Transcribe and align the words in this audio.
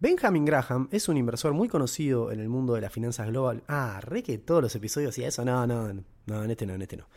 Benjamin 0.00 0.44
Graham 0.44 0.88
es 0.92 1.08
un 1.08 1.16
inversor 1.16 1.54
muy 1.54 1.66
conocido 1.66 2.30
en 2.30 2.38
el 2.38 2.48
mundo 2.48 2.74
de 2.74 2.80
las 2.80 2.92
finanzas 2.92 3.26
global. 3.26 3.64
Ah, 3.66 3.98
re 4.00 4.22
que 4.22 4.38
todos 4.38 4.62
los 4.62 4.74
episodios 4.76 5.10
hacía 5.10 5.26
eso. 5.26 5.44
No, 5.44 5.66
no, 5.66 5.92
no, 6.26 6.44
en 6.44 6.50
este 6.52 6.66
no, 6.66 6.74
en 6.74 6.82
este 6.82 6.96
no. 6.96 7.08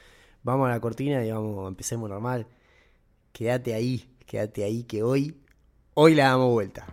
Vamos 0.42 0.68
a 0.68 0.72
la 0.72 0.80
cortina 0.80 1.24
y 1.24 1.32
vamos, 1.32 1.68
empecemos 1.68 2.10
normal. 2.10 2.48
Quédate 3.32 3.76
ahí, 3.76 4.10
quédate 4.26 4.64
ahí 4.64 4.84
que 4.84 5.04
hoy, 5.04 5.40
hoy 5.94 6.16
la 6.16 6.30
damos 6.30 6.50
vuelta. 6.50 6.88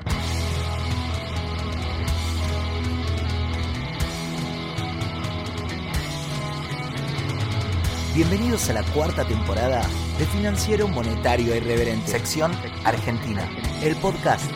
Bienvenidos 8.14 8.68
a 8.68 8.74
la 8.74 8.82
cuarta 8.92 9.26
temporada 9.26 9.80
de 10.18 10.26
Financiero 10.26 10.86
Monetario 10.86 11.56
Irreverente, 11.56 12.08
sección 12.08 12.52
Argentina, 12.84 13.48
el 13.82 13.96
podcast 13.96 14.50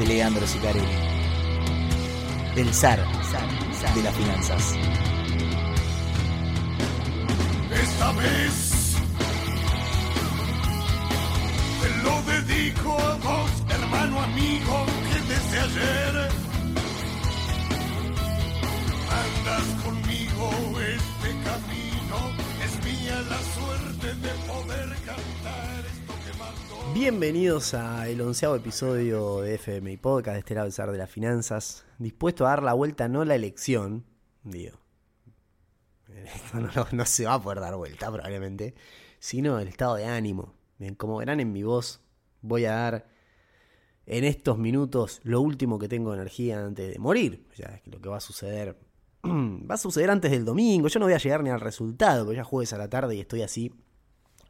de 0.00 0.06
Leandro 0.06 0.46
Sicarelli, 0.46 0.86
del 2.54 2.72
zar 2.72 3.06
de 3.94 4.02
las 4.02 4.14
finanzas. 4.14 4.74
Esta 7.70 8.12
vez 8.12 8.96
te 11.82 11.88
lo 12.02 12.22
dedico 12.22 12.98
a 12.98 13.14
vos, 13.16 13.50
hermano 13.68 14.22
amigo, 14.22 14.86
que 15.12 15.18
desde 15.34 15.60
ayer 15.60 16.28
andas 19.22 19.66
conmigo 19.84 20.50
este 20.80 21.28
camino. 21.44 22.16
Es 22.64 22.72
mía 22.86 23.20
la 23.28 23.40
suerte 23.54 24.14
de 24.14 24.32
poder 24.48 24.88
cantar. 25.04 25.79
Bienvenidos 26.92 27.74
a 27.74 28.08
el 28.08 28.20
onceavo 28.20 28.56
episodio 28.56 29.42
de 29.42 29.54
FMI 29.54 29.96
Podcast, 29.96 30.34
de 30.34 30.38
este 30.40 30.54
lado 30.54 30.64
del 30.64 30.72
zar 30.72 30.90
de 30.90 30.98
las 30.98 31.08
finanzas. 31.08 31.84
Dispuesto 31.98 32.44
a 32.44 32.50
dar 32.50 32.64
la 32.64 32.72
vuelta, 32.72 33.08
no 33.08 33.24
la 33.24 33.36
elección, 33.36 34.04
digo. 34.42 34.76
No 36.92 37.06
se 37.06 37.26
va 37.26 37.34
a 37.34 37.42
poder 37.42 37.60
dar 37.60 37.76
vuelta 37.76 38.10
probablemente, 38.10 38.74
sino 39.20 39.60
el 39.60 39.68
estado 39.68 39.94
de 39.94 40.06
ánimo. 40.06 40.54
Bien, 40.78 40.96
como 40.96 41.18
verán 41.18 41.38
en 41.38 41.52
mi 41.52 41.62
voz, 41.62 42.00
voy 42.42 42.64
a 42.64 42.72
dar 42.72 43.08
en 44.06 44.24
estos 44.24 44.58
minutos 44.58 45.20
lo 45.22 45.40
último 45.40 45.78
que 45.78 45.88
tengo 45.88 46.10
de 46.10 46.16
energía 46.16 46.64
antes 46.64 46.92
de 46.92 46.98
morir. 46.98 47.46
O 47.52 47.54
sea, 47.54 47.80
lo 47.84 48.00
que 48.00 48.08
va 48.08 48.16
a 48.16 48.20
suceder 48.20 48.76
va 49.24 49.74
a 49.74 49.78
suceder 49.78 50.10
antes 50.10 50.32
del 50.32 50.44
domingo. 50.44 50.88
Yo 50.88 50.98
no 50.98 51.06
voy 51.06 51.14
a 51.14 51.18
llegar 51.18 51.44
ni 51.44 51.50
al 51.50 51.60
resultado, 51.60 52.24
porque 52.24 52.38
ya 52.38 52.44
jueves 52.44 52.72
a 52.72 52.78
la 52.78 52.90
tarde 52.90 53.14
y 53.14 53.20
estoy 53.20 53.42
así. 53.42 53.72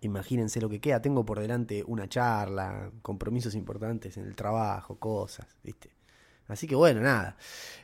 Imagínense 0.02 0.60
lo 0.60 0.68
que 0.68 0.80
queda. 0.80 1.02
Tengo 1.02 1.24
por 1.24 1.40
delante 1.40 1.84
una 1.86 2.08
charla, 2.08 2.90
compromisos 3.02 3.54
importantes 3.54 4.16
en 4.16 4.24
el 4.24 4.34
trabajo, 4.34 4.98
cosas, 4.98 5.46
¿viste? 5.62 5.90
Así 6.48 6.66
que 6.66 6.74
bueno, 6.74 7.00
nada. 7.00 7.36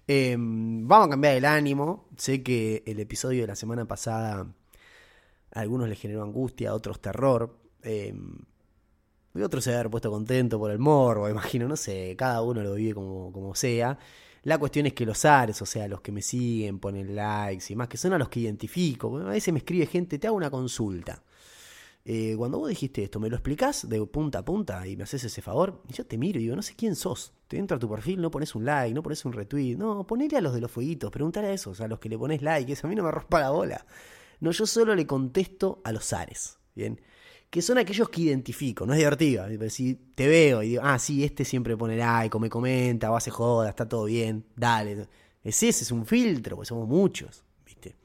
Eh, 0.08 0.36
vamos 0.38 1.06
a 1.06 1.10
cambiar 1.10 1.34
el 1.34 1.44
ánimo. 1.44 2.08
Sé 2.16 2.42
que 2.42 2.82
el 2.86 2.98
episodio 3.00 3.42
de 3.42 3.48
la 3.48 3.56
semana 3.56 3.86
pasada 3.86 4.46
a 5.52 5.60
algunos 5.60 5.88
les 5.88 6.00
generó 6.00 6.22
angustia, 6.22 6.70
a 6.70 6.74
otros 6.74 7.00
terror. 7.00 7.58
Eh, 7.82 8.14
y 9.34 9.42
otros 9.42 9.64
se 9.64 9.74
haber 9.74 9.90
puesto 9.90 10.10
contento 10.10 10.58
por 10.58 10.70
el 10.70 10.78
morbo, 10.78 11.28
imagino, 11.30 11.68
no 11.68 11.76
sé, 11.76 12.14
cada 12.16 12.42
uno 12.42 12.62
lo 12.62 12.74
vive 12.74 12.94
como, 12.94 13.32
como 13.32 13.54
sea. 13.54 13.98
La 14.42 14.58
cuestión 14.58 14.86
es 14.86 14.92
que 14.92 15.04
los 15.04 15.24
ares, 15.24 15.60
o 15.60 15.66
sea, 15.66 15.88
los 15.88 16.00
que 16.00 16.12
me 16.12 16.22
siguen, 16.22 16.78
ponen 16.78 17.14
likes 17.16 17.64
y 17.68 17.76
más, 17.76 17.88
que 17.88 17.96
son 17.96 18.12
a 18.12 18.18
los 18.18 18.28
que 18.28 18.40
identifico. 18.40 19.16
A 19.18 19.24
veces 19.24 19.52
me 19.52 19.58
escribe 19.58 19.86
gente, 19.86 20.18
te 20.18 20.26
hago 20.28 20.36
una 20.36 20.50
consulta. 20.50 21.22
Eh, 22.08 22.36
cuando 22.38 22.60
vos 22.60 22.68
dijiste 22.68 23.02
esto, 23.02 23.18
¿me 23.18 23.28
lo 23.28 23.34
explicás 23.34 23.88
de 23.88 24.06
punta 24.06 24.38
a 24.38 24.44
punta 24.44 24.86
y 24.86 24.96
me 24.96 25.02
haces 25.02 25.24
ese 25.24 25.42
favor? 25.42 25.82
Y 25.88 25.92
yo 25.92 26.06
te 26.06 26.16
miro 26.16 26.38
y 26.38 26.44
digo, 26.44 26.54
no 26.54 26.62
sé 26.62 26.76
quién 26.76 26.94
sos. 26.94 27.32
Te 27.48 27.58
entro 27.58 27.78
a 27.78 27.80
tu 27.80 27.90
perfil, 27.90 28.20
no 28.20 28.30
pones 28.30 28.54
un 28.54 28.64
like, 28.64 28.94
no 28.94 29.02
pones 29.02 29.24
un 29.24 29.32
retweet. 29.32 29.74
No, 29.74 30.06
ponele 30.06 30.36
a 30.36 30.40
los 30.40 30.54
de 30.54 30.60
los 30.60 30.70
fueguitos, 30.70 31.10
preguntale 31.10 31.48
a 31.48 31.52
esos, 31.52 31.80
a 31.80 31.88
los 31.88 31.98
que 31.98 32.08
le 32.08 32.16
pones 32.16 32.42
like. 32.42 32.72
Eso 32.72 32.86
a 32.86 32.90
mí 32.90 32.94
no 32.94 33.02
me 33.02 33.10
rompa 33.10 33.40
la 33.40 33.50
bola. 33.50 33.84
No, 34.38 34.52
yo 34.52 34.66
solo 34.66 34.94
le 34.94 35.04
contesto 35.04 35.80
a 35.82 35.90
los 35.90 36.12
ares. 36.12 36.58
Bien. 36.76 37.00
Que 37.50 37.60
son 37.60 37.76
aquellos 37.76 38.08
que 38.08 38.20
identifico, 38.20 38.86
no 38.86 38.92
es 38.92 39.00
divertido. 39.00 39.44
Pero 39.48 39.68
Si 39.68 39.96
te 40.14 40.28
veo 40.28 40.62
y 40.62 40.68
digo, 40.70 40.82
ah, 40.84 41.00
sí, 41.00 41.24
este 41.24 41.44
siempre 41.44 41.76
pone 41.76 41.96
like, 41.96 42.36
o 42.36 42.38
me 42.38 42.48
comenta, 42.48 43.10
o 43.10 43.16
hace 43.16 43.32
joda, 43.32 43.70
está 43.70 43.88
todo 43.88 44.04
bien, 44.04 44.44
dale. 44.54 45.08
Es 45.42 45.60
ese, 45.60 45.82
es 45.82 45.90
un 45.90 46.06
filtro, 46.06 46.54
porque 46.54 46.68
somos 46.68 46.86
muchos, 46.86 47.42
¿viste? 47.64 47.96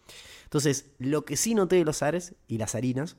Entonces, 0.46 0.88
lo 0.98 1.24
que 1.24 1.38
sí 1.38 1.54
noté 1.54 1.76
de 1.76 1.86
los 1.86 2.02
ares 2.02 2.34
y 2.48 2.58
las 2.58 2.74
harinas 2.74 3.16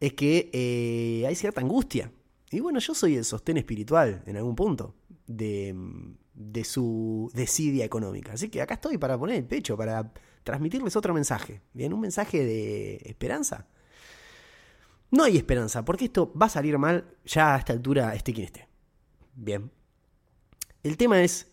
es 0.00 0.14
que 0.14 0.50
eh, 0.52 1.26
hay 1.26 1.34
cierta 1.34 1.60
angustia. 1.60 2.10
Y 2.50 2.60
bueno, 2.60 2.80
yo 2.80 2.94
soy 2.94 3.16
el 3.16 3.24
sostén 3.24 3.58
espiritual 3.58 4.22
en 4.26 4.36
algún 4.36 4.56
punto 4.56 4.96
de, 5.26 5.74
de 6.34 6.64
su 6.64 7.30
desidia 7.34 7.84
económica. 7.84 8.32
Así 8.32 8.48
que 8.48 8.62
acá 8.62 8.74
estoy 8.74 8.98
para 8.98 9.18
poner 9.18 9.36
el 9.36 9.44
pecho, 9.44 9.76
para 9.76 10.12
transmitirles 10.42 10.96
otro 10.96 11.14
mensaje. 11.14 11.60
Bien, 11.72 11.92
un 11.92 12.00
mensaje 12.00 12.44
de 12.44 12.96
esperanza. 13.04 13.68
No 15.10 15.24
hay 15.24 15.36
esperanza, 15.36 15.84
porque 15.84 16.06
esto 16.06 16.32
va 16.40 16.46
a 16.46 16.50
salir 16.50 16.78
mal 16.78 17.16
ya 17.24 17.54
a 17.54 17.58
esta 17.58 17.72
altura, 17.72 18.14
esté 18.14 18.32
quien 18.32 18.46
esté. 18.46 18.68
Bien. 19.34 19.70
El 20.82 20.96
tema 20.96 21.22
es, 21.22 21.48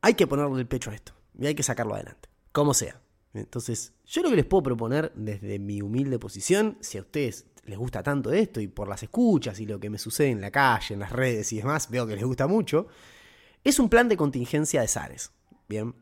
hay 0.00 0.14
que 0.14 0.26
ponerle 0.26 0.60
el 0.60 0.66
pecho 0.66 0.90
a 0.90 0.94
esto 0.94 1.12
y 1.38 1.46
hay 1.46 1.54
que 1.54 1.62
sacarlo 1.62 1.94
adelante, 1.94 2.28
como 2.52 2.72
sea. 2.72 3.00
Entonces, 3.32 3.92
yo 4.06 4.22
lo 4.22 4.30
que 4.30 4.36
les 4.36 4.44
puedo 4.44 4.62
proponer 4.62 5.12
desde 5.14 5.58
mi 5.58 5.82
humilde 5.82 6.18
posición, 6.18 6.78
si 6.80 6.98
a 6.98 7.02
ustedes 7.02 7.46
les 7.64 7.78
gusta 7.78 8.02
tanto 8.02 8.32
esto 8.32 8.60
y 8.60 8.66
por 8.66 8.88
las 8.88 9.02
escuchas 9.02 9.60
y 9.60 9.66
lo 9.66 9.78
que 9.78 9.90
me 9.90 9.98
sucede 9.98 10.30
en 10.30 10.40
la 10.40 10.50
calle, 10.50 10.94
en 10.94 11.00
las 11.00 11.12
redes 11.12 11.52
y 11.52 11.58
demás, 11.58 11.88
veo 11.90 12.06
que 12.06 12.16
les 12.16 12.24
gusta 12.24 12.46
mucho, 12.46 12.88
es 13.62 13.78
un 13.78 13.88
plan 13.88 14.08
de 14.08 14.16
contingencia 14.16 14.80
de 14.80 14.88
SARES. 14.88 15.30
Bien. 15.68 15.94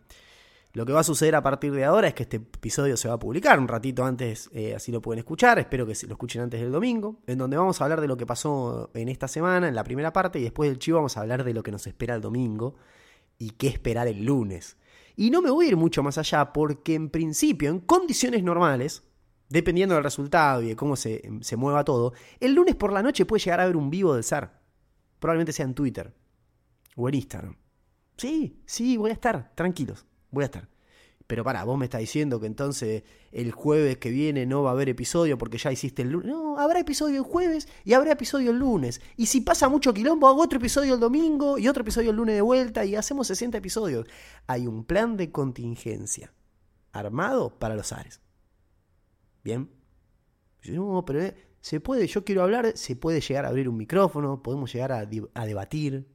Lo 0.74 0.84
que 0.86 0.92
va 0.92 1.00
a 1.00 1.04
suceder 1.04 1.34
a 1.34 1.42
partir 1.42 1.72
de 1.72 1.84
ahora 1.84 2.08
es 2.08 2.14
que 2.14 2.22
este 2.24 2.36
episodio 2.36 2.96
se 2.96 3.08
va 3.08 3.14
a 3.14 3.18
publicar 3.18 3.58
un 3.58 3.68
ratito 3.68 4.04
antes, 4.04 4.50
eh, 4.52 4.74
así 4.74 4.92
lo 4.92 5.00
pueden 5.00 5.18
escuchar, 5.18 5.58
espero 5.58 5.86
que 5.86 5.94
lo 6.06 6.12
escuchen 6.12 6.42
antes 6.42 6.60
del 6.60 6.70
domingo, 6.70 7.20
en 7.26 7.38
donde 7.38 7.56
vamos 7.56 7.80
a 7.80 7.84
hablar 7.84 8.00
de 8.00 8.06
lo 8.06 8.16
que 8.16 8.26
pasó 8.26 8.90
en 8.94 9.08
esta 9.08 9.28
semana, 9.28 9.66
en 9.66 9.74
la 9.74 9.82
primera 9.82 10.12
parte, 10.12 10.38
y 10.38 10.42
después 10.42 10.70
del 10.70 10.78
chivo 10.78 10.98
vamos 10.98 11.16
a 11.16 11.22
hablar 11.22 11.42
de 11.42 11.54
lo 11.54 11.62
que 11.62 11.72
nos 11.72 11.86
espera 11.86 12.14
el 12.14 12.20
domingo 12.20 12.76
y 13.38 13.50
qué 13.50 13.68
esperar 13.68 14.08
el 14.08 14.24
lunes. 14.24 14.76
Y 15.20 15.30
no 15.30 15.42
me 15.42 15.50
voy 15.50 15.66
a 15.66 15.68
ir 15.70 15.76
mucho 15.76 16.04
más 16.04 16.16
allá 16.16 16.52
porque 16.52 16.94
en 16.94 17.10
principio, 17.10 17.70
en 17.70 17.80
condiciones 17.80 18.44
normales, 18.44 19.02
dependiendo 19.48 19.96
del 19.96 20.04
resultado 20.04 20.62
y 20.62 20.68
de 20.68 20.76
cómo 20.76 20.94
se, 20.94 21.28
se 21.40 21.56
mueva 21.56 21.82
todo, 21.82 22.12
el 22.38 22.54
lunes 22.54 22.76
por 22.76 22.92
la 22.92 23.02
noche 23.02 23.26
puede 23.26 23.42
llegar 23.42 23.58
a 23.58 23.64
haber 23.64 23.76
un 23.76 23.90
vivo 23.90 24.14
del 24.14 24.22
SAR. 24.22 24.62
Probablemente 25.18 25.52
sea 25.52 25.64
en 25.64 25.74
Twitter 25.74 26.14
o 26.94 27.08
en 27.08 27.16
Instagram. 27.16 27.56
Sí, 28.16 28.62
sí, 28.64 28.96
voy 28.96 29.10
a 29.10 29.14
estar, 29.14 29.50
tranquilos, 29.56 30.06
voy 30.30 30.42
a 30.42 30.44
estar. 30.44 30.68
Pero 31.28 31.44
para, 31.44 31.62
vos 31.64 31.78
me 31.78 31.84
estás 31.84 32.00
diciendo 32.00 32.40
que 32.40 32.46
entonces 32.46 33.02
el 33.32 33.52
jueves 33.52 33.98
que 33.98 34.08
viene 34.08 34.46
no 34.46 34.62
va 34.62 34.70
a 34.70 34.72
haber 34.72 34.88
episodio 34.88 35.36
porque 35.36 35.58
ya 35.58 35.70
hiciste 35.70 36.00
el 36.00 36.08
lunes. 36.08 36.30
No, 36.30 36.58
habrá 36.58 36.80
episodio 36.80 37.18
el 37.18 37.22
jueves 37.22 37.68
y 37.84 37.92
habrá 37.92 38.12
episodio 38.12 38.50
el 38.50 38.58
lunes. 38.58 39.02
Y 39.14 39.26
si 39.26 39.42
pasa 39.42 39.68
mucho 39.68 39.92
quilombo, 39.92 40.26
hago 40.26 40.42
otro 40.42 40.58
episodio 40.58 40.94
el 40.94 41.00
domingo 41.00 41.58
y 41.58 41.68
otro 41.68 41.82
episodio 41.82 42.12
el 42.12 42.16
lunes 42.16 42.34
de 42.34 42.40
vuelta 42.40 42.86
y 42.86 42.96
hacemos 42.96 43.26
60 43.26 43.58
episodios. 43.58 44.06
Hay 44.46 44.66
un 44.66 44.84
plan 44.84 45.18
de 45.18 45.30
contingencia 45.30 46.32
armado 46.92 47.58
para 47.58 47.76
los 47.76 47.92
Ares. 47.92 48.22
¿Bien? 49.44 49.68
No, 50.64 51.04
pero 51.04 51.20
eh, 51.20 51.36
se 51.60 51.78
puede, 51.78 52.06
yo 52.06 52.24
quiero 52.24 52.42
hablar, 52.42 52.72
se 52.74 52.96
puede 52.96 53.20
llegar 53.20 53.44
a 53.44 53.48
abrir 53.48 53.68
un 53.68 53.76
micrófono, 53.76 54.42
podemos 54.42 54.72
llegar 54.72 54.92
a, 54.92 55.06
a 55.34 55.46
debatir, 55.46 56.08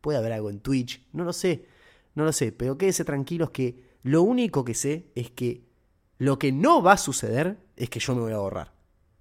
puede 0.00 0.16
haber 0.16 0.32
algo 0.32 0.48
en 0.48 0.60
Twitch, 0.60 1.06
no 1.12 1.24
lo 1.24 1.34
sé, 1.34 1.66
no 2.14 2.24
lo 2.24 2.32
sé, 2.32 2.50
pero 2.50 2.78
quédese 2.78 3.04
tranquilos 3.04 3.50
que 3.50 3.87
lo 4.08 4.22
único 4.22 4.64
que 4.64 4.74
sé 4.74 5.10
es 5.14 5.30
que 5.30 5.68
lo 6.16 6.38
que 6.38 6.50
no 6.50 6.82
va 6.82 6.92
a 6.92 6.96
suceder 6.96 7.58
es 7.76 7.90
que 7.90 8.00
yo 8.00 8.14
me 8.14 8.22
voy 8.22 8.32
a 8.32 8.38
borrar. 8.38 8.72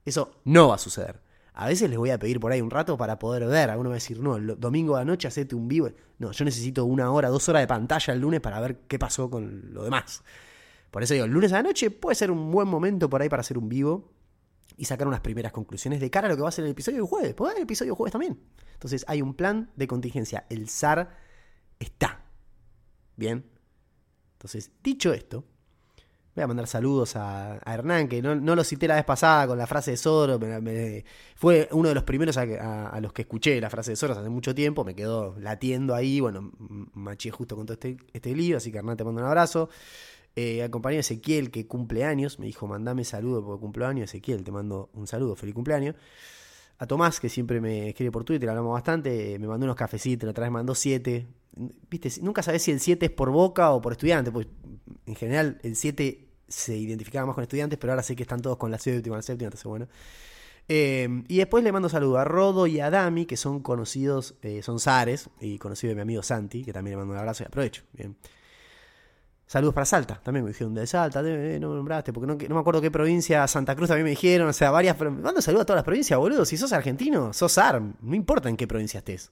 Eso 0.06 0.32
no 0.46 0.70
va 0.70 0.76
a 0.76 0.80
suceder. 0.80 1.22
A 1.54 1.68
veces 1.68 1.90
les 1.90 1.98
voy 1.98 2.12
a 2.12 2.20
pedir 2.20 2.40
por 2.40 2.52
ahí 2.52 2.62
un 2.62 2.70
rato 2.70 2.98
para 2.98 3.20
poder 3.20 3.46
ver. 3.48 3.70
Alguno 3.70 3.90
va 3.90 3.96
a 3.96 3.98
decir, 4.02 4.20
no, 4.20 4.38
el 4.38 4.60
domingo 4.60 4.96
de 4.96 5.02
la 5.02 5.06
noche 5.06 5.28
hacete 5.28 5.56
un 5.56 5.68
vivo. 5.68 5.90
No, 6.20 6.32
yo 6.32 6.46
necesito 6.46 6.86
una 6.86 7.12
hora, 7.12 7.30
dos 7.30 7.50
horas 7.50 7.64
de 7.64 7.68
pantalla 7.68 8.14
el 8.14 8.22
lunes 8.22 8.40
para 8.40 8.62
ver 8.62 8.78
qué 8.88 8.98
pasó 8.98 9.30
con 9.30 9.74
lo 9.74 9.84
demás. 9.84 10.24
Por 10.90 11.04
eso 11.04 11.14
digo, 11.14 11.26
el 11.26 11.32
lunes 11.32 11.52
a 11.52 11.56
la 11.56 11.64
noche 11.64 11.92
puede 11.92 12.16
ser 12.16 12.32
un 12.32 12.50
buen 12.52 12.68
momento 12.68 13.10
por 13.10 13.22
ahí 13.22 13.28
para 13.28 13.42
hacer 13.42 13.58
un 13.58 13.68
vivo 13.68 14.14
y 14.78 14.86
sacar 14.86 15.08
unas 15.08 15.20
primeras 15.20 15.52
conclusiones 15.52 16.00
de 16.00 16.10
cara 16.10 16.28
a 16.28 16.30
lo 16.30 16.38
que 16.38 16.44
va 16.44 16.50
a 16.50 16.52
ser 16.54 16.64
el 16.64 16.72
episodio 16.72 17.00
del 17.00 17.08
jueves. 17.08 17.34
Puede 17.34 17.52
haber 17.52 17.64
episodio 17.64 17.92
del 17.92 17.98
jueves 17.98 18.14
también. 18.14 18.40
Entonces 18.74 19.04
hay 19.08 19.22
un 19.22 19.34
plan 19.34 19.70
de 19.76 19.88
contingencia. 19.88 20.46
El 20.50 20.70
SAR 20.70 21.10
está. 21.80 22.22
Bien. 23.18 23.57
Entonces, 24.38 24.72
dicho 24.84 25.14
esto, 25.14 25.44
voy 26.36 26.44
a 26.44 26.48
mandar 26.48 26.68
saludos 26.68 27.16
a, 27.16 27.60
Hernán, 27.66 28.08
que 28.08 28.22
no, 28.22 28.36
no 28.36 28.56
lo 28.56 28.64
cité 28.64 28.88
la 28.88 28.96
vez 28.96 29.06
pasada 29.06 29.48
con 29.48 29.58
la 29.58 29.66
frase 29.66 29.92
de 29.92 29.98
Soros. 29.98 30.40
me- 30.40 30.62
me- 30.62 31.04
fue 31.36 31.68
uno 31.72 31.90
de 31.90 31.96
los 31.96 32.04
primeros 32.04 32.38
a, 32.38 32.42
a- 32.44 32.90
a 32.90 33.02
los 33.02 33.12
que 33.14 33.24
escuché 33.24 33.60
la 33.60 33.70
frase 33.72 33.92
de 33.92 33.96
Soros 33.98 34.18
hace 34.18 34.30
mucho 34.30 34.54
tiempo. 34.54 34.84
Me 34.86 34.94
quedó 34.96 35.36
latiendo 35.40 35.96
ahí. 35.96 36.20
Bueno, 36.20 36.52
maché 36.94 37.32
justo 37.32 37.56
con 37.56 37.66
todo 37.66 37.74
este, 37.74 37.98
este 38.14 38.36
lío, 38.36 38.58
así 38.58 38.72
que 38.72 38.78
Hernán 38.78 38.98
te 38.98 39.04
mando 39.04 39.22
un 39.22 39.28
abrazo. 39.28 39.70
Eh, 40.36 40.62
acompañé 40.62 40.98
a 40.98 41.00
Ezequiel, 41.00 41.50
que 41.50 41.66
cumple 41.66 42.06
años. 42.06 42.38
Me 42.38 42.46
dijo, 42.46 42.68
mandame 42.68 43.04
saludo 43.04 43.44
porque 43.44 43.62
cumple 43.62 43.86
años. 43.86 44.12
Ezequiel, 44.12 44.44
te 44.44 44.52
mando 44.52 44.92
un 44.94 45.08
saludo, 45.08 45.36
feliz 45.36 45.56
cumpleaños. 45.56 45.96
A 46.80 46.86
Tomás, 46.86 47.20
que 47.20 47.30
siempre 47.30 47.60
me 47.60 47.90
escribe 47.90 48.12
por 48.12 48.24
Twitter, 48.24 48.50
hablamos 48.50 48.74
bastante, 48.74 49.38
me 49.40 49.48
mandó 49.48 49.66
unos 49.66 49.76
cafecitos, 49.76 50.30
otra 50.30 50.44
vez 50.44 50.52
mandó 50.52 50.76
siete. 50.76 51.28
Viste, 51.90 52.12
nunca 52.22 52.44
sabes 52.44 52.62
si 52.62 52.72
el 52.72 52.80
7 52.80 53.08
es 53.08 53.12
por 53.12 53.32
boca 53.32 53.72
o 53.72 53.82
por 53.82 53.94
estudiante, 53.94 54.32
pues 54.32 54.46
en 55.08 55.16
general 55.16 55.58
el 55.64 55.76
7 55.76 56.28
se 56.48 56.78
identificaba 56.78 57.26
más 57.26 57.34
con 57.34 57.42
estudiantes, 57.42 57.80
pero 57.80 57.94
ahora 57.94 58.04
sé 58.04 58.16
que 58.16 58.24
están 58.24 58.42
todos 58.42 58.58
con 58.58 58.70
la 58.70 58.78
séptima, 58.78 59.16
la 59.16 59.22
séptima, 59.24 59.48
entonces 59.48 59.66
bueno. 59.66 59.88
Eh, 60.70 61.24
y 61.28 61.38
después 61.38 61.64
le 61.64 61.72
mando 61.72 61.90
saludos 61.90 62.20
a 62.20 62.26
Rodo 62.26 62.68
y 62.68 62.80
a 62.80 62.90
Dami, 62.90 63.26
que 63.26 63.38
son 63.38 63.62
conocidos, 63.62 64.36
eh, 64.42 64.62
son 64.62 64.80
Zares, 64.80 65.30
y 65.40 65.58
conocido 65.58 65.90
de 65.90 65.96
mi 65.96 66.02
amigo 66.02 66.22
Santi, 66.24 66.64
que 66.64 66.74
también 66.74 66.92
le 66.92 66.98
mando 66.98 67.14
un 67.14 67.20
abrazo 67.20 67.44
y 67.44 67.48
aprovecho. 67.48 67.84
Bien. 67.94 68.16
Saludos 69.48 69.74
para 69.74 69.86
Salta, 69.86 70.20
también 70.22 70.44
me 70.44 70.52
dijeron 70.52 70.74
de 70.74 70.86
Salta, 70.86 71.22
eh, 71.24 71.58
no 71.58 71.70
me 71.70 71.76
nombraste, 71.78 72.12
porque 72.12 72.28
no, 72.28 72.56
me 72.56 72.60
acuerdo 72.60 72.82
qué 72.82 72.92
provincia, 72.92 73.48
Santa 73.48 73.78
Cruz 73.78 73.88
también 73.88 74.04
me 74.04 74.10
dijeron, 74.10 74.50
o 74.50 74.54
sea, 74.54 74.72
varias. 74.72 75.00
Mando 75.00 75.42
saludos 75.42 75.62
a 75.62 75.66
todas 75.66 75.78
las 75.78 75.86
provincias, 75.86 76.20
boludo. 76.20 76.44
Si 76.44 76.58
sos 76.58 76.74
argentino, 76.74 77.32
sos 77.32 77.58
AR, 77.58 77.82
no 77.82 78.16
importa 78.16 78.50
en 78.50 78.58
qué 78.58 78.68
provincia 78.68 78.98
estés. 78.98 79.32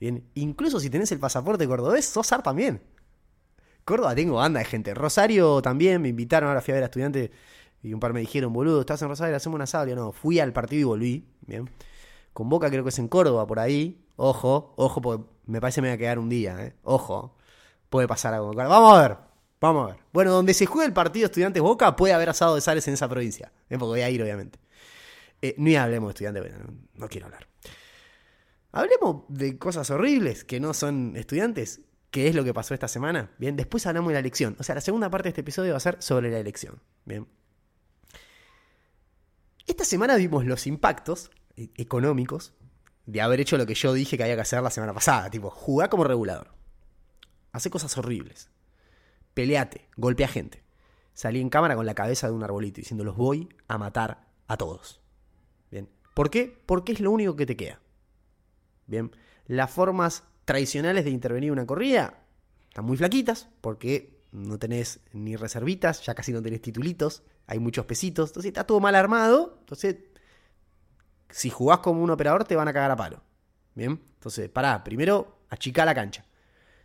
Bien, 0.00 0.24
incluso 0.34 0.80
si 0.80 0.88
tenés 0.88 1.12
el 1.12 1.18
pasaporte 1.18 1.68
cordobés, 1.68 2.06
sos 2.06 2.32
AR 2.32 2.42
también. 2.42 2.80
Córdoba 3.84 4.14
tengo 4.14 4.36
banda 4.36 4.60
de 4.60 4.64
gente. 4.64 4.94
Rosario 4.94 5.60
también, 5.60 6.00
me 6.00 6.08
invitaron, 6.08 6.48
ahora 6.48 6.62
fui 6.62 6.72
a 6.72 6.76
ver 6.76 6.84
a 6.84 6.86
estudiantes 6.86 7.30
y 7.82 7.92
un 7.92 8.00
par 8.00 8.14
me 8.14 8.20
dijeron, 8.20 8.54
boludo, 8.54 8.80
estás 8.80 9.02
en 9.02 9.08
Rosario, 9.08 9.36
hacemos 9.36 9.56
una 9.56 9.64
asado. 9.64 9.94
no, 9.94 10.12
fui 10.12 10.40
al 10.40 10.54
partido 10.54 10.80
y 10.80 10.84
volví. 10.84 11.28
Bien. 11.46 11.68
Con 12.32 12.48
Boca 12.48 12.70
creo 12.70 12.84
que 12.84 12.88
es 12.88 12.98
en 12.98 13.08
Córdoba, 13.08 13.46
por 13.46 13.58
ahí. 13.58 14.02
Ojo, 14.16 14.72
ojo, 14.76 15.02
porque 15.02 15.24
me 15.44 15.60
parece 15.60 15.76
que 15.76 15.82
me 15.82 15.88
va 15.88 15.94
a 15.94 15.98
quedar 15.98 16.18
un 16.18 16.30
día, 16.30 16.56
¿eh? 16.64 16.74
Ojo. 16.84 17.36
Puede 17.90 18.08
pasar 18.08 18.32
algo. 18.32 18.54
Vamos 18.54 18.94
a 18.94 19.08
ver. 19.08 19.31
Vamos 19.62 19.84
a 19.84 19.94
ver. 19.94 20.02
Bueno, 20.12 20.32
donde 20.32 20.54
se 20.54 20.66
juegue 20.66 20.88
el 20.88 20.92
partido 20.92 21.26
Estudiantes 21.26 21.62
Boca, 21.62 21.94
puede 21.94 22.12
haber 22.12 22.28
asado 22.28 22.56
de 22.56 22.60
sales 22.60 22.86
en 22.88 22.94
esa 22.94 23.08
provincia. 23.08 23.52
¿eh? 23.70 23.78
Porque 23.78 23.84
voy 23.84 24.00
a 24.00 24.10
ir, 24.10 24.20
obviamente. 24.20 24.58
Eh, 25.40 25.54
ni 25.56 25.76
hablemos 25.76 26.08
de 26.08 26.24
estudiantes, 26.24 26.58
no, 26.58 26.74
no 26.94 27.08
quiero 27.08 27.26
hablar. 27.26 27.46
Hablemos 28.72 29.22
de 29.28 29.58
cosas 29.58 29.88
horribles 29.90 30.42
que 30.42 30.58
no 30.58 30.74
son 30.74 31.16
estudiantes. 31.16 31.80
¿Qué 32.10 32.26
es 32.26 32.34
lo 32.34 32.42
que 32.42 32.52
pasó 32.52 32.74
esta 32.74 32.88
semana? 32.88 33.30
Bien, 33.38 33.54
después 33.54 33.86
hablamos 33.86 34.08
de 34.08 34.14
la 34.14 34.18
elección. 34.18 34.56
O 34.58 34.64
sea, 34.64 34.74
la 34.74 34.80
segunda 34.80 35.08
parte 35.10 35.24
de 35.24 35.28
este 35.28 35.42
episodio 35.42 35.70
va 35.70 35.76
a 35.76 35.80
ser 35.80 35.96
sobre 36.00 36.28
la 36.32 36.40
elección. 36.40 36.82
Bien. 37.04 37.28
Esta 39.68 39.84
semana 39.84 40.16
vimos 40.16 40.44
los 40.44 40.66
impactos 40.66 41.30
eh, 41.56 41.70
económicos 41.76 42.52
de 43.06 43.20
haber 43.20 43.40
hecho 43.40 43.56
lo 43.56 43.66
que 43.66 43.74
yo 43.74 43.92
dije 43.92 44.16
que 44.16 44.24
había 44.24 44.34
que 44.34 44.42
hacer 44.42 44.60
la 44.60 44.70
semana 44.70 44.92
pasada. 44.92 45.30
Tipo, 45.30 45.50
jugar 45.50 45.88
como 45.88 46.02
regulador. 46.02 46.48
Hace 47.52 47.70
cosas 47.70 47.96
horribles 47.96 48.50
peleate, 49.34 49.88
golpea 49.96 50.28
gente. 50.28 50.62
Salí 51.14 51.40
en 51.40 51.50
cámara 51.50 51.76
con 51.76 51.86
la 51.86 51.94
cabeza 51.94 52.26
de 52.26 52.32
un 52.32 52.42
arbolito 52.42 52.80
diciendo 52.80 53.04
los 53.04 53.16
voy 53.16 53.48
a 53.68 53.78
matar 53.78 54.26
a 54.46 54.56
todos. 54.56 55.00
Bien. 55.70 55.88
¿Por 56.14 56.30
qué? 56.30 56.62
Porque 56.66 56.92
es 56.92 57.00
lo 57.00 57.10
único 57.10 57.36
que 57.36 57.46
te 57.46 57.56
queda. 57.56 57.80
Bien. 58.86 59.10
Las 59.46 59.70
formas 59.70 60.24
tradicionales 60.44 61.04
de 61.04 61.10
intervenir 61.10 61.48
en 61.48 61.52
una 61.52 61.66
corrida 61.66 62.22
están 62.68 62.84
muy 62.84 62.96
flaquitas 62.96 63.48
porque 63.60 64.22
no 64.32 64.58
tenés 64.58 65.00
ni 65.12 65.36
reservitas, 65.36 66.04
ya 66.04 66.14
casi 66.14 66.32
no 66.32 66.42
tenés 66.42 66.62
titulitos, 66.62 67.22
hay 67.46 67.58
muchos 67.58 67.84
pesitos, 67.84 68.30
entonces 68.30 68.48
está 68.48 68.64
todo 68.64 68.80
mal 68.80 68.94
armado, 68.94 69.58
entonces 69.60 69.96
si 71.28 71.50
jugás 71.50 71.80
como 71.80 72.02
un 72.02 72.10
operador 72.10 72.44
te 72.44 72.56
van 72.56 72.68
a 72.68 72.72
cagar 72.72 72.90
a 72.90 72.96
palo. 72.96 73.22
Bien, 73.74 74.00
entonces 74.14 74.48
pará, 74.48 74.82
primero 74.82 75.40
achica 75.50 75.84
la 75.84 75.94
cancha. 75.94 76.24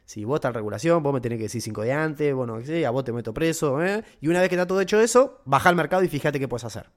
Si 0.07 0.23
vos 0.23 0.37
estás 0.37 0.51
en 0.51 0.53
regulación, 0.53 1.03
vos 1.03 1.13
me 1.13 1.19
tenés 1.19 1.37
que 1.37 1.43
decir 1.43 1.61
cinco 1.61 1.81
de 1.81 1.91
antes, 1.91 2.33
bueno, 2.33 2.59
que 2.63 2.85
a 2.85 2.91
vos 2.91 3.03
te 3.03 3.11
meto 3.11 3.33
preso, 3.33 3.83
¿eh? 3.83 4.05
Y 4.21 4.29
una 4.29 4.39
vez 4.39 4.47
que 4.47 4.55
está 4.55 4.65
todo 4.65 4.79
hecho 4.79 5.01
eso, 5.01 5.41
baja 5.43 5.67
al 5.67 5.75
mercado 5.75 6.01
y 6.01 6.07
fíjate 6.07 6.39
qué 6.39 6.47
puedes 6.47 6.63
hacer. 6.63 6.89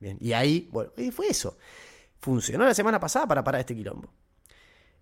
Bien, 0.00 0.16
y 0.18 0.32
ahí, 0.32 0.66
bueno, 0.72 0.92
y 0.96 1.10
fue 1.10 1.28
eso. 1.28 1.58
Funcionó 2.20 2.64
la 2.64 2.72
semana 2.72 2.98
pasada 2.98 3.26
para 3.26 3.44
parar 3.44 3.60
este 3.60 3.76
quilombo. 3.76 4.10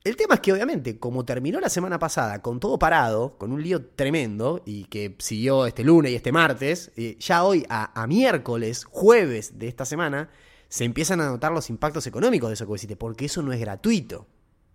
El 0.03 0.17
tema 0.17 0.35
es 0.35 0.41
que 0.41 0.53
obviamente, 0.53 0.99
como 0.99 1.25
terminó 1.25 1.61
la 1.61 1.69
semana 1.69 2.01
pasada 2.01 2.43
con 2.43 2.59
todo 2.59 2.81
parado, 2.81 3.39
con 3.39 3.53
un 3.53 3.63
lío 3.63 3.87
tremendo, 3.87 4.61
y 4.67 4.87
que 4.87 5.15
siguió 5.21 5.67
este 5.67 5.85
lunes 5.85 6.11
y 6.11 6.17
este 6.17 6.33
martes, 6.33 6.91
eh, 6.97 7.17
ya 7.21 7.45
hoy 7.45 7.65
a, 7.69 8.07
miércoles, 8.09 8.85
jueves 8.87 9.57
de 9.57 9.69
esta 9.69 9.85
semana, 9.85 10.31
se 10.69 10.85
empiezan 10.85 11.21
a 11.21 11.27
notar 11.27 11.53
los 11.53 11.71
impactos 11.71 12.09
económicos 12.09 12.51
de 12.51 12.55
eso 12.55 12.67
que 12.89 12.97
porque 12.97 13.27
eso 13.27 13.41
no 13.41 13.53
es 13.53 13.61
gratuito. 13.61 14.27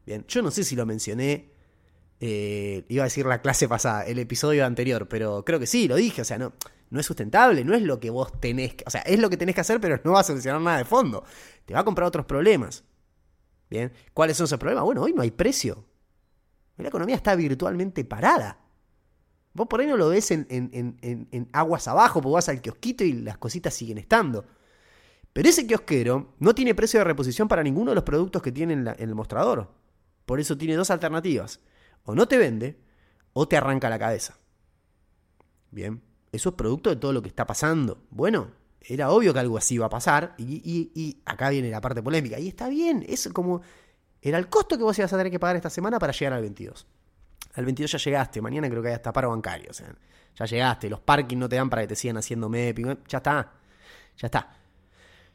Bien, 0.06 0.24
yo 0.25 0.42
no 0.42 0.51
sé 0.51 0.63
si 0.63 0.78
lo 0.78 0.86
mencioné 0.86 1.55
eh, 2.19 2.85
iba 2.88 3.03
a 3.03 3.06
decir 3.06 3.25
la 3.25 3.41
clase 3.41 3.67
pasada, 3.67 4.06
el 4.06 4.19
episodio 4.19 4.65
anterior, 4.65 5.07
pero 5.07 5.44
creo 5.44 5.59
que 5.59 5.67
sí, 5.67 5.88
lo 5.88 5.95
dije, 5.95 6.21
o 6.21 6.25
sea, 6.25 6.38
no, 6.38 6.53
es 6.91 7.06
sustentable, 7.06 7.65
no 7.65 7.73
es 7.73 7.81
lo 7.81 8.00
que 8.00 8.09
vos 8.09 8.39
tenés 8.39 8.75
o 8.85 8.89
sea, 8.89 9.01
es 9.01 9.19
lo 9.19 9.29
que 9.29 9.38
tenés 9.38 9.56
que 9.56 9.62
hacer, 9.62 9.81
pero 9.81 10.00
no 10.03 10.13
va 10.13 10.21
a 10.21 10.23
solucionar 10.23 10.62
nada 10.62 10.77
de 10.77 10.85
fondo. 10.85 11.23
Te 11.65 11.73
va 11.73 11.81
a 11.81 11.85
comprar 11.85 12.07
otros 12.07 12.25
problemas. 12.25 12.83
Bien, 13.69 13.91
¿cuáles 14.13 14.38
son 14.38 14.45
esos 14.45 14.59
problemas? 14.59 14.85
Bueno, 14.85 15.01
hoy 15.01 15.13
no 15.13 15.21
hay 15.21 15.31
precio. 15.31 15.83
La 16.77 16.88
economía 16.88 17.15
está 17.15 17.35
virtualmente 17.35 18.06
parada. 18.06 18.59
Vos 19.53 19.67
por 19.67 19.79
ahí 19.79 19.88
no 19.88 19.97
lo 19.97 20.09
ves 20.09 20.31
en, 20.31 21.50
aguas 21.53 21.88
abajo, 21.88 22.21
porque 22.21 22.33
vas 22.33 22.50
al 22.50 22.62
kiosquito 22.62 23.03
y 23.03 23.13
las 23.13 23.38
cositas 23.38 23.73
siguen 23.73 23.97
estando. 23.97 24.45
Pero 25.33 25.50
ese 25.50 25.65
kiosquero 25.65 26.35
no 26.39 26.56
tiene 26.56 26.75
precio 26.75 27.00
de 27.00 27.06
reposición 27.06 27.47
para 27.47 27.63
ninguno 27.63 27.91
de 27.91 27.95
los 27.95 28.03
productos 28.03 28.41
que 28.41 28.51
tiene 28.51 28.73
en 28.73 28.88
el 28.97 29.15
mostrador. 29.15 29.73
Por 30.25 30.39
eso 30.39 30.57
tiene 30.57 30.75
dos 30.75 30.91
alternativas 30.91 31.59
o 32.06 32.16
no 32.16 32.28
te 32.28 32.38
vende 32.38 32.80
o 33.34 33.48
te 33.48 33.57
arranca 33.57 33.90
la 33.90 34.00
cabeza. 34.00 34.38
Bien, 35.72 36.02
eso 36.31 36.50
es 36.50 36.56
producto 36.56 36.90
de 36.90 36.96
todo 36.96 37.12
lo 37.12 37.22
que 37.22 37.28
está 37.28 37.46
pasando. 37.46 38.06
Bueno, 38.10 38.52
era 38.81 39.10
obvio 39.10 39.34
que 39.34 39.40
algo 39.40 39.57
así 39.57 39.75
iba 39.75 39.88
a 39.88 39.90
pasar 39.90 40.36
y, 40.38 41.22
acá 41.25 41.50
viene 41.50 41.69
la 41.69 41.81
parte 41.81 42.02
polémica. 42.02 42.40
Y 42.40 42.48
está 42.48 42.69
bien, 42.69 43.06
es 43.07 43.30
como... 43.34 43.62
Era 44.22 44.38
el 44.40 44.50
costo 44.50 44.78
que 44.78 44.84
vos 44.84 44.98
ibas 44.98 45.13
a 45.13 45.18
tener 45.18 45.31
que 45.31 45.40
pagar 45.40 45.56
esta 45.56 45.69
semana 45.69 46.00
para 46.00 46.12
llegar 46.12 46.34
al 46.34 46.42
22. 46.42 46.88
Al 47.54 47.66
22 47.66 47.92
ya 47.92 47.98
llegaste, 48.00 48.42
mañana 48.42 48.69
creo 48.69 48.81
que 48.81 48.88
hay 48.90 48.96
hasta 48.96 49.13
paro 49.13 49.30
bancario. 49.30 49.69
O 49.69 49.74
sea, 49.74 49.94
ya 50.36 50.46
llegaste, 50.46 50.90
los 50.90 51.00
parkings 51.00 51.40
no 51.40 51.48
te 51.48 51.58
dan 51.58 51.69
para 51.69 51.84
que 51.84 51.90
te 51.90 51.96
sigan 51.96 52.18
haciendo 52.18 52.50
MEP, 52.50 52.80
ya 53.08 53.18
está, 53.18 53.54
ya 54.18 54.25
está. 54.25 54.58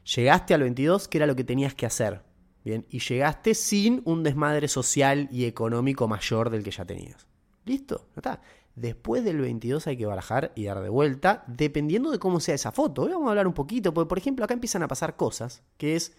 Llegaste 0.05 0.55
al 0.55 0.63
22, 0.63 1.07
que 1.07 1.19
era 1.19 1.27
lo 1.27 1.37
que 1.37 1.45
tenías 1.45 1.75
que 1.75 1.87
hacer. 1.87 2.23
Bien, 2.65 2.87
y 2.91 2.99
llegaste 2.99 3.55
sin 3.55 4.03
un 4.05 4.23
desmadre 4.23 4.69
social 4.69 5.29
y 5.31 5.47
económico 5.47 6.09
mayor 6.09 6.51
del 6.51 6.63
que 6.63 6.71
ya 6.71 6.85
tenías. 6.85 7.27
¿Listo? 7.65 8.09
está. 8.17 8.41
Después 8.77 9.25
del 9.25 9.39
22 9.39 9.87
hay 9.87 9.97
que 9.97 10.07
barajar 10.07 10.53
y 10.55 10.65
dar 10.65 10.81
de 10.81 10.89
vuelta, 10.89 11.45
dependiendo 11.47 12.11
de 12.11 12.19
cómo 12.19 12.41
sea 12.41 12.55
esa 12.55 12.73
foto. 12.73 13.03
Hoy 13.03 13.13
vamos 13.13 13.27
a 13.27 13.31
hablar 13.31 13.47
un 13.47 13.53
poquito, 13.53 13.93
porque 13.93 14.09
por 14.09 14.19
ejemplo 14.19 14.45
acá 14.45 14.55
empiezan 14.55 14.83
a 14.83 14.89
pasar 14.89 15.17
cosas, 15.17 15.63
que 15.77 15.97
es... 15.97 16.17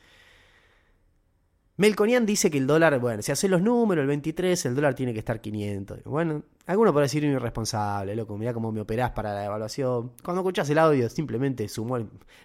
Melconian 1.77 2.25
dice 2.25 2.51
que 2.51 2.57
el 2.57 2.67
dólar, 2.67 2.99
bueno, 2.99 3.21
si 3.21 3.31
hace 3.31 3.47
los 3.47 3.61
números, 3.61 4.01
el 4.03 4.07
23, 4.07 4.65
el 4.65 4.75
dólar 4.75 4.93
tiene 4.93 5.13
que 5.13 5.19
estar 5.19 5.41
500. 5.41 6.03
Bueno, 6.03 6.43
alguno 6.65 6.91
puede 6.91 7.05
decir 7.05 7.23
irresponsable, 7.23 8.15
loco, 8.15 8.37
mira 8.37 8.53
cómo 8.53 8.71
me 8.71 8.81
operás 8.81 9.11
para 9.11 9.33
la 9.33 9.45
evaluación. 9.45 10.11
Cuando 10.23 10.41
escuchas 10.41 10.69
el 10.69 10.77
audio, 10.77 11.09
simplemente 11.09 11.67
sumó. 11.67 11.97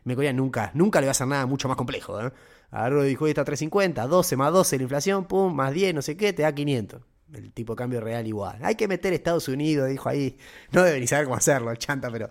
Melconian 0.04 0.36
nunca, 0.36 0.70
nunca 0.74 1.00
le 1.00 1.06
va 1.06 1.10
a 1.10 1.12
hacer 1.12 1.26
nada 1.26 1.44
mucho 1.46 1.68
más 1.68 1.76
complejo, 1.76 2.20
¿eh? 2.20 2.32
Agarró 2.70 3.04
y 3.04 3.08
dijo, 3.08 3.26
está 3.26 3.44
350, 3.44 4.06
12 4.06 4.36
más 4.36 4.52
12 4.52 4.76
la 4.76 4.82
inflación, 4.82 5.24
pum, 5.26 5.54
más 5.54 5.72
10, 5.72 5.94
no 5.94 6.02
sé 6.02 6.16
qué, 6.16 6.32
te 6.32 6.42
da 6.42 6.54
500. 6.54 7.02
El 7.34 7.52
tipo 7.52 7.74
de 7.74 7.76
cambio 7.76 8.00
real 8.00 8.26
igual. 8.26 8.58
Hay 8.62 8.76
que 8.76 8.88
meter 8.88 9.12
Estados 9.12 9.48
Unidos, 9.48 9.88
dijo 9.88 10.08
ahí. 10.08 10.38
No 10.72 10.82
debe 10.82 11.00
ni 11.00 11.06
saber 11.06 11.26
cómo 11.26 11.36
hacerlo, 11.36 11.70
el 11.70 11.78
chanta, 11.78 12.10
pero... 12.10 12.28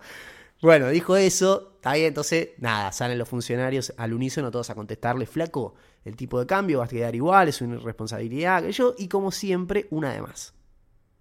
Bueno, 0.62 0.88
dijo 0.88 1.16
eso, 1.18 1.78
bien, 1.84 2.06
entonces, 2.06 2.50
nada, 2.58 2.90
salen 2.90 3.18
los 3.18 3.28
funcionarios 3.28 3.92
al 3.98 4.14
unísono 4.14 4.50
todos 4.50 4.70
a 4.70 4.74
contestarle, 4.74 5.26
flaco, 5.26 5.74
el 6.06 6.14
tipo 6.14 6.38
de 6.38 6.46
cambio 6.46 6.78
va 6.78 6.84
a 6.84 6.88
quedar 6.88 7.16
igual, 7.16 7.48
es 7.48 7.60
una 7.60 7.74
irresponsabilidad, 7.74 8.64
yo, 8.68 8.94
y 8.96 9.08
como 9.08 9.32
siempre, 9.32 9.88
una 9.90 10.12
de 10.12 10.22
más. 10.22 10.54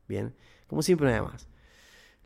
Bien, 0.08 0.36
como 0.68 0.84
siempre, 0.84 1.08
una 1.08 1.16
de 1.16 1.22
más. 1.24 1.48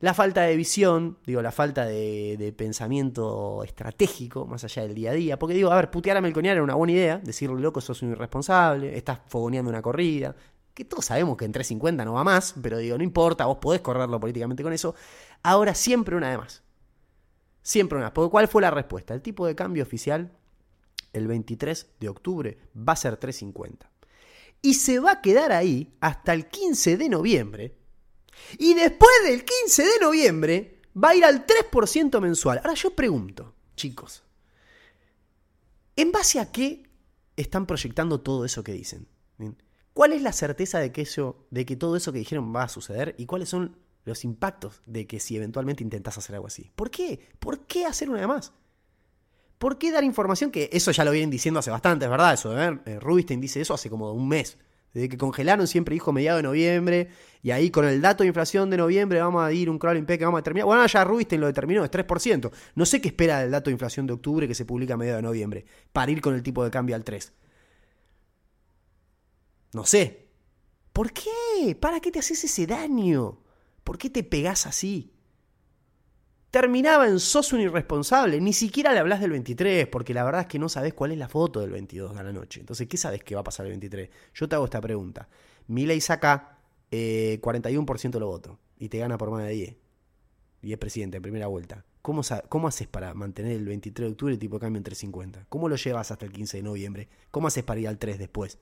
La 0.02 0.14
falta 0.14 0.42
de 0.42 0.58
visión, 0.58 1.18
digo, 1.26 1.42
la 1.42 1.54
falta 1.54 1.86
de, 1.86 2.54
pensamiento 2.58 3.64
estratégico, 3.64 4.46
más 4.46 4.66
allá 4.66 4.82
del 4.84 4.94
día 4.94 5.12
a 5.12 5.14
día. 5.14 5.40
Porque 5.40 5.56
digo, 5.56 5.72
a 5.72 5.76
ver, 5.78 5.90
putear 5.90 6.18
a 6.18 6.22
Melconiar 6.22 6.56
era 6.56 6.64
una 6.64 6.76
buena 6.76 6.92
idea, 6.92 7.18
decirle, 7.20 7.62
loco, 7.62 7.80
sos 7.80 8.02
un 8.02 8.12
irresponsable, 8.12 8.98
estás 8.98 9.20
fogoneando 9.28 9.70
una 9.70 9.82
corrida. 9.82 10.36
Que 10.74 10.84
todos 10.84 11.06
sabemos 11.06 11.38
que 11.38 11.46
en 11.46 11.54
350 11.54 12.04
no 12.04 12.14
va 12.14 12.26
más, 12.26 12.56
pero 12.62 12.78
digo, 12.78 12.98
no 12.98 13.06
importa, 13.06 13.46
vos 13.46 13.58
podés 13.60 13.80
correrlo 13.80 14.20
políticamente 14.20 14.64
con 14.64 14.74
eso. 14.74 14.96
Ahora 15.44 15.74
siempre 15.74 16.18
una 16.18 16.30
de 16.32 16.38
más. 16.38 16.62
Siempre 17.62 17.98
una. 17.98 18.14
Porque 18.14 18.32
¿cuál 18.32 18.50
fue 18.50 18.62
la 18.62 18.72
respuesta? 18.72 19.14
El 19.14 19.22
tipo 19.22 19.48
de 19.48 19.56
cambio 19.56 19.84
oficial, 19.84 20.32
el 21.14 21.28
23 21.28 21.88
de 22.00 22.10
octubre, 22.10 22.58
va 22.76 22.94
a 22.94 22.98
ser 22.98 23.18
350. 23.18 23.90
Y 24.62 24.74
se 24.74 25.00
va 25.00 25.12
a 25.14 25.22
quedar 25.22 25.52
ahí 25.52 25.96
hasta 26.02 26.34
el 26.34 26.48
15 26.48 26.98
de 26.98 27.10
noviembre, 27.10 27.80
y 28.58 28.74
después 28.74 29.12
del 29.26 29.44
15 29.44 29.84
de 29.84 30.00
noviembre 30.02 30.82
va 31.02 31.10
a 31.10 31.16
ir 31.16 31.26
al 31.26 31.46
3% 31.46 32.22
mensual. 32.22 32.60
Ahora 32.60 32.74
yo 32.74 32.96
pregunto, 32.96 33.54
chicos, 33.76 34.24
¿en 35.96 36.12
base 36.12 36.40
a 36.40 36.52
qué 36.52 36.90
están 37.36 37.66
proyectando 37.66 38.22
todo 38.22 38.46
eso 38.46 38.64
que 38.64 38.74
dicen? 38.74 39.08
¿Cuál 39.94 40.14
es 40.14 40.22
la 40.22 40.32
certeza 40.32 40.80
de 40.80 40.92
que, 40.92 41.02
eso, 41.02 41.46
de 41.52 41.66
que 41.66 41.76
todo 41.76 41.96
eso 41.96 42.14
que 42.14 42.20
dijeron 42.20 42.56
va 42.56 42.64
a 42.64 42.70
suceder? 42.70 43.16
¿Y 43.18 43.26
cuáles 43.26 43.50
son 43.50 43.78
los 44.06 44.24
impactos 44.24 44.82
de 44.86 45.08
que 45.08 45.20
si 45.20 45.36
eventualmente 45.36 45.84
intentas 45.84 46.18
hacer 46.18 46.36
algo 46.36 46.48
así? 46.48 46.72
¿Por 46.76 46.90
qué? 46.90 47.28
¿Por 47.40 47.66
qué 47.66 47.86
hacer 47.86 48.10
una 48.10 48.28
más? 48.28 48.54
¿Por 49.60 49.78
qué 49.78 49.92
dar 49.92 50.06
información 50.06 50.52
que 50.52 50.70
eso 50.72 50.92
ya 50.92 51.04
lo 51.04 51.12
vienen 51.12 51.30
diciendo 51.30 51.60
hace 51.60 51.70
bastante, 51.70 52.06
es 52.06 52.12
verdad? 52.12 52.34
Eso, 52.34 52.58
¿eh? 52.58 52.80
eh 52.86 53.00
Rubinstein 53.00 53.42
dice 53.42 53.60
eso 53.60 53.74
hace 53.74 53.90
como 53.90 54.12
un 54.14 54.28
mes. 54.28 54.58
Desde 54.94 55.10
que 55.10 55.18
congelaron 55.18 55.68
siempre 55.68 55.94
dijo 55.94 56.14
mediado 56.14 56.38
de 56.38 56.44
noviembre. 56.44 57.10
Y 57.44 57.52
ahí 57.52 57.70
con 57.70 57.86
el 57.86 58.02
dato 58.02 58.24
de 58.24 58.28
inflación 58.30 58.70
de 58.70 58.78
noviembre 58.78 59.22
vamos 59.22 59.44
a 59.44 59.52
ir 59.52 59.70
un 59.70 59.78
crawling 59.78 60.06
que 60.06 60.18
vamos 60.24 60.38
a 60.38 60.42
determinar. 60.42 60.66
Bueno, 60.66 60.88
ya 60.88 61.04
Rubinstein 61.04 61.42
lo 61.42 61.48
determinó, 61.48 61.84
es 61.84 61.92
3%. 61.92 62.52
No 62.76 62.86
sé 62.86 63.02
qué 63.02 63.10
espera 63.10 63.42
del 63.42 63.52
dato 63.52 63.70
de 63.70 63.74
inflación 63.74 64.08
de 64.08 64.14
octubre 64.14 64.48
que 64.48 64.56
se 64.56 64.64
publica 64.64 64.94
a 64.94 64.98
mediado 64.98 65.18
de 65.18 65.24
noviembre. 65.24 65.66
Para 65.92 66.10
ir 66.10 66.22
con 66.22 66.34
el 66.34 66.42
tipo 66.42 66.64
de 66.64 66.72
cambio 66.72 66.96
al 66.96 67.04
3. 67.04 67.34
No 69.74 69.86
sé. 69.86 70.30
¿Por 70.94 71.12
qué? 71.12 71.76
¿Para 71.80 72.00
qué 72.00 72.12
te 72.12 72.20
haces 72.20 72.46
ese 72.46 72.66
daño? 72.66 73.42
¿Por 73.84 73.98
qué 73.98 74.10
te 74.10 74.24
pegás 74.24 74.66
así? 74.66 75.14
Terminaba 76.52 77.08
en 77.08 77.20
sos 77.20 77.54
un 77.54 77.62
irresponsable. 77.62 78.40
Ni 78.42 78.54
siquiera 78.54 78.94
le 78.94 79.00
hablas 79.00 79.22
del 79.22 79.32
23, 79.32 79.88
porque 79.88 80.14
la 80.14 80.24
verdad 80.24 80.42
es 80.42 80.48
que 80.48 80.60
no 80.60 80.70
sabes 80.70 80.94
cuál 80.94 81.12
es 81.12 81.18
la 81.18 81.30
foto 81.30 81.60
del 81.60 81.72
22 81.72 82.16
de 82.16 82.24
la 82.24 82.34
noche. 82.34 82.60
Entonces, 82.60 82.88
¿qué 82.88 82.98
sabes 82.98 83.24
que 83.24 83.36
va 83.36 83.42
a 83.42 83.44
pasar 83.44 83.66
el 83.66 83.72
23? 83.72 84.10
Yo 84.34 84.50
te 84.50 84.56
hago 84.56 84.66
esta 84.66 84.82
pregunta. 84.82 85.30
ley 85.68 86.02
saca 86.02 86.58
eh, 86.92 87.40
41% 87.42 88.20
lo 88.20 88.28
voto 88.28 88.60
y 88.78 88.90
te 88.90 88.98
gana 88.98 89.18
por 89.18 89.32
más 89.32 89.44
de 89.44 89.52
10. 89.52 89.76
Y 90.62 90.74
es 90.74 90.78
presidente 90.78 91.18
en 91.18 91.24
primera 91.24 91.48
vuelta. 91.48 91.86
¿Cómo, 92.02 92.22
¿Cómo 92.48 92.68
haces 92.68 92.88
para 92.88 93.14
mantener 93.14 93.54
el 93.54 93.66
23 93.66 94.08
de 94.08 94.12
octubre 94.12 94.34
el 94.34 94.40
tipo 94.40 94.56
de 94.56 94.62
cambio 94.62 94.78
en 94.78 94.84
350? 94.84 95.46
¿Cómo 95.50 95.70
lo 95.70 95.76
llevas 95.76 96.12
hasta 96.12 96.26
el 96.26 96.32
15 96.32 96.58
de 96.58 96.64
noviembre? 96.64 97.10
¿Cómo 97.30 97.48
haces 97.48 97.64
para 97.64 97.80
ir 97.80 97.88
al 97.88 97.98
3 97.98 98.18
después? 98.18 98.58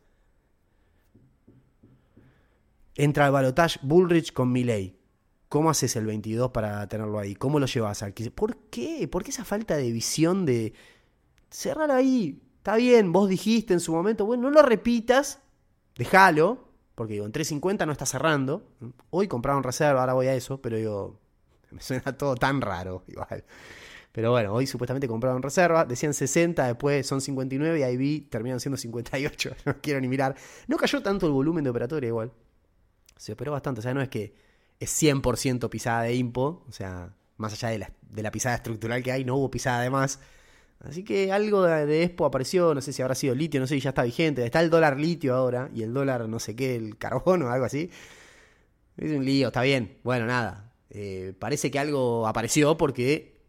Entra 2.95 3.27
al 3.27 3.31
balotage 3.31 3.79
Bullrich 3.83 4.33
con 4.33 4.51
Milley. 4.51 4.96
¿Cómo 5.49 5.69
haces 5.69 5.95
el 5.95 6.05
22 6.05 6.51
para 6.51 6.87
tenerlo 6.87 7.19
ahí? 7.19 7.35
¿Cómo 7.35 7.59
lo 7.59 7.67
llevas 7.67 8.03
al 8.03 8.13
15? 8.13 8.31
¿Por 8.31 8.57
qué? 8.69 9.07
¿Por 9.07 9.23
qué 9.23 9.31
esa 9.31 9.45
falta 9.45 9.77
de 9.77 9.91
visión 9.91 10.45
de 10.45 10.73
cerrar 11.49 11.89
ahí? 11.91 12.41
Está 12.57 12.75
bien, 12.75 13.13
vos 13.13 13.29
dijiste 13.29 13.73
en 13.73 13.79
su 13.79 13.93
momento, 13.93 14.25
bueno, 14.25 14.43
no 14.43 14.51
lo 14.51 14.61
repitas, 14.61 15.39
déjalo, 15.95 16.67
porque 16.95 17.13
digo, 17.13 17.25
en 17.25 17.31
350 17.31 17.85
no 17.85 17.93
está 17.93 18.05
cerrando. 18.05 18.67
Hoy 19.09 19.29
compraron 19.29 19.63
reserva, 19.63 20.01
ahora 20.01 20.13
voy 20.13 20.27
a 20.27 20.35
eso, 20.35 20.61
pero 20.61 20.75
digo, 20.75 21.19
me 21.71 21.81
suena 21.81 22.17
todo 22.17 22.35
tan 22.35 22.59
raro, 22.59 23.03
igual. 23.07 23.45
Pero 24.11 24.31
bueno, 24.31 24.51
hoy 24.53 24.67
supuestamente 24.67 25.07
compraron 25.07 25.41
reserva, 25.41 25.85
decían 25.85 26.13
60, 26.13 26.65
después 26.65 27.05
son 27.05 27.21
59 27.21 27.79
y 27.79 27.83
ahí 27.83 27.95
vi, 27.95 28.21
terminan 28.21 28.59
siendo 28.59 28.75
58, 28.75 29.55
no 29.65 29.77
quiero 29.79 30.01
ni 30.01 30.09
mirar. 30.09 30.35
No 30.67 30.75
cayó 30.75 31.01
tanto 31.01 31.25
el 31.27 31.31
volumen 31.31 31.63
de 31.63 31.69
operatoria 31.69 32.07
igual. 32.07 32.33
Se 33.15 33.33
operó 33.33 33.53
bastante, 33.53 33.79
o 33.79 33.83
sea, 33.83 33.93
no 33.93 34.01
es 34.01 34.09
que 34.09 34.33
es 34.79 35.01
100% 35.01 35.69
pisada 35.69 36.03
de 36.03 36.15
impo, 36.15 36.63
o 36.67 36.71
sea, 36.71 37.13
más 37.37 37.53
allá 37.53 37.69
de 37.69 37.79
la, 37.79 37.91
de 38.01 38.23
la, 38.23 38.31
pisada 38.31 38.55
estructural 38.55 39.03
que 39.03 39.11
hay, 39.11 39.25
no 39.25 39.35
hubo 39.35 39.51
pisada 39.51 39.81
de 39.81 39.89
más. 39.89 40.19
Así 40.79 41.03
que 41.03 41.31
algo 41.31 41.63
de, 41.63 42.03
Expo 42.03 42.25
apareció, 42.25 42.73
no 42.75 42.81
sé 42.81 42.93
si 42.93 43.01
habrá 43.01 43.15
sido 43.15 43.33
litio, 43.33 43.59
no 43.59 43.67
sé 43.67 43.75
si 43.75 43.81
ya 43.81 43.89
está 43.89 44.03
vigente. 44.03 44.45
Está 44.45 44.59
el 44.61 44.69
dólar 44.69 44.99
litio 44.99 45.35
ahora 45.35 45.69
y 45.73 45.81
el 45.81 45.93
dólar 45.93 46.29
no 46.29 46.39
sé 46.39 46.55
qué, 46.55 46.75
el 46.75 46.97
carbono 46.97 47.47
o 47.47 47.49
algo 47.51 47.65
así. 47.65 47.89
Es 48.97 49.11
un 49.11 49.25
lío, 49.25 49.47
está 49.47 49.61
bien. 49.61 49.97
Bueno, 50.03 50.25
nada. 50.25 50.73
Eh, 50.89 51.33
parece 51.37 51.71
que 51.71 51.79
algo 51.79 52.27
apareció 52.27 52.77
porque 52.77 53.41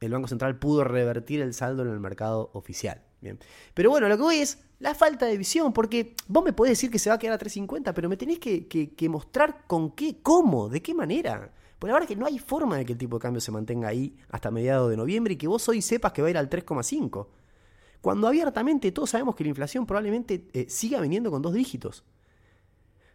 el 0.00 0.12
Banco 0.12 0.28
Central 0.28 0.58
pudo 0.58 0.84
revertir 0.84 1.40
el 1.40 1.54
saldo 1.54 1.82
en 1.82 1.90
el 1.90 2.00
mercado 2.00 2.50
oficial. 2.54 3.02
Pero 3.74 3.90
bueno, 3.90 4.08
lo 4.08 4.16
que 4.16 4.22
voy 4.22 4.36
es, 4.36 4.58
la 4.80 4.94
falta 4.94 5.26
de 5.26 5.38
visión, 5.38 5.72
porque 5.72 6.14
vos 6.28 6.44
me 6.44 6.52
podés 6.52 6.72
decir 6.72 6.90
que 6.90 6.98
se 6.98 7.08
va 7.08 7.16
a 7.16 7.18
quedar 7.18 7.34
a 7.34 7.38
350, 7.38 7.94
pero 7.94 8.08
me 8.08 8.16
tenés 8.16 8.38
que, 8.38 9.08
mostrar 9.08 9.66
con 9.66 9.92
qué, 9.92 10.18
cómo, 10.22 10.68
de 10.68 10.82
qué 10.82 10.94
manera. 10.94 11.52
Por 11.78 11.88
la 11.88 11.94
verdad 11.94 12.08
que 12.08 12.16
no 12.16 12.26
hay 12.26 12.38
forma 12.38 12.76
de 12.76 12.84
que 12.84 12.92
el 12.92 12.98
tipo 12.98 13.16
de 13.18 13.22
cambio 13.22 13.40
se 13.40 13.50
mantenga 13.52 13.88
ahí 13.88 14.16
hasta 14.30 14.50
mediados 14.50 14.90
de 14.90 14.96
noviembre 14.96 15.34
y 15.34 15.36
que 15.36 15.48
vos 15.48 15.68
hoy 15.68 15.82
sepas 15.82 16.12
que 16.12 16.22
va 16.22 16.28
a 16.28 16.30
ir 16.30 16.38
al 16.38 16.50
3,5. 16.50 17.26
Cuando 18.00 18.28
abiertamente 18.28 18.92
todos 18.92 19.10
sabemos 19.10 19.34
que 19.34 19.44
la 19.44 19.48
inflación 19.48 19.86
probablemente 19.86 20.46
eh, 20.52 20.66
siga 20.68 21.00
viniendo 21.00 21.30
con 21.30 21.40
dos 21.40 21.54
dígitos. 21.54 22.04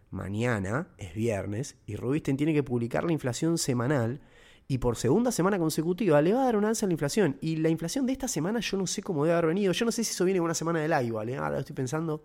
Mañana 0.10 0.88
es 0.98 1.14
viernes 1.14 1.78
y 1.86 1.96
Rubisten 1.96 2.38
tiene 2.38 2.54
que 2.54 2.64
publicar 2.64 3.04
la 3.04 3.14
inflación 3.14 3.60
semanal 3.60 4.22
y 4.72 4.78
por 4.78 4.96
segunda 4.96 5.32
semana 5.32 5.58
consecutiva 5.58 6.22
le 6.22 6.32
va 6.32 6.44
a 6.44 6.46
dar 6.46 6.56
un 6.56 6.64
alza 6.64 6.86
a 6.86 6.88
la 6.88 6.94
inflación. 6.94 7.40
Y 7.42 7.56
la 7.56 7.70
inflación 7.70 8.06
de 8.06 8.14
esta 8.14 8.28
semana 8.28 8.60
yo 8.60 8.78
no 8.78 8.86
sé 8.86 9.02
cómo 9.02 9.26
debe 9.26 9.34
haber 9.34 9.48
venido. 9.48 9.74
Yo 9.74 9.84
no 9.84 9.92
sé 9.92 10.04
si 10.04 10.12
eso 10.12 10.24
viene 10.26 10.38
en 10.38 10.44
una 10.44 10.54
semana 10.54 10.80
de 10.80 10.88
lag 10.88 11.04
igual, 11.04 11.28
¿eh? 11.28 11.38
ahora 11.38 11.56
lo 11.56 11.60
estoy 11.60 11.76
pensando. 11.76 12.24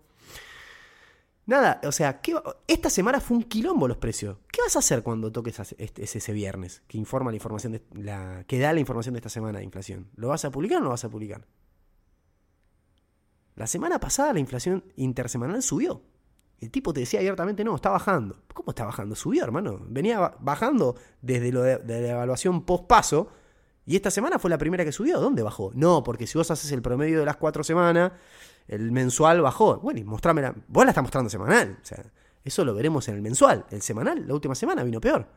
Nada, 1.47 1.81
o 1.83 1.91
sea, 1.91 2.21
esta 2.67 2.89
semana 2.91 3.19
fue 3.19 3.37
un 3.37 3.43
quilombo 3.43 3.87
los 3.87 3.97
precios. 3.97 4.37
¿Qué 4.51 4.61
vas 4.61 4.75
a 4.75 4.79
hacer 4.79 5.01
cuando 5.01 5.31
toques 5.31 5.59
este, 5.79 6.03
ese, 6.03 6.33
viernes 6.33 6.83
que 6.87 6.99
informa 6.99 7.31
la 7.31 7.37
información 7.37 7.73
de 7.73 7.81
la, 7.93 8.43
que 8.47 8.59
da 8.59 8.73
la 8.73 8.79
información 8.79 9.13
de 9.13 9.19
esta 9.19 9.29
semana 9.29 9.57
de 9.57 9.65
inflación? 9.65 10.11
¿Lo 10.15 10.27
vas 10.27 10.45
a 10.45 10.51
publicar 10.51 10.77
o 10.77 10.81
no 10.81 10.85
lo 10.85 10.91
vas 10.91 11.03
a 11.03 11.09
publicar? 11.09 11.47
La 13.55 13.65
semana 13.65 13.99
pasada 13.99 14.33
la 14.33 14.39
inflación 14.39 14.83
intersemanal 14.97 15.63
subió. 15.63 16.03
El 16.59 16.71
tipo 16.71 16.93
te 16.93 17.01
decía 17.01 17.19
abiertamente, 17.19 17.63
no, 17.63 17.75
está 17.75 17.89
bajando. 17.89 18.37
¿Cómo 18.53 18.71
está 18.71 18.85
bajando? 18.85 19.15
Subió, 19.15 19.43
hermano. 19.43 19.79
Venía 19.87 20.35
bajando 20.39 20.95
desde 21.21 21.51
lo 21.51 21.61
de, 21.61 21.79
la 21.85 22.11
evaluación 22.11 22.65
post-paso. 22.65 23.29
Y 23.85 23.95
esta 23.95 24.09
semana 24.09 24.39
fue 24.39 24.49
la 24.49 24.57
primera 24.57 24.83
que 24.83 24.91
subió. 24.91 25.19
¿Dónde 25.19 25.43
bajó? 25.43 25.71
No, 25.75 26.03
porque 26.03 26.25
si 26.27 26.37
vos 26.37 26.49
haces 26.49 26.71
el 26.71 26.81
promedio 26.81 27.19
de 27.19 27.25
las 27.25 27.35
cuatro 27.35 27.63
semanas, 27.63 28.13
el 28.67 28.91
mensual 28.91 29.41
bajó. 29.41 29.77
Bueno, 29.79 29.99
y 29.99 30.03
mostrame 30.03 30.41
la... 30.41 30.55
Vos 30.67 30.85
la 30.85 30.91
estás 30.91 31.03
mostrando 31.03 31.29
semanal. 31.29 31.77
O 31.81 31.85
sea, 31.85 32.03
eso 32.43 32.65
lo 32.65 32.73
veremos 32.73 33.07
en 33.09 33.15
el 33.15 33.21
mensual. 33.21 33.65
El 33.69 33.81
semanal, 33.81 34.25
la 34.25 34.33
última 34.33 34.55
semana, 34.55 34.83
vino 34.83 35.01
peor. 35.01 35.27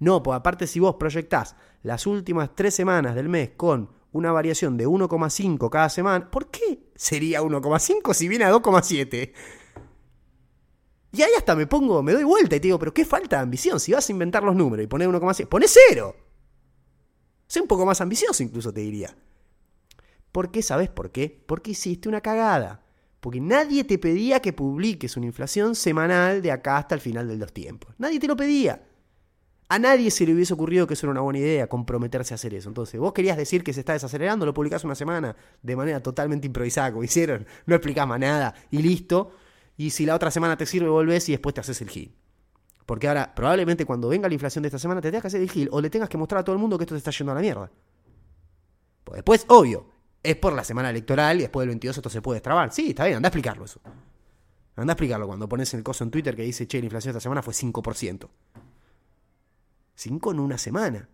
No, 0.00 0.22
pues 0.22 0.36
aparte 0.36 0.66
si 0.66 0.80
vos 0.80 0.96
proyectás 0.96 1.56
las 1.82 2.06
últimas 2.06 2.54
tres 2.54 2.74
semanas 2.74 3.14
del 3.14 3.28
mes 3.28 3.50
con 3.56 3.90
una 4.12 4.32
variación 4.32 4.76
de 4.76 4.86
1,5 4.86 5.70
cada 5.70 5.88
semana, 5.88 6.30
¿por 6.30 6.50
qué 6.50 6.90
sería 6.94 7.42
1,5 7.42 8.14
si 8.14 8.28
viene 8.28 8.44
a 8.44 8.52
2,7? 8.52 9.32
Y 11.14 11.22
ahí 11.22 11.30
hasta 11.36 11.54
me 11.54 11.66
pongo, 11.66 12.02
me 12.02 12.12
doy 12.12 12.24
vuelta 12.24 12.56
y 12.56 12.60
te 12.60 12.66
digo, 12.66 12.78
pero 12.78 12.92
qué 12.92 13.04
falta 13.04 13.36
de 13.36 13.42
ambición. 13.42 13.78
Si 13.78 13.92
vas 13.92 14.08
a 14.08 14.12
inventar 14.12 14.42
los 14.42 14.56
números 14.56 14.84
y 14.84 14.86
poner 14.88 15.08
1,6, 15.08 15.46
pone 15.46 15.66
cero. 15.68 16.16
Sé 17.46 17.60
un 17.60 17.68
poco 17.68 17.86
más 17.86 18.00
ambicioso 18.00 18.42
incluso 18.42 18.72
te 18.72 18.80
diría. 18.80 19.14
¿Por 20.32 20.50
qué? 20.50 20.62
¿Sabes 20.62 20.88
por 20.88 21.12
qué? 21.12 21.44
Porque 21.46 21.70
hiciste 21.70 22.08
una 22.08 22.20
cagada. 22.20 22.82
Porque 23.20 23.40
nadie 23.40 23.84
te 23.84 23.98
pedía 23.98 24.40
que 24.40 24.52
publiques 24.52 25.16
una 25.16 25.26
inflación 25.26 25.76
semanal 25.76 26.42
de 26.42 26.50
acá 26.50 26.78
hasta 26.78 26.96
el 26.96 27.00
final 27.00 27.28
de 27.28 27.36
los 27.36 27.52
tiempos. 27.52 27.94
Nadie 27.98 28.18
te 28.18 28.26
lo 28.26 28.36
pedía. 28.36 28.82
A 29.68 29.78
nadie 29.78 30.10
se 30.10 30.26
le 30.26 30.34
hubiese 30.34 30.52
ocurrido 30.52 30.86
que 30.86 30.94
eso 30.94 31.06
era 31.06 31.12
una 31.12 31.20
buena 31.20 31.38
idea, 31.38 31.68
comprometerse 31.68 32.34
a 32.34 32.36
hacer 32.36 32.52
eso. 32.54 32.68
Entonces, 32.68 33.00
vos 33.00 33.12
querías 33.12 33.36
decir 33.36 33.64
que 33.64 33.72
se 33.72 33.80
está 33.80 33.94
desacelerando, 33.94 34.44
lo 34.44 34.52
publicás 34.52 34.84
una 34.84 34.94
semana 34.94 35.36
de 35.62 35.76
manera 35.76 36.02
totalmente 36.02 36.46
improvisada, 36.46 36.90
como 36.90 37.04
hicieron, 37.04 37.46
no 37.64 37.74
explicás 37.74 38.06
más 38.06 38.20
nada 38.20 38.54
y 38.70 38.82
listo 38.82 39.32
y 39.76 39.90
si 39.90 40.06
la 40.06 40.14
otra 40.14 40.30
semana 40.30 40.56
te 40.56 40.66
sirve, 40.66 40.88
volvés 40.88 41.28
y 41.28 41.32
después 41.32 41.54
te 41.54 41.60
haces 41.60 41.80
el 41.82 41.90
gil. 41.90 42.14
Porque 42.86 43.08
ahora, 43.08 43.34
probablemente 43.34 43.84
cuando 43.84 44.08
venga 44.08 44.28
la 44.28 44.34
inflación 44.34 44.62
de 44.62 44.68
esta 44.68 44.78
semana, 44.78 45.00
te 45.00 45.08
tengas 45.08 45.22
que 45.22 45.28
hacer 45.28 45.40
el 45.40 45.50
gil 45.50 45.68
o 45.72 45.80
le 45.80 45.90
tengas 45.90 46.08
que 46.08 46.18
mostrar 46.18 46.40
a 46.40 46.44
todo 46.44 46.54
el 46.54 46.60
mundo 46.60 46.76
que 46.76 46.84
esto 46.84 46.94
te 46.94 46.98
está 46.98 47.10
yendo 47.10 47.32
a 47.32 47.34
la 47.34 47.40
mierda. 47.40 47.70
Pues 49.04 49.16
después, 49.16 49.44
obvio, 49.48 49.86
es 50.22 50.36
por 50.36 50.52
la 50.52 50.64
semana 50.64 50.90
electoral 50.90 51.38
y 51.38 51.42
después 51.42 51.62
del 51.62 51.70
22 51.70 51.96
esto 51.96 52.10
se 52.10 52.22
puede 52.22 52.36
destrabar. 52.36 52.72
Sí, 52.72 52.90
está 52.90 53.04
bien, 53.04 53.16
anda 53.16 53.28
a 53.28 53.30
explicarlo 53.30 53.64
eso. 53.64 53.80
Anda 54.76 54.92
a 54.92 54.94
explicarlo 54.94 55.26
cuando 55.26 55.48
pones 55.48 55.72
el 55.74 55.82
coso 55.82 56.04
en 56.04 56.10
Twitter 56.10 56.34
que 56.36 56.42
dice, 56.42 56.66
che, 56.66 56.78
la 56.78 56.86
inflación 56.86 57.12
de 57.12 57.18
esta 57.18 57.22
semana 57.22 57.42
fue 57.42 57.54
5%. 57.54 58.28
5 59.94 60.30
en 60.32 60.40
una 60.40 60.58
semana. 60.58 61.08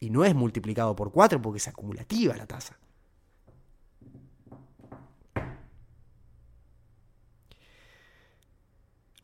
Y 0.00 0.10
no 0.10 0.24
es 0.24 0.34
multiplicado 0.34 0.94
por 0.94 1.12
4 1.12 1.40
porque 1.40 1.58
es 1.58 1.68
acumulativa 1.68 2.36
la 2.36 2.46
tasa. 2.46 2.78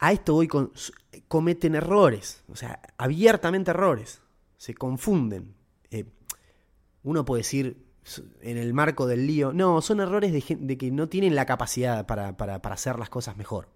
A 0.01 0.13
esto 0.13 0.33
voy 0.33 0.49
con. 0.49 0.73
cometen 1.29 1.75
errores, 1.75 2.43
o 2.49 2.57
sea, 2.57 2.81
abiertamente 2.97 3.71
errores, 3.71 4.23
se 4.57 4.75
confunden. 4.75 5.55
Eh, 5.91 6.07
uno 7.03 7.27
puede 7.27 7.41
decir 7.41 7.85
en 8.41 8.57
el 8.57 8.73
marco 8.73 9.07
del 9.07 9.27
lío, 9.27 9.53
no, 9.53 9.83
son 9.83 10.01
errores 10.01 10.33
de, 10.33 10.79
que 10.79 10.91
no 10.91 11.11
tienen 11.11 11.35
la 11.35 11.45
capacidad 11.45 12.07
para, 12.07 12.35
hacer 12.57 12.99
las 12.99 13.11
cosas 13.11 13.37
mejor. 13.37 13.69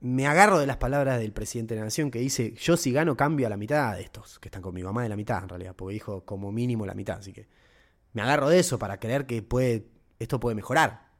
me 0.00 0.26
agarro 0.26 0.58
de 0.58 0.66
las 0.66 0.76
palabras 0.76 1.18
del 1.18 1.32
presidente 1.32 1.74
de 1.74 1.80
la 1.80 1.86
Nación 1.86 2.10
que 2.10 2.18
dice, 2.18 2.52
yo 2.54 2.76
si 2.76 2.92
gano 2.92 3.16
cambio 3.16 3.46
a 3.46 3.50
la 3.50 3.56
mitad 3.56 3.94
de 3.94 4.02
estos, 4.02 4.38
que 4.38 4.48
están 4.48 4.60
con 4.60 4.74
mi 4.74 4.82
mamá 4.82 5.02
de 5.02 5.08
la 5.08 5.16
mitad 5.16 5.42
en 5.42 5.48
realidad, 5.48 5.74
porque 5.74 5.94
dijo 5.94 6.24
como 6.26 6.52
mínimo 6.52 6.84
la 6.84 6.94
mitad, 6.94 7.20
así 7.20 7.32
que 7.32 7.48
me 8.12 8.20
agarro 8.20 8.50
de 8.50 8.58
eso 8.58 8.78
para 8.78 9.00
creer 9.00 9.26
que 9.26 9.42
puede, 9.42 9.86
esto 10.18 10.38
puede 10.38 10.54
mejorar 10.56 11.11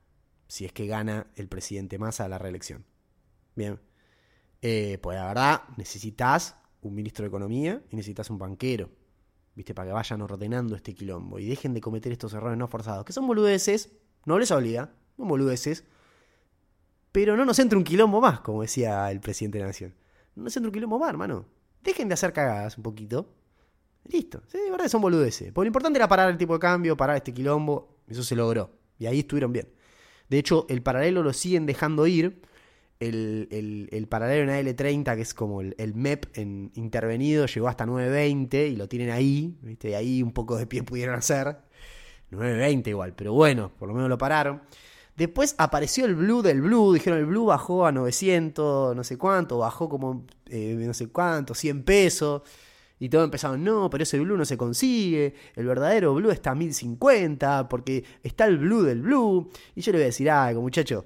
si 0.52 0.66
es 0.66 0.73
que 0.75 0.87
gana 0.87 1.28
el 1.37 1.49
presidente 1.49 1.99
Massa 1.99 2.28
la 2.28 2.37
reelección. 2.37 2.85
Bien. 3.56 3.80
Eh, 4.61 4.99
pues 5.00 5.16
la 5.16 5.26
verdad, 5.28 5.62
necesitas 5.78 6.56
un 6.82 6.94
ministro 6.94 7.23
de 7.23 7.28
Economía 7.28 7.82
y 7.88 7.97
necesitas 7.97 8.28
un 8.28 8.37
banquero. 8.37 8.90
¿Viste? 9.54 9.73
Para 9.73 9.88
que 9.88 9.94
vayan 9.94 10.21
ordenando 10.21 10.76
este 10.76 10.94
quilombo 10.94 11.38
y 11.38 11.49
dejen 11.49 11.73
de 11.73 11.80
cometer 11.80 12.12
estos 12.12 12.35
errores 12.35 12.59
no 12.59 12.68
forzados. 12.68 13.06
Que 13.06 13.14
son 13.14 13.26
boludeces, 13.26 13.92
no 14.26 14.38
les 14.38 14.50
olvida, 14.50 14.92
son 15.16 15.26
boludeces. 15.26 15.85
Pero 17.12 17.35
no 17.35 17.47
nos 17.47 17.59
entre 17.59 17.78
un 17.78 17.85
quilombo 17.85 18.21
más, 18.21 18.40
como 18.40 18.61
decía 18.61 19.11
el 19.11 19.21
presidente 19.21 19.56
de 19.56 19.62
la 19.62 19.68
Nación. 19.68 19.94
No 20.35 20.42
nos 20.42 20.54
entre 20.54 20.68
un 20.68 20.75
quilombo 20.75 20.99
más, 20.99 21.09
hermano. 21.09 21.47
Dejen 21.82 22.09
de 22.09 22.14
hacer 22.14 22.35
cagadas 22.35 22.76
un 22.76 22.82
poquito. 22.82 23.32
Listo. 24.04 24.42
Sí, 24.49 24.59
de 24.59 24.71
verdad 24.71 24.87
son 24.88 25.00
boludeces. 25.00 25.50
Porque 25.50 25.64
lo 25.64 25.68
importante 25.68 25.99
era 25.99 26.09
parar 26.09 26.28
el 26.28 26.37
tipo 26.37 26.52
de 26.52 26.61
cambio, 26.61 26.94
parar 26.94 27.16
este 27.16 27.32
quilombo. 27.32 27.97
Eso 28.06 28.23
se 28.23 28.37
logró. 28.37 28.71
Y 28.99 29.06
ahí 29.06 29.21
estuvieron 29.21 29.50
bien. 29.50 29.66
De 30.33 30.39
hecho, 30.39 30.65
el 30.71 30.81
paralelo 30.81 31.23
lo 31.23 31.35
siguen 31.35 31.67
dejando 31.67 32.07
ir. 32.07 32.41
El, 33.01 33.49
el, 33.93 34.07
paralelo 34.09 34.51
en 34.51 34.67
AL30, 34.67 35.15
que 35.15 35.21
es 35.21 35.35
como 35.35 35.61
el, 35.61 35.95
MEP 35.95 36.39
en 36.39 36.73
intervenido, 36.75 37.45
llegó 37.45 37.69
hasta 37.69 37.85
9.20 37.85 38.73
y 38.73 38.77
lo 38.77 38.89
tienen 38.89 39.11
ahí. 39.11 39.59
¿viste? 39.61 39.95
Ahí 39.95 40.23
un 40.23 40.33
poco 40.33 40.57
de 40.57 40.67
pie 40.67 40.85
pudieron 40.85 41.17
hacer. 41.17 41.59
9.20 42.31 42.89
igual, 42.89 43.12
pero 43.15 43.35
bueno, 43.35 43.73
por 43.79 43.89
lo 43.89 43.95
menos 43.95 44.09
lo 44.09 44.17
pararon. 44.17 44.62
Después 45.19 45.55
apareció 45.59 46.07
el 46.07 46.15
blue 46.15 46.41
del 46.41 46.62
blue, 46.62 46.95
dijeron 46.95 47.19
el 47.19 47.27
blue 47.27 47.45
bajó 47.45 47.85
a 47.85 47.93
900, 47.93 48.97
no 48.97 49.05
sé 49.05 49.19
cuánto, 49.19 49.59
bajó 49.59 49.91
como 49.91 50.25
eh, 50.47 50.77
no 50.79 50.95
sé 50.95 51.09
cuánto, 51.09 51.55
100 51.55 51.83
pesos. 51.83 52.41
Y 53.02 53.09
todos 53.09 53.25
empezaron, 53.25 53.64
no, 53.64 53.90
pero 53.90 54.04
ese 54.04 54.21
blue 54.21 54.37
no 54.37 54.44
se 54.44 54.56
consigue, 54.56 55.35
el 55.56 55.66
verdadero 55.66 56.14
blue 56.14 56.30
está 56.30 56.52
a 56.52 56.54
1050, 56.54 57.68
porque 57.68 58.04
está 58.23 58.44
el 58.44 58.59
blue 58.59 58.82
del 58.82 59.02
blue. 59.02 59.50
Y 59.75 59.80
yo 59.80 59.90
le 59.90 59.99
voy 59.99 60.04
a 60.04 60.06
decir 60.06 60.30
algo, 60.30 60.62
muchacho, 60.62 61.04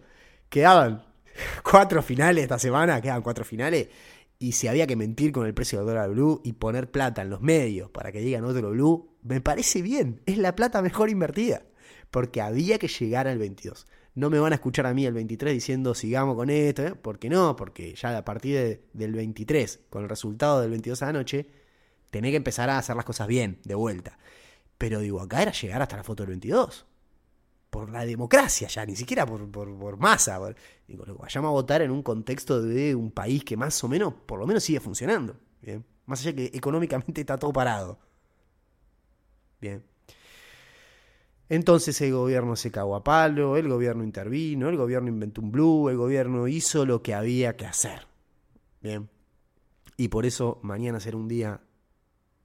quedaban 0.50 1.06
cuatro 1.62 2.02
finales 2.02 2.42
esta 2.42 2.58
semana, 2.58 3.00
quedaban 3.00 3.22
cuatro 3.22 3.46
finales, 3.46 3.88
y 4.38 4.52
si 4.52 4.68
había 4.68 4.86
que 4.86 4.94
mentir 4.94 5.32
con 5.32 5.46
el 5.46 5.54
precio 5.54 5.78
del 5.78 5.86
dólar 5.86 6.10
blue 6.10 6.42
y 6.44 6.52
poner 6.52 6.90
plata 6.90 7.22
en 7.22 7.30
los 7.30 7.40
medios 7.40 7.88
para 7.88 8.12
que 8.12 8.20
digan 8.20 8.44
otro 8.44 8.72
blue, 8.72 9.16
me 9.22 9.40
parece 9.40 9.80
bien, 9.80 10.20
es 10.26 10.36
la 10.36 10.54
plata 10.54 10.82
mejor 10.82 11.08
invertida 11.08 11.62
porque 12.10 12.42
había 12.42 12.78
que 12.78 12.88
llegar 12.88 13.26
al 13.26 13.38
22. 13.38 13.86
No 14.14 14.28
me 14.28 14.38
van 14.38 14.52
a 14.52 14.56
escuchar 14.56 14.84
a 14.84 14.92
mí 14.92 15.06
el 15.06 15.14
23 15.14 15.54
diciendo 15.54 15.94
sigamos 15.94 16.36
con 16.36 16.50
esto, 16.50 16.86
¿eh? 16.86 16.94
porque 16.94 17.30
no, 17.30 17.56
porque 17.56 17.94
ya 17.94 18.18
a 18.18 18.24
partir 18.26 18.82
del 18.92 19.12
23, 19.14 19.80
con 19.88 20.02
el 20.02 20.10
resultado 20.10 20.60
del 20.60 20.68
22 20.68 21.00
a 21.00 21.06
la 21.06 21.12
tenés 22.16 22.30
que 22.30 22.38
empezar 22.38 22.70
a 22.70 22.78
hacer 22.78 22.96
las 22.96 23.04
cosas 23.04 23.26
bien, 23.26 23.60
de 23.64 23.74
vuelta. 23.74 24.18
Pero 24.78 25.00
digo, 25.00 25.20
acá 25.20 25.42
era 25.42 25.52
llegar 25.52 25.82
hasta 25.82 25.98
la 25.98 26.02
foto 26.02 26.22
del 26.22 26.30
22. 26.30 26.86
Por 27.68 27.90
la 27.90 28.06
democracia 28.06 28.68
ya, 28.68 28.86
ni 28.86 28.96
siquiera 28.96 29.26
por, 29.26 29.50
por, 29.50 29.98
masa. 29.98 30.40
digo, 30.88 31.04
lo 31.04 31.16
vayamos 31.16 31.48
a 31.50 31.52
votar 31.52 31.82
en 31.82 31.90
un 31.90 32.02
contexto 32.02 32.62
de 32.62 32.94
un 32.94 33.10
país 33.10 33.44
que 33.44 33.54
más 33.54 33.84
o 33.84 33.88
menos, 33.88 34.14
por 34.14 34.38
lo 34.38 34.46
menos 34.46 34.64
sigue 34.64 34.80
funcionando. 34.80 35.36
¿bien? 35.60 35.84
Más 36.06 36.20
allá 36.22 36.34
que 36.34 36.46
económicamente 36.54 37.20
está 37.20 37.36
todo 37.36 37.52
parado. 37.52 37.98
Bien. 39.60 39.84
Entonces 41.50 42.00
el 42.00 42.14
gobierno 42.14 42.56
se 42.56 42.70
cagó 42.70 42.96
a 42.96 43.04
palo, 43.04 43.58
el 43.58 43.68
gobierno 43.68 44.04
intervino, 44.04 44.70
el 44.70 44.78
gobierno 44.78 45.10
inventó 45.10 45.42
un 45.42 45.52
blue, 45.52 45.90
el 45.90 45.98
gobierno 45.98 46.48
hizo 46.48 46.86
lo 46.86 47.02
que 47.02 47.12
había 47.12 47.58
que 47.58 47.66
hacer. 47.66 48.06
Bien. 48.80 49.10
Y 49.98 50.08
por 50.08 50.24
eso 50.24 50.60
mañana 50.62 50.98
será 50.98 51.18
un 51.18 51.28
día 51.28 51.60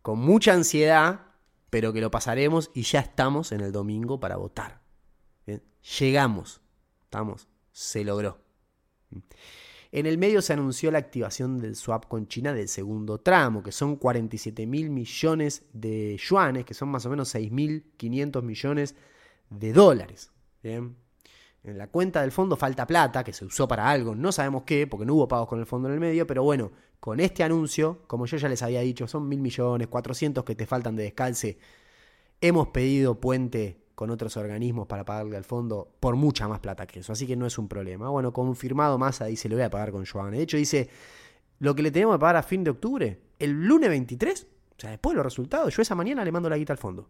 con 0.01 0.20
mucha 0.20 0.53
ansiedad, 0.53 1.22
pero 1.70 1.93
que 1.93 2.01
lo 2.01 2.12
pasaremos 2.12 2.72
y 2.74 2.84
ya 2.84 3.00
estamos 3.00 3.51
en 3.51 3.62
el 3.62 3.72
domingo 3.72 4.20
para 4.20 4.38
votar. 4.38 4.81
Bien. 5.46 5.63
Llegamos. 6.00 6.62
Estamos. 7.03 7.48
Se 7.72 8.03
logró. 8.03 8.39
En 9.93 10.05
el 10.05 10.17
medio 10.17 10.41
se 10.41 10.53
anunció 10.53 10.89
la 10.89 11.00
activación 11.00 11.60
del 11.60 11.75
swap 11.75 12.05
con 12.08 12.27
China 12.27 12.53
del 12.53 12.70
segundo 12.70 13.20
tramo, 13.20 13.62
que 13.62 13.74
son 13.74 13.98
47 13.98 14.65
mil 14.65 14.89
millones 14.89 15.65
de 15.74 16.17
yuanes, 16.17 16.63
que 16.63 16.74
son 16.74 16.89
más 16.89 17.05
o 17.05 17.10
menos 17.10 17.36
6.500 17.36 18.41
millones 18.41 18.96
de 19.50 19.74
dólares. 19.74 20.31
En 20.63 20.96
la 21.63 21.88
cuenta 21.88 22.22
del 22.22 22.31
fondo 22.31 22.55
falta 22.55 22.88
plata, 22.88 23.24
que 23.24 23.34
se 23.34 23.43
usó 23.43 23.67
para 23.67 23.89
algo, 23.89 24.15
no 24.15 24.31
sabemos 24.31 24.63
qué, 24.63 24.88
porque 24.88 25.05
no 25.05 25.15
hubo 25.15 25.27
pagos 25.27 25.50
con 25.50 25.60
el 25.60 25.65
fondo 25.65 25.89
en 25.89 25.96
el 25.96 26.00
medio, 26.00 26.25
pero 26.25 26.43
bueno, 26.43 26.72
con 27.01 27.20
este 27.20 27.43
anuncio, 27.43 28.03
como 28.05 28.27
yo 28.27 28.38
ya 28.38 28.48
les 28.48 28.62
había 28.62 28.81
dicho, 28.81 29.08
son 29.08 29.27
mil 29.27 29.41
millones, 29.41 29.88
400 29.88 30.46
que 30.46 30.53
te 30.53 30.67
faltan 30.67 30.96
de 30.96 31.01
descalce. 31.01 31.58
Hemos 32.39 32.67
pedido 32.67 33.20
puente 33.20 33.81
con 33.96 34.12
otros 34.12 34.38
organismos 34.38 34.86
para 34.86 35.03
pagarle 35.03 35.36
al 35.36 35.43
fondo 35.43 35.96
por 36.00 36.15
mucha 36.15 36.48
más 36.48 36.60
plata 36.60 36.86
que 36.86 37.00
eso. 37.00 37.12
Así 37.12 37.25
que 37.25 37.36
no 37.36 37.48
es 37.48 37.58
un 37.58 37.67
problema. 37.67 38.10
Bueno, 38.10 38.31
confirmado 38.31 39.00
Massa 39.00 39.25
dice, 39.25 39.50
le 39.50 39.55
voy 39.55 39.63
a 39.63 39.72
pagar 39.72 39.91
con 39.91 40.05
Joan. 40.05 40.29
De 40.29 40.43
hecho, 40.43 40.58
dice, 40.58 40.89
lo 41.58 41.74
que 41.74 41.81
le 41.81 41.89
tenemos 41.89 42.15
que 42.15 42.20
pagar 42.20 42.36
a 42.36 42.43
fin 42.43 42.63
de 42.63 42.70
octubre, 42.70 43.20
el 43.39 43.51
lunes 43.65 43.90
23, 43.90 44.48
o 44.77 44.79
sea, 44.79 44.92
después 44.92 45.14
de 45.14 45.18
los 45.18 45.25
resultados, 45.25 45.75
yo 45.75 45.81
esa 45.81 45.96
mañana 45.96 46.24
le 46.24 46.31
mando 46.31 46.51
la 46.51 46.57
guita 46.57 46.74
al 46.74 46.79
fondo. 46.79 47.09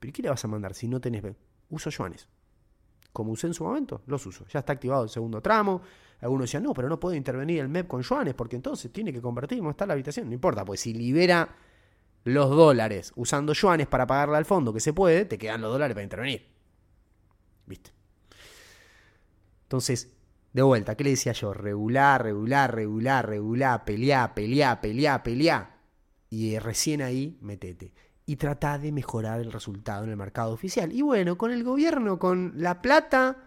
¿Pero 0.00 0.12
qué 0.12 0.22
le 0.22 0.30
vas 0.30 0.44
a 0.44 0.48
mandar 0.48 0.74
si 0.74 0.88
no 0.88 1.00
tenés... 1.00 1.22
Uso 1.68 1.90
Joanes. 1.96 2.28
Como 3.12 3.30
usé 3.30 3.46
en 3.46 3.54
su 3.54 3.62
momento, 3.62 4.02
los 4.06 4.26
uso. 4.26 4.46
Ya 4.48 4.58
está 4.58 4.72
activado 4.72 5.04
el 5.04 5.10
segundo 5.10 5.40
tramo. 5.40 5.80
Algunos 6.20 6.44
decían, 6.44 6.62
no, 6.62 6.72
pero 6.72 6.88
no 6.88 6.98
puedo 6.98 7.14
intervenir 7.14 7.60
el 7.60 7.68
MEP 7.68 7.86
con 7.86 8.02
Joanes 8.02 8.34
porque 8.34 8.56
entonces 8.56 8.92
tiene 8.92 9.12
que 9.12 9.20
convertir, 9.20 9.62
no 9.62 9.70
está 9.70 9.86
la 9.86 9.92
habitación. 9.92 10.28
No 10.28 10.34
importa, 10.34 10.64
pues 10.64 10.80
si 10.80 10.94
libera 10.94 11.56
los 12.24 12.50
dólares 12.50 13.12
usando 13.14 13.52
yuanes 13.52 13.86
para 13.86 14.06
pagarle 14.06 14.36
al 14.36 14.44
fondo, 14.44 14.72
que 14.72 14.80
se 14.80 14.92
puede, 14.92 15.26
te 15.26 15.38
quedan 15.38 15.60
los 15.60 15.70
dólares 15.72 15.94
para 15.94 16.04
intervenir. 16.04 16.46
¿Viste? 17.66 17.92
Entonces, 19.62 20.12
de 20.52 20.62
vuelta, 20.62 20.96
¿qué 20.96 21.04
le 21.04 21.10
decía 21.10 21.32
yo? 21.32 21.52
Regular, 21.52 22.22
regular, 22.22 22.74
regular, 22.74 23.28
regular, 23.28 23.84
pelear, 23.84 24.34
pelear, 24.34 24.80
pelear, 24.80 25.22
pelear. 25.22 25.76
Y 26.30 26.58
recién 26.58 27.02
ahí, 27.02 27.38
metete. 27.40 27.92
Y 28.24 28.36
trata 28.36 28.78
de 28.78 28.90
mejorar 28.90 29.40
el 29.40 29.52
resultado 29.52 30.04
en 30.04 30.10
el 30.10 30.16
mercado 30.16 30.52
oficial. 30.52 30.92
Y 30.92 31.02
bueno, 31.02 31.38
con 31.38 31.52
el 31.52 31.62
gobierno, 31.62 32.18
con 32.18 32.54
la 32.56 32.82
plata, 32.82 33.45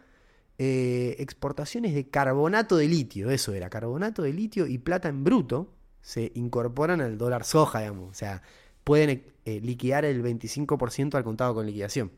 eh, 0.61 1.15
exportaciones 1.19 1.95
de 1.95 2.09
carbonato 2.09 2.75
de 2.75 2.89
litio, 2.89 3.31
eso 3.31 3.53
era, 3.53 3.69
carbonato 3.69 4.23
de 4.23 4.33
litio 4.33 4.67
y 4.67 4.77
plata 4.77 5.07
en 5.07 5.23
bruto, 5.23 5.73
se 6.01 6.33
incorporan 6.35 6.99
al 6.99 7.17
dólar 7.17 7.45
soja, 7.45 7.79
digamos. 7.79 8.09
O 8.11 8.13
sea, 8.13 8.41
pueden 8.83 9.23
eh, 9.45 9.61
liquidar 9.61 10.03
el 10.03 10.21
25% 10.21 11.15
al 11.15 11.23
contado 11.23 11.53
con 11.53 11.65
liquidación. 11.65 12.11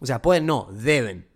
O 0.00 0.06
sea, 0.06 0.20
pueden 0.20 0.46
no, 0.46 0.68
deben. 0.72 1.28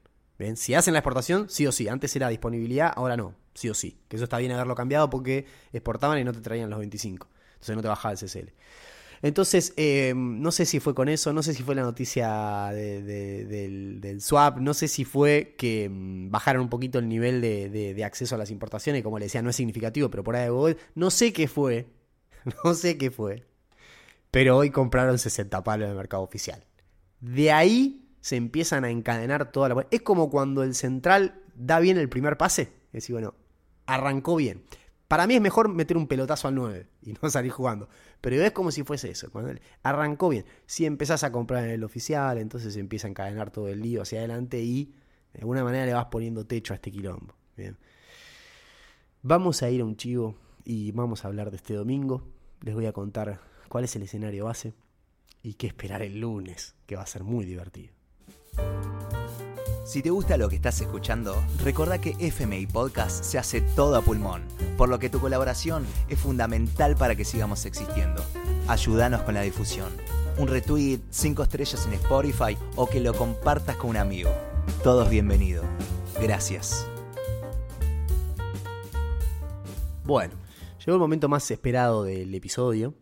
Si 0.56 0.74
hacen 0.74 0.94
la 0.94 0.98
exportación, 0.98 1.48
sí 1.48 1.68
o 1.68 1.72
sí. 1.72 1.86
Antes 1.86 2.16
era 2.16 2.28
disponibilidad, 2.28 2.92
ahora 2.96 3.16
no, 3.16 3.36
sí 3.54 3.68
o 3.68 3.74
sí. 3.74 4.00
Que 4.08 4.16
eso 4.16 4.24
está 4.24 4.38
bien 4.38 4.50
haberlo 4.50 4.74
cambiado 4.74 5.08
porque 5.08 5.46
exportaban 5.72 6.18
y 6.18 6.24
no 6.24 6.32
te 6.32 6.40
traían 6.40 6.68
los 6.68 6.80
25. 6.80 7.28
Entonces 7.52 7.76
no 7.76 7.82
te 7.82 7.88
bajaba 7.88 8.12
el 8.12 8.18
CCL. 8.18 8.52
Entonces, 9.22 9.74
eh, 9.76 10.14
no 10.16 10.50
sé 10.50 10.64
si 10.64 10.80
fue 10.80 10.94
con 10.94 11.08
eso, 11.08 11.32
no 11.32 11.42
sé 11.42 11.52
si 11.52 11.62
fue 11.62 11.74
la 11.74 11.82
noticia 11.82 12.70
del, 12.72 14.18
swap, 14.20 14.58
no 14.58 14.72
sé 14.72 14.88
si 14.88 15.04
fue 15.04 15.54
que 15.58 15.90
mm, 15.90 16.30
bajaron 16.30 16.62
un 16.62 16.68
poquito 16.70 16.98
el 16.98 17.08
nivel 17.08 17.40
de, 17.42 18.02
acceso 18.04 18.34
a 18.34 18.38
las 18.38 18.50
importaciones, 18.50 19.02
como 19.02 19.18
le 19.18 19.26
decía, 19.26 19.42
no 19.42 19.50
es 19.50 19.56
significativo, 19.56 20.10
pero 20.10 20.24
por 20.24 20.36
ahí 20.36 20.48
voy. 20.48 20.76
No 20.94 21.10
sé 21.10 21.32
qué 21.34 21.48
fue, 21.48 21.86
no 22.64 22.72
sé 22.74 22.96
qué 22.96 23.10
fue. 23.10 23.44
Pero 24.30 24.56
hoy 24.56 24.70
compraron 24.70 25.18
60 25.18 25.62
palos 25.64 25.84
en 25.84 25.90
el 25.90 25.96
mercado 25.96 26.22
oficial. 26.22 26.64
De 27.20 27.52
ahí 27.52 28.08
se 28.20 28.36
empiezan 28.36 28.84
a 28.84 28.90
encadenar 28.90 29.52
toda 29.52 29.68
la... 29.68 29.86
Es 29.90 30.02
como 30.02 30.30
cuando 30.30 30.62
el 30.62 30.74
central 30.74 31.42
da 31.54 31.80
bien 31.80 31.98
el 31.98 32.08
primer 32.08 32.38
pase. 32.38 32.62
Es 32.86 32.92
decir, 32.92 33.14
bueno, 33.14 33.34
arrancó 33.86 34.36
bien. 34.36 34.62
Para 35.08 35.26
mí 35.26 35.34
es 35.34 35.40
mejor 35.40 35.68
meter 35.68 35.96
un 35.96 36.06
pelotazo 36.06 36.48
al 36.48 36.54
9 36.54 36.86
y 37.02 37.14
no 37.20 37.28
salir 37.28 37.50
jugando. 37.50 37.88
Pero 38.20 38.42
es 38.42 38.52
como 38.52 38.70
si 38.70 38.82
fuese 38.82 39.10
eso. 39.10 39.30
Cuando 39.30 39.52
arrancó 39.82 40.28
bien. 40.28 40.44
Si 40.66 40.84
empezás 40.84 41.24
a 41.24 41.32
comprar 41.32 41.64
en 41.64 41.70
el 41.70 41.84
oficial, 41.84 42.38
entonces 42.38 42.76
empieza 42.76 43.06
a 43.06 43.10
encadenar 43.10 43.50
todo 43.50 43.68
el 43.68 43.80
lío 43.80 44.02
hacia 44.02 44.18
adelante 44.18 44.60
y 44.60 44.94
de 45.32 45.40
alguna 45.40 45.64
manera 45.64 45.86
le 45.86 45.94
vas 45.94 46.06
poniendo 46.06 46.46
techo 46.46 46.74
a 46.74 46.76
este 46.76 46.90
quilombo. 46.90 47.34
Bien. 47.56 47.76
Vamos 49.22 49.62
a 49.62 49.70
ir 49.70 49.80
a 49.80 49.84
un 49.84 49.96
chivo 49.96 50.34
y 50.64 50.92
vamos 50.92 51.24
a 51.24 51.28
hablar 51.28 51.50
de 51.50 51.56
este 51.56 51.74
domingo. 51.74 52.22
Les 52.62 52.74
voy 52.74 52.86
a 52.86 52.92
contar 52.92 53.40
cuál 53.68 53.84
es 53.84 53.96
el 53.96 54.02
escenario 54.02 54.44
base 54.46 54.74
y 55.42 55.54
qué 55.54 55.66
esperar 55.66 56.02
el 56.02 56.20
lunes, 56.20 56.74
que 56.86 56.96
va 56.96 57.02
a 57.02 57.06
ser 57.06 57.24
muy 57.24 57.44
divertido. 57.44 57.92
Si 59.90 60.02
te 60.02 60.10
gusta 60.10 60.36
lo 60.36 60.48
que 60.48 60.54
estás 60.54 60.80
escuchando, 60.80 61.34
recuerda 61.64 62.00
que 62.00 62.14
FMI 62.20 62.68
Podcast 62.68 63.24
se 63.24 63.38
hace 63.38 63.60
todo 63.60 63.96
a 63.96 64.02
pulmón, 64.02 64.44
por 64.78 64.88
lo 64.88 65.00
que 65.00 65.10
tu 65.10 65.18
colaboración 65.18 65.84
es 66.08 66.16
fundamental 66.16 66.94
para 66.94 67.16
que 67.16 67.24
sigamos 67.24 67.66
existiendo. 67.66 68.24
Ayúdanos 68.68 69.22
con 69.22 69.34
la 69.34 69.40
difusión. 69.40 69.88
Un 70.38 70.46
retweet, 70.46 71.00
cinco 71.10 71.42
estrellas 71.42 71.84
en 71.86 71.94
Spotify 71.94 72.56
o 72.76 72.88
que 72.88 73.00
lo 73.00 73.14
compartas 73.14 73.74
con 73.74 73.90
un 73.90 73.96
amigo. 73.96 74.30
Todos 74.84 75.10
bienvenidos. 75.10 75.66
Gracias. 76.22 76.86
Bueno, 80.04 80.34
llegó 80.78 80.92
el 80.94 81.00
momento 81.00 81.28
más 81.28 81.50
esperado 81.50 82.04
del 82.04 82.32
episodio, 82.32 82.94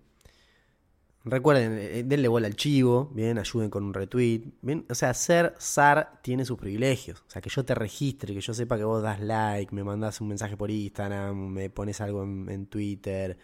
Recuerden, 1.31 1.79
eh, 1.79 2.03
denle 2.07 2.29
bola 2.29 2.47
al 2.47 2.57
chivo, 2.57 3.11
bien, 3.13 3.39
ayuden 3.39 3.69
con 3.69 3.85
un 3.85 3.93
retweet, 3.93 4.45
bien, 4.63 4.87
o 4.89 4.95
sea, 4.95 5.13
ser 5.13 5.55
SAR 5.59 6.21
tiene 6.23 6.45
sus 6.45 6.57
privilegios, 6.57 7.21
o 7.27 7.31
sea, 7.31 7.43
que 7.43 7.51
yo 7.51 7.65
te 7.65 7.75
registre, 7.75 8.33
que 8.33 8.41
yo 8.41 8.55
sepa 8.55 8.79
que 8.79 8.85
vos 8.85 9.03
das 9.03 9.21
like, 9.21 9.75
me 9.75 9.85
mandás 9.85 10.21
un 10.23 10.29
mensaje 10.29 10.57
por 10.57 10.71
Instagram, 10.71 11.37
me 11.37 11.69
pones 11.69 12.01
algo 12.01 12.23
en, 12.23 12.67
Twitter, 12.67 13.37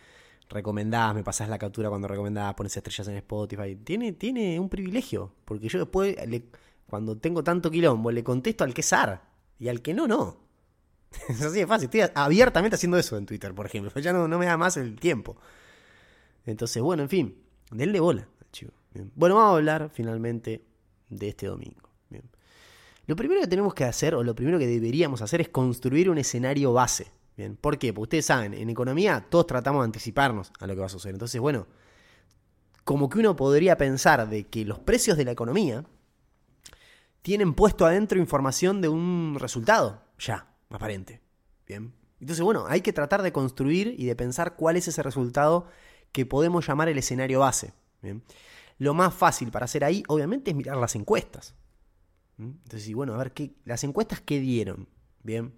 recomendás, 0.48 1.14
me 1.14 1.22
pasás 1.22 1.48
la 1.48 1.58
captura 1.58 1.90
cuando 1.90 2.08
recomendás, 2.08 2.54
pones 2.54 2.74
estrellas 2.74 3.08
en 3.08 3.16
Spotify, 3.16 3.76
tiene, 3.76 4.12
tiene 4.12 4.58
un 4.58 4.70
privilegio, 4.70 5.34
porque 5.44 5.68
yo 5.68 5.80
después, 5.80 6.16
cuando 6.86 7.18
tengo 7.18 7.44
tanto 7.44 7.70
quilombo, 7.70 8.10
le 8.10 8.24
contesto 8.24 8.64
al 8.64 8.72
que 8.72 8.80
es 8.80 8.86
SAR, 8.86 9.20
y 9.58 9.68
al 9.68 9.82
que 9.82 9.92
no, 9.92 10.08
no. 10.08 10.38
Es 11.28 11.42
así 11.42 11.58
de 11.58 11.66
fácil, 11.66 11.90
estoy 11.92 12.02
abiertamente 12.14 12.76
haciendo 12.76 12.96
eso 12.98 13.18
en 13.18 13.26
Twitter, 13.26 13.54
por 13.54 13.66
ejemplo, 13.66 13.92
ya 14.00 14.12
no, 14.14 14.26
no 14.26 14.38
me 14.38 14.46
da 14.46 14.56
más 14.56 14.78
el 14.78 14.98
tiempo. 14.98 15.36
Entonces, 16.46 16.82
bueno, 16.82 17.02
en 17.02 17.08
fin 17.08 17.43
denle 17.74 18.00
bola 18.00 18.28
Bien. 18.94 19.10
Bueno, 19.16 19.34
vamos 19.34 19.50
a 19.50 19.56
hablar 19.56 19.90
finalmente 19.92 20.64
de 21.08 21.28
este 21.28 21.46
domingo. 21.46 21.90
Bien. 22.08 22.22
Lo 23.06 23.16
primero 23.16 23.40
que 23.40 23.48
tenemos 23.48 23.74
que 23.74 23.82
hacer, 23.82 24.14
o 24.14 24.22
lo 24.22 24.36
primero 24.36 24.56
que 24.56 24.68
deberíamos 24.68 25.20
hacer, 25.20 25.40
es 25.40 25.48
construir 25.48 26.08
un 26.08 26.16
escenario 26.18 26.72
base. 26.72 27.10
Bien. 27.36 27.56
¿Por 27.56 27.76
qué? 27.76 27.92
Porque 27.92 28.04
ustedes 28.04 28.26
saben, 28.26 28.54
en 28.54 28.70
economía 28.70 29.26
todos 29.28 29.48
tratamos 29.48 29.82
de 29.82 29.86
anticiparnos 29.86 30.52
a 30.60 30.68
lo 30.68 30.74
que 30.74 30.80
va 30.80 30.86
a 30.86 30.90
suceder. 30.90 31.16
Entonces, 31.16 31.40
bueno, 31.40 31.66
como 32.84 33.08
que 33.08 33.18
uno 33.18 33.34
podría 33.34 33.76
pensar 33.76 34.28
de 34.28 34.44
que 34.44 34.64
los 34.64 34.78
precios 34.78 35.16
de 35.16 35.24
la 35.24 35.32
economía 35.32 35.84
tienen 37.22 37.54
puesto 37.54 37.84
adentro 37.84 38.20
información 38.20 38.80
de 38.80 38.88
un 38.88 39.38
resultado, 39.40 40.02
ya, 40.20 40.54
aparente. 40.70 41.20
Bien. 41.66 41.92
Entonces, 42.20 42.44
bueno, 42.44 42.66
hay 42.68 42.80
que 42.80 42.92
tratar 42.92 43.22
de 43.22 43.32
construir 43.32 43.96
y 43.98 44.06
de 44.06 44.14
pensar 44.14 44.54
cuál 44.54 44.76
es 44.76 44.86
ese 44.86 45.02
resultado 45.02 45.66
que 46.14 46.24
podemos 46.24 46.64
llamar 46.64 46.88
el 46.88 46.96
escenario 46.96 47.40
base. 47.40 47.72
Lo 48.78 48.94
más 48.94 49.12
fácil 49.12 49.50
para 49.50 49.64
hacer 49.64 49.82
ahí, 49.82 50.04
obviamente, 50.06 50.52
es 50.52 50.56
mirar 50.56 50.76
las 50.76 50.94
encuestas. 50.94 51.54
¿Mm? 52.36 52.50
Entonces, 52.62 52.94
bueno, 52.94 53.14
a 53.14 53.18
ver, 53.18 53.32
¿qué, 53.32 53.50
las 53.64 53.82
encuestas 53.82 54.20
qué 54.20 54.38
dieron. 54.38 54.88
Bien. 55.24 55.52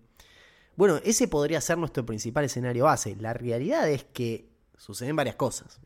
Bueno, 0.75 0.97
ese 1.05 1.29
podría 1.29 1.61
ser 1.61 1.77
nuestro 1.77 2.07
principal 2.07 2.47
escenario 2.47 2.85
base. 2.85 3.17
La 3.17 3.35
realidad 3.35 3.87
es 3.91 4.05
que 4.05 4.49
suceden 4.79 5.15
varias 5.15 5.37
cosas. 5.37 5.79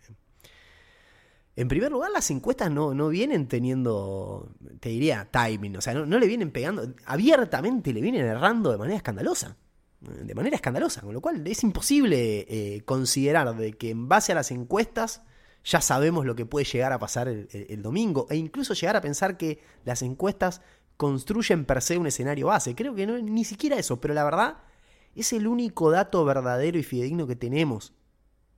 En 1.56 1.66
primer 1.66 1.90
lugar, 1.90 2.12
las 2.12 2.30
encuestas 2.30 2.70
no, 2.70 2.94
no, 2.94 3.08
vienen 3.08 3.48
teniendo, 3.48 4.54
te 4.78 4.90
diría, 4.90 5.28
timing, 5.32 5.78
o 5.78 5.80
sea, 5.80 5.94
no, 5.94 6.06
no, 6.06 6.20
le 6.20 6.28
vienen 6.28 6.52
pegando, 6.52 6.94
abiertamente 7.06 7.92
le 7.92 8.00
vienen 8.00 8.24
errando 8.24 8.70
de 8.70 8.78
manera 8.78 8.96
escandalosa, 8.96 9.56
de 10.00 10.34
manera 10.34 10.56
escandalosa, 10.56 11.02
con 11.02 11.12
lo 11.12 11.20
cual 11.20 11.46
es 11.46 11.62
imposible 11.62 12.46
eh, 12.48 12.82
considerar 12.84 13.54
de 13.54 13.74
que 13.74 13.90
en 13.90 14.08
base 14.08 14.32
a 14.32 14.34
las 14.34 14.50
encuestas 14.50 15.22
ya 15.62 15.80
sabemos 15.82 16.24
lo 16.24 16.34
que 16.34 16.46
puede 16.46 16.64
llegar 16.64 16.92
a 16.92 16.98
pasar 16.98 17.28
el, 17.28 17.48
el, 17.52 17.82
domingo, 17.82 18.26
e 18.30 18.36
incluso 18.36 18.72
llegar 18.72 18.96
a 18.96 19.02
pensar 19.02 19.36
que 19.36 19.60
las 19.84 20.00
encuestas 20.00 20.62
construyen 20.96 21.66
per 21.66 21.82
se 21.82 21.98
un 21.98 22.06
escenario 22.06 22.46
base. 22.46 22.74
Creo 22.74 22.94
que 22.94 23.06
no 23.06 23.18
ni 23.18 23.44
siquiera 23.44 23.76
eso, 23.76 24.00
pero 24.00 24.14
la 24.14 24.24
verdad 24.24 24.56
es 25.14 25.32
el 25.32 25.46
único 25.46 25.90
dato 25.90 26.24
verdadero 26.24 26.78
y 26.78 26.82
fidedigno 26.82 27.26
que 27.26 27.36
tenemos 27.36 27.92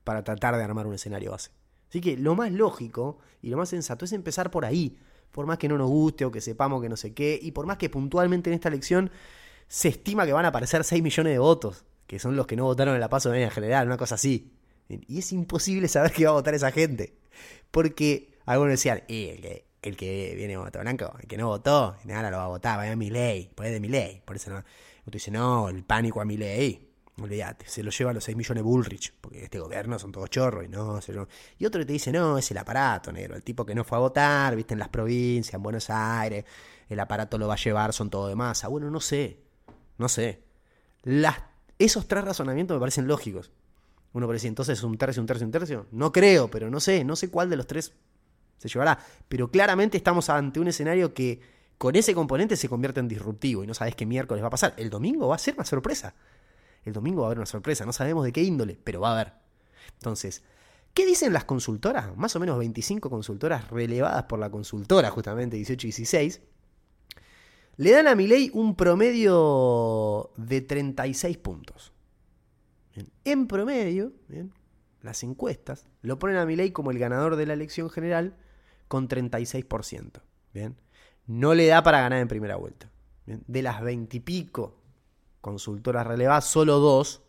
para 0.04 0.22
tratar 0.22 0.56
de 0.56 0.62
armar 0.62 0.86
un 0.86 0.94
escenario 0.94 1.32
base. 1.32 1.50
Así 1.88 2.00
que 2.00 2.16
lo 2.16 2.34
más 2.34 2.52
lógico 2.52 3.18
y 3.42 3.50
lo 3.50 3.56
más 3.56 3.68
sensato 3.68 4.04
es 4.04 4.12
empezar 4.12 4.50
por 4.50 4.64
ahí, 4.64 4.96
por 5.30 5.46
más 5.46 5.58
que 5.58 5.68
no 5.68 5.76
nos 5.76 5.90
guste 5.90 6.24
o 6.24 6.30
que 6.30 6.40
sepamos 6.40 6.80
que 6.82 6.88
no 6.88 6.96
sé 6.96 7.14
qué, 7.14 7.38
y 7.40 7.52
por 7.52 7.66
más 7.66 7.78
que 7.78 7.90
puntualmente 7.90 8.50
en 8.50 8.54
esta 8.54 8.68
elección 8.68 9.10
se 9.72 9.88
estima 9.88 10.26
que 10.26 10.34
van 10.34 10.44
a 10.44 10.48
aparecer 10.48 10.84
6 10.84 11.02
millones 11.02 11.32
de 11.32 11.38
votos, 11.38 11.86
que 12.06 12.18
son 12.18 12.36
los 12.36 12.46
que 12.46 12.56
no 12.56 12.64
votaron 12.64 12.92
en 12.92 13.00
la 13.00 13.08
paso 13.08 13.32
en 13.32 13.50
general, 13.50 13.86
una 13.86 13.96
cosa 13.96 14.16
así. 14.16 14.52
Y 14.86 15.20
es 15.20 15.32
imposible 15.32 15.88
saber 15.88 16.12
qué 16.12 16.26
va 16.26 16.32
a 16.32 16.34
votar 16.34 16.52
esa 16.52 16.70
gente. 16.70 17.16
Porque 17.70 18.34
algunos 18.44 18.72
decían, 18.72 19.02
el, 19.08 19.40
que, 19.40 19.64
el 19.80 19.96
que 19.96 20.34
viene 20.36 20.58
voto 20.58 20.78
blanco, 20.80 21.14
el 21.18 21.26
que 21.26 21.38
no 21.38 21.46
votó, 21.46 21.96
nada 22.04 22.30
lo 22.30 22.36
va 22.36 22.44
a 22.44 22.48
votar, 22.48 22.76
vaya 22.76 22.92
a 22.92 22.96
mi 22.96 23.08
ley, 23.08 23.50
por 23.54 23.64
de 23.64 23.80
mi 23.80 23.88
ley. 23.88 24.20
Por 24.26 24.36
eso 24.36 24.50
no. 24.50 24.58
Otro 24.58 25.12
dice, 25.12 25.30
no, 25.30 25.70
el 25.70 25.82
pánico 25.84 26.20
a 26.20 26.26
mi 26.26 26.36
ley. 26.36 26.90
Olvídate, 27.18 27.66
se 27.66 27.82
lo 27.82 27.90
lleva 27.90 28.10
a 28.10 28.14
los 28.14 28.24
6 28.24 28.36
millones 28.36 28.62
Bullrich, 28.62 29.14
porque 29.22 29.44
este 29.44 29.58
gobierno 29.58 29.98
son 29.98 30.12
todos 30.12 30.28
chorros 30.28 30.66
y 30.66 30.68
no. 30.68 31.00
Y 31.58 31.64
otro 31.64 31.86
te 31.86 31.94
dice, 31.94 32.12
no, 32.12 32.36
es 32.36 32.50
el 32.50 32.58
aparato, 32.58 33.10
negro, 33.10 33.36
el 33.36 33.42
tipo 33.42 33.64
que 33.64 33.74
no 33.74 33.84
fue 33.84 33.96
a 33.96 34.02
votar, 34.02 34.54
viste, 34.54 34.74
en 34.74 34.80
las 34.80 34.90
provincias, 34.90 35.54
en 35.54 35.62
Buenos 35.62 35.88
Aires, 35.88 36.44
el 36.90 37.00
aparato 37.00 37.38
lo 37.38 37.48
va 37.48 37.54
a 37.54 37.56
llevar, 37.56 37.94
son 37.94 38.10
todo 38.10 38.28
de 38.28 38.34
masa. 38.34 38.68
Bueno, 38.68 38.90
no 38.90 39.00
sé, 39.00 39.38
no 39.98 40.08
sé. 40.08 40.44
Las, 41.02 41.36
esos 41.78 42.06
tres 42.06 42.24
razonamientos 42.24 42.76
me 42.76 42.80
parecen 42.80 43.06
lógicos. 43.06 43.52
Uno 44.12 44.26
parece, 44.26 44.48
entonces 44.48 44.82
un 44.82 44.98
tercio, 44.98 45.22
un 45.22 45.26
tercio, 45.26 45.46
un 45.46 45.52
tercio. 45.52 45.86
No 45.90 46.12
creo, 46.12 46.48
pero 46.48 46.70
no 46.70 46.80
sé, 46.80 47.04
no 47.04 47.16
sé 47.16 47.30
cuál 47.30 47.48
de 47.48 47.56
los 47.56 47.66
tres 47.66 47.94
se 48.58 48.68
llevará. 48.68 48.98
Pero 49.28 49.50
claramente 49.50 49.96
estamos 49.96 50.28
ante 50.30 50.60
un 50.60 50.68
escenario 50.68 51.14
que 51.14 51.40
con 51.78 51.96
ese 51.96 52.14
componente 52.14 52.56
se 52.56 52.68
convierte 52.68 53.00
en 53.00 53.08
disruptivo 53.08 53.64
y 53.64 53.66
no 53.66 53.74
sabes 53.74 53.96
qué 53.96 54.06
miércoles 54.06 54.42
va 54.42 54.48
a 54.48 54.50
pasar. 54.50 54.74
El 54.76 54.90
domingo 54.90 55.28
va 55.28 55.34
a 55.34 55.38
ser 55.38 55.54
una 55.54 55.64
sorpresa. 55.64 56.14
El 56.84 56.92
domingo 56.92 57.22
va 57.22 57.26
a 57.26 57.28
haber 57.28 57.38
una 57.38 57.46
sorpresa, 57.46 57.84
no 57.86 57.92
sabemos 57.92 58.24
de 58.24 58.32
qué 58.32 58.42
índole, 58.42 58.78
pero 58.82 59.00
va 59.00 59.10
a 59.10 59.12
haber. 59.12 59.32
Entonces, 59.94 60.42
¿qué 60.94 61.06
dicen 61.06 61.32
las 61.32 61.44
consultoras? 61.44 62.16
Más 62.16 62.36
o 62.36 62.40
menos 62.40 62.58
25 62.58 63.08
consultoras 63.08 63.70
relevadas 63.70 64.24
por 64.24 64.38
la 64.38 64.50
consultora, 64.50 65.10
justamente 65.10 65.56
18 65.56 65.86
y 65.86 65.88
16. 65.88 66.40
Le 67.76 67.90
dan 67.90 68.06
a 68.06 68.14
Milei 68.14 68.50
un 68.52 68.76
promedio 68.76 70.30
de 70.36 70.60
36 70.60 71.38
puntos. 71.38 71.92
En 73.24 73.46
promedio, 73.46 74.12
las 75.00 75.22
encuestas 75.22 75.86
lo 76.02 76.18
ponen 76.18 76.36
a 76.36 76.44
Milei 76.44 76.72
como 76.72 76.90
el 76.90 76.98
ganador 76.98 77.36
de 77.36 77.46
la 77.46 77.54
elección 77.54 77.88
general 77.88 78.36
con 78.88 79.08
36%. 79.08 80.20
Bien. 80.52 80.76
No 81.26 81.54
le 81.54 81.66
da 81.66 81.82
para 81.82 82.00
ganar 82.00 82.18
en 82.18 82.28
primera 82.28 82.56
vuelta. 82.56 82.90
De 83.24 83.62
las 83.62 83.80
20 83.80 84.16
y 84.16 84.20
pico 84.20 84.78
consultoras 85.40 86.06
relevadas, 86.06 86.44
solo 86.44 86.78
dos. 86.78 87.22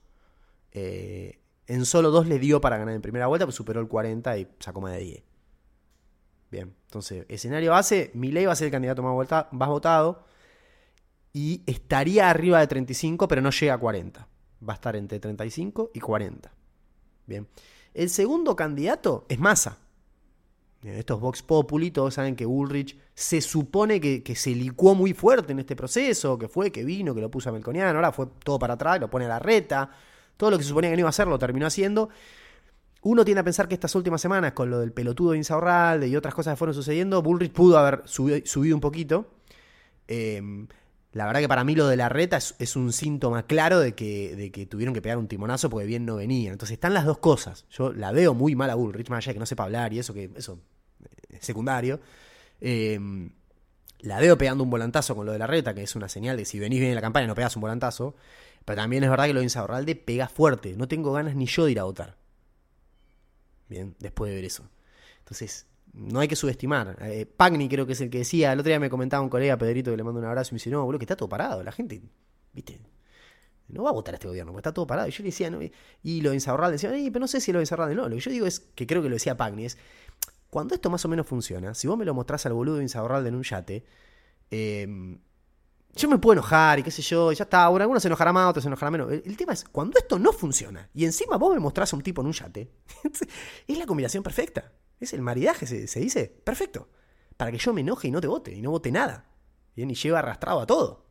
Eh, 0.71 1.39
en 1.67 1.85
solo 1.85 2.11
dos 2.11 2.27
le 2.27 2.39
dio 2.39 2.59
para 2.59 2.77
ganar 2.77 2.95
en 2.95 3.01
primera 3.01 3.27
vuelta, 3.27 3.45
pues 3.45 3.55
superó 3.55 3.79
el 3.79 3.87
40 3.87 4.37
y 4.37 4.47
sacó 4.59 4.81
más 4.81 4.93
de 4.93 4.99
10. 4.99 5.23
Bien, 6.51 6.75
entonces, 6.85 7.25
escenario 7.29 7.71
base, 7.71 8.11
Milei 8.13 8.45
va 8.45 8.51
a 8.51 8.55
ser 8.55 8.65
el 8.65 8.71
candidato 8.71 9.01
más, 9.01 9.47
más 9.51 9.69
votado 9.69 10.25
y 11.33 11.63
estaría 11.65 12.29
arriba 12.29 12.59
de 12.59 12.67
35, 12.67 13.27
pero 13.27 13.41
no 13.41 13.49
llega 13.49 13.73
a 13.73 13.77
40. 13.79 14.27
Va 14.67 14.73
a 14.73 14.75
estar 14.75 14.95
entre 14.95 15.19
35 15.19 15.91
y 15.93 15.99
40. 15.99 16.51
Bien. 17.25 17.47
El 17.93 18.09
segundo 18.09 18.55
candidato 18.55 19.25
es 19.27 19.39
Massa. 19.39 19.79
Estos 20.83 21.19
Vox 21.19 21.41
Populi, 21.41 21.91
todos 21.91 22.13
saben 22.13 22.35
que 22.35 22.45
Ulrich 22.45 22.97
se 23.15 23.39
supone 23.41 24.01
que, 24.01 24.21
que, 24.21 24.35
se 24.35 24.51
licuó 24.51 24.95
muy 24.95 25.13
fuerte 25.13 25.53
en 25.53 25.59
este 25.59 25.77
proceso, 25.77 26.37
que 26.37 26.49
fue, 26.49 26.71
que 26.71 26.83
vino, 26.83 27.15
que 27.15 27.21
lo 27.21 27.31
puso 27.31 27.49
a 27.49 27.53
Melconiano, 27.53 27.97
ahora 27.97 28.11
fue 28.11 28.27
todo 28.43 28.59
para 28.59 28.73
atrás, 28.73 28.99
lo 28.99 29.09
pone 29.09 29.25
a 29.25 29.29
la 29.29 29.39
reta, 29.39 29.89
todo 30.35 30.51
lo 30.51 30.57
que 30.57 30.63
se 30.63 30.69
suponía 30.69 30.89
que 30.89 30.97
no 30.97 31.01
iba 31.01 31.07
a 31.07 31.11
hacer 31.11 31.27
lo 31.27 31.39
terminó 31.39 31.67
haciendo. 31.67 32.09
Uno 33.01 33.23
tiende 33.23 33.39
a 33.39 33.43
pensar 33.45 33.69
que 33.69 33.75
estas 33.75 33.95
últimas 33.95 34.19
semanas, 34.21 34.51
con 34.51 34.69
lo 34.69 34.79
del 34.79 34.91
pelotudo 34.91 35.31
de 35.31 35.37
Insaurralde 35.37 36.09
y 36.09 36.17
otras 36.17 36.33
cosas 36.33 36.53
que 36.53 36.57
fueron 36.57 36.73
sucediendo, 36.73 37.21
Bullrich 37.21 37.53
pudo 37.53 37.77
haber 37.77 38.01
subido, 38.05 38.39
subido 38.45 38.75
un 38.75 38.81
poquito. 38.81 39.27
Eh, 40.09 40.41
la 41.13 41.27
verdad 41.27 41.41
que 41.41 41.47
para 41.47 41.63
mí 41.63 41.75
lo 41.75 41.87
de 41.87 41.95
la 41.95 42.09
reta 42.09 42.37
es, 42.37 42.55
es 42.57 42.75
un 42.75 42.91
síntoma 42.91 43.45
claro 43.45 43.79
de 43.79 43.93
que, 43.93 44.35
de 44.35 44.51
que, 44.51 44.65
tuvieron 44.65 44.95
que 44.95 45.01
pegar 45.01 45.17
un 45.19 45.27
timonazo 45.27 45.69
porque 45.69 45.85
bien 45.85 46.05
no 46.05 46.15
venía. 46.15 46.51
Entonces 46.51 46.73
están 46.73 46.93
las 46.93 47.05
dos 47.05 47.19
cosas. 47.19 47.65
Yo 47.69 47.93
la 47.93 48.11
veo 48.11 48.33
muy 48.33 48.55
mal 48.55 48.69
a 48.71 48.75
Bullrich, 48.75 49.09
más 49.09 49.19
allá 49.19 49.33
que 49.33 49.39
no 49.39 49.45
sepa 49.45 49.63
hablar 49.63 49.93
y 49.93 49.99
eso 49.99 50.13
que 50.13 50.31
eso 50.35 50.59
es 51.29 51.45
secundario. 51.45 51.99
Eh, 52.61 52.99
la 53.99 54.19
veo 54.19 54.37
pegando 54.37 54.63
un 54.63 54.71
volantazo 54.71 55.15
con 55.15 55.25
lo 55.25 55.31
de 55.31 55.39
la 55.39 55.47
reta, 55.47 55.73
que 55.73 55.83
es 55.83 55.95
una 55.95 56.09
señal 56.09 56.35
de 56.35 56.45
si 56.45 56.59
venís 56.59 56.79
bien 56.79 56.91
en 56.91 56.95
la 56.95 57.01
campaña 57.01 57.27
no 57.27 57.35
pegas 57.35 57.55
un 57.55 57.61
volantazo. 57.61 58.15
Pero 58.65 58.77
también 58.77 59.03
es 59.03 59.09
verdad 59.09 59.25
que 59.25 59.33
lo 59.33 59.39
de 59.39 59.45
Insaurralde 59.45 59.95
pega 59.95 60.27
fuerte. 60.27 60.75
No 60.75 60.87
tengo 60.87 61.13
ganas 61.13 61.35
ni 61.35 61.45
yo 61.45 61.65
de 61.65 61.71
ir 61.71 61.79
a 61.79 61.83
votar. 61.83 62.17
Bien, 63.69 63.95
después 63.99 64.29
de 64.29 64.35
ver 64.35 64.45
eso. 64.45 64.67
Entonces, 65.19 65.67
no 65.93 66.19
hay 66.19 66.27
que 66.27 66.35
subestimar. 66.35 66.97
Eh, 67.01 67.25
Pagni 67.25 67.69
creo 67.69 67.85
que 67.85 67.93
es 67.93 68.01
el 68.01 68.09
que 68.09 68.19
decía, 68.19 68.51
el 68.51 68.59
otro 68.59 68.69
día 68.69 68.79
me 68.79 68.89
comentaba 68.89 69.23
un 69.23 69.29
colega, 69.29 69.57
Pedrito, 69.57 69.91
que 69.91 69.97
le 69.97 70.03
mando 70.03 70.19
un 70.19 70.25
abrazo 70.25 70.49
y 70.51 70.53
me 70.53 70.57
dice, 70.57 70.69
no, 70.69 70.83
boludo, 70.83 70.99
que 70.99 71.05
está 71.05 71.15
todo 71.15 71.29
parado. 71.29 71.63
La 71.63 71.71
gente, 71.71 72.01
viste, 72.51 72.79
no 73.67 73.83
va 73.83 73.89
a 73.89 73.93
votar 73.93 74.13
a 74.13 74.17
este 74.17 74.27
gobierno, 74.27 74.51
porque 74.51 74.61
está 74.61 74.73
todo 74.73 74.87
parado. 74.87 75.07
Y 75.07 75.11
yo 75.11 75.23
le 75.23 75.29
decía, 75.29 75.51
y 76.03 76.21
lo 76.21 76.29
de 76.31 76.35
Insaurralde 76.35 76.73
decía, 76.73 76.89
pero 76.89 77.19
no 77.19 77.27
sé 77.27 77.39
si 77.39 77.51
lo 77.51 77.59
de 77.59 77.63
Insaurralde 77.63 77.95
no. 77.95 78.09
Lo 78.09 78.15
que 78.15 78.21
yo 78.21 78.31
digo 78.31 78.45
es, 78.45 78.59
que 78.59 78.87
creo 78.87 79.01
que 79.01 79.09
lo 79.09 79.15
decía 79.15 79.37
Pagni, 79.37 79.65
es, 79.65 79.77
cuando 80.49 80.75
esto 80.75 80.89
más 80.89 81.03
o 81.05 81.07
menos 81.07 81.27
funciona, 81.27 81.73
si 81.73 81.87
vos 81.87 81.97
me 81.97 82.05
lo 82.05 82.13
mostrás 82.13 82.45
al 82.45 82.53
boludo 82.53 82.77
de 82.77 82.83
Insaurralde 82.83 83.29
en 83.29 83.35
un 83.35 83.43
yate, 83.43 83.85
eh, 84.51 85.17
yo 85.95 86.09
me 86.09 86.17
puedo 86.17 86.33
enojar 86.33 86.79
y 86.79 86.83
qué 86.83 86.91
sé 86.91 87.01
yo, 87.03 87.31
y 87.31 87.35
ya 87.35 87.43
está, 87.43 87.67
bueno, 87.67 87.83
algunos 87.83 88.01
se 88.01 88.07
enojará 88.07 88.33
más, 88.33 88.49
otros 88.49 88.63
se 88.63 88.67
enojará 88.67 88.89
menos. 88.89 89.11
El, 89.11 89.37
tema 89.37 89.53
es, 89.53 89.63
cuando 89.63 89.97
esto 89.97 90.17
no 90.17 90.33
funciona, 90.33 90.89
y 90.93 91.05
encima 91.05 91.37
vos 91.37 91.53
me 91.53 91.59
mostrás 91.59 91.93
a 91.93 91.95
un 91.95 92.01
tipo 92.01 92.21
en 92.21 92.27
un 92.27 92.33
yate, 92.33 92.71
es 93.67 93.77
la 93.77 93.85
combinación 93.85 94.23
perfecta. 94.23 94.71
Es 94.99 95.13
el 95.13 95.21
maridaje, 95.21 95.65
se, 95.65 95.99
dice. 95.99 96.41
Perfecto. 96.43 96.89
Para 97.37 97.51
que 97.51 97.57
yo 97.57 97.73
me 97.73 97.81
enoje 97.81 98.07
y 98.07 98.11
no 98.11 98.21
te 98.21 98.27
vote, 98.27 98.53
y 98.53 98.61
no 98.61 98.71
vote 98.71 98.91
nada. 98.91 99.25
Bien, 99.75 99.89
y 99.89 99.95
lleva 99.95 100.19
arrastrado 100.19 100.61
a 100.61 100.65
todo. 100.65 101.05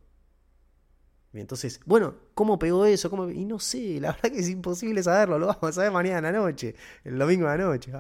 Entonces, 1.33 1.81
bueno, 1.87 2.15
¿cómo 2.35 2.59
pegó 2.59 2.85
eso? 2.85 3.11
¿Cómo... 3.11 3.29
Y 3.31 3.45
no 3.45 3.59
sé, 3.59 4.01
la 4.01 4.13
verdad 4.13 4.31
que 4.31 4.41
es 4.41 4.49
imposible 4.49 5.03
saberlo, 5.03 5.39
lo 5.39 5.47
vamos 5.47 5.65
a 5.65 5.73
saber 5.73 5.91
mañana 5.91 6.19
a 6.29 6.33
la 6.33 6.33
noche, 6.33 6.75
el 7.05 7.19
domingo 7.19 7.49
a 7.49 7.57
la 7.57 7.65
noche. 7.65 7.93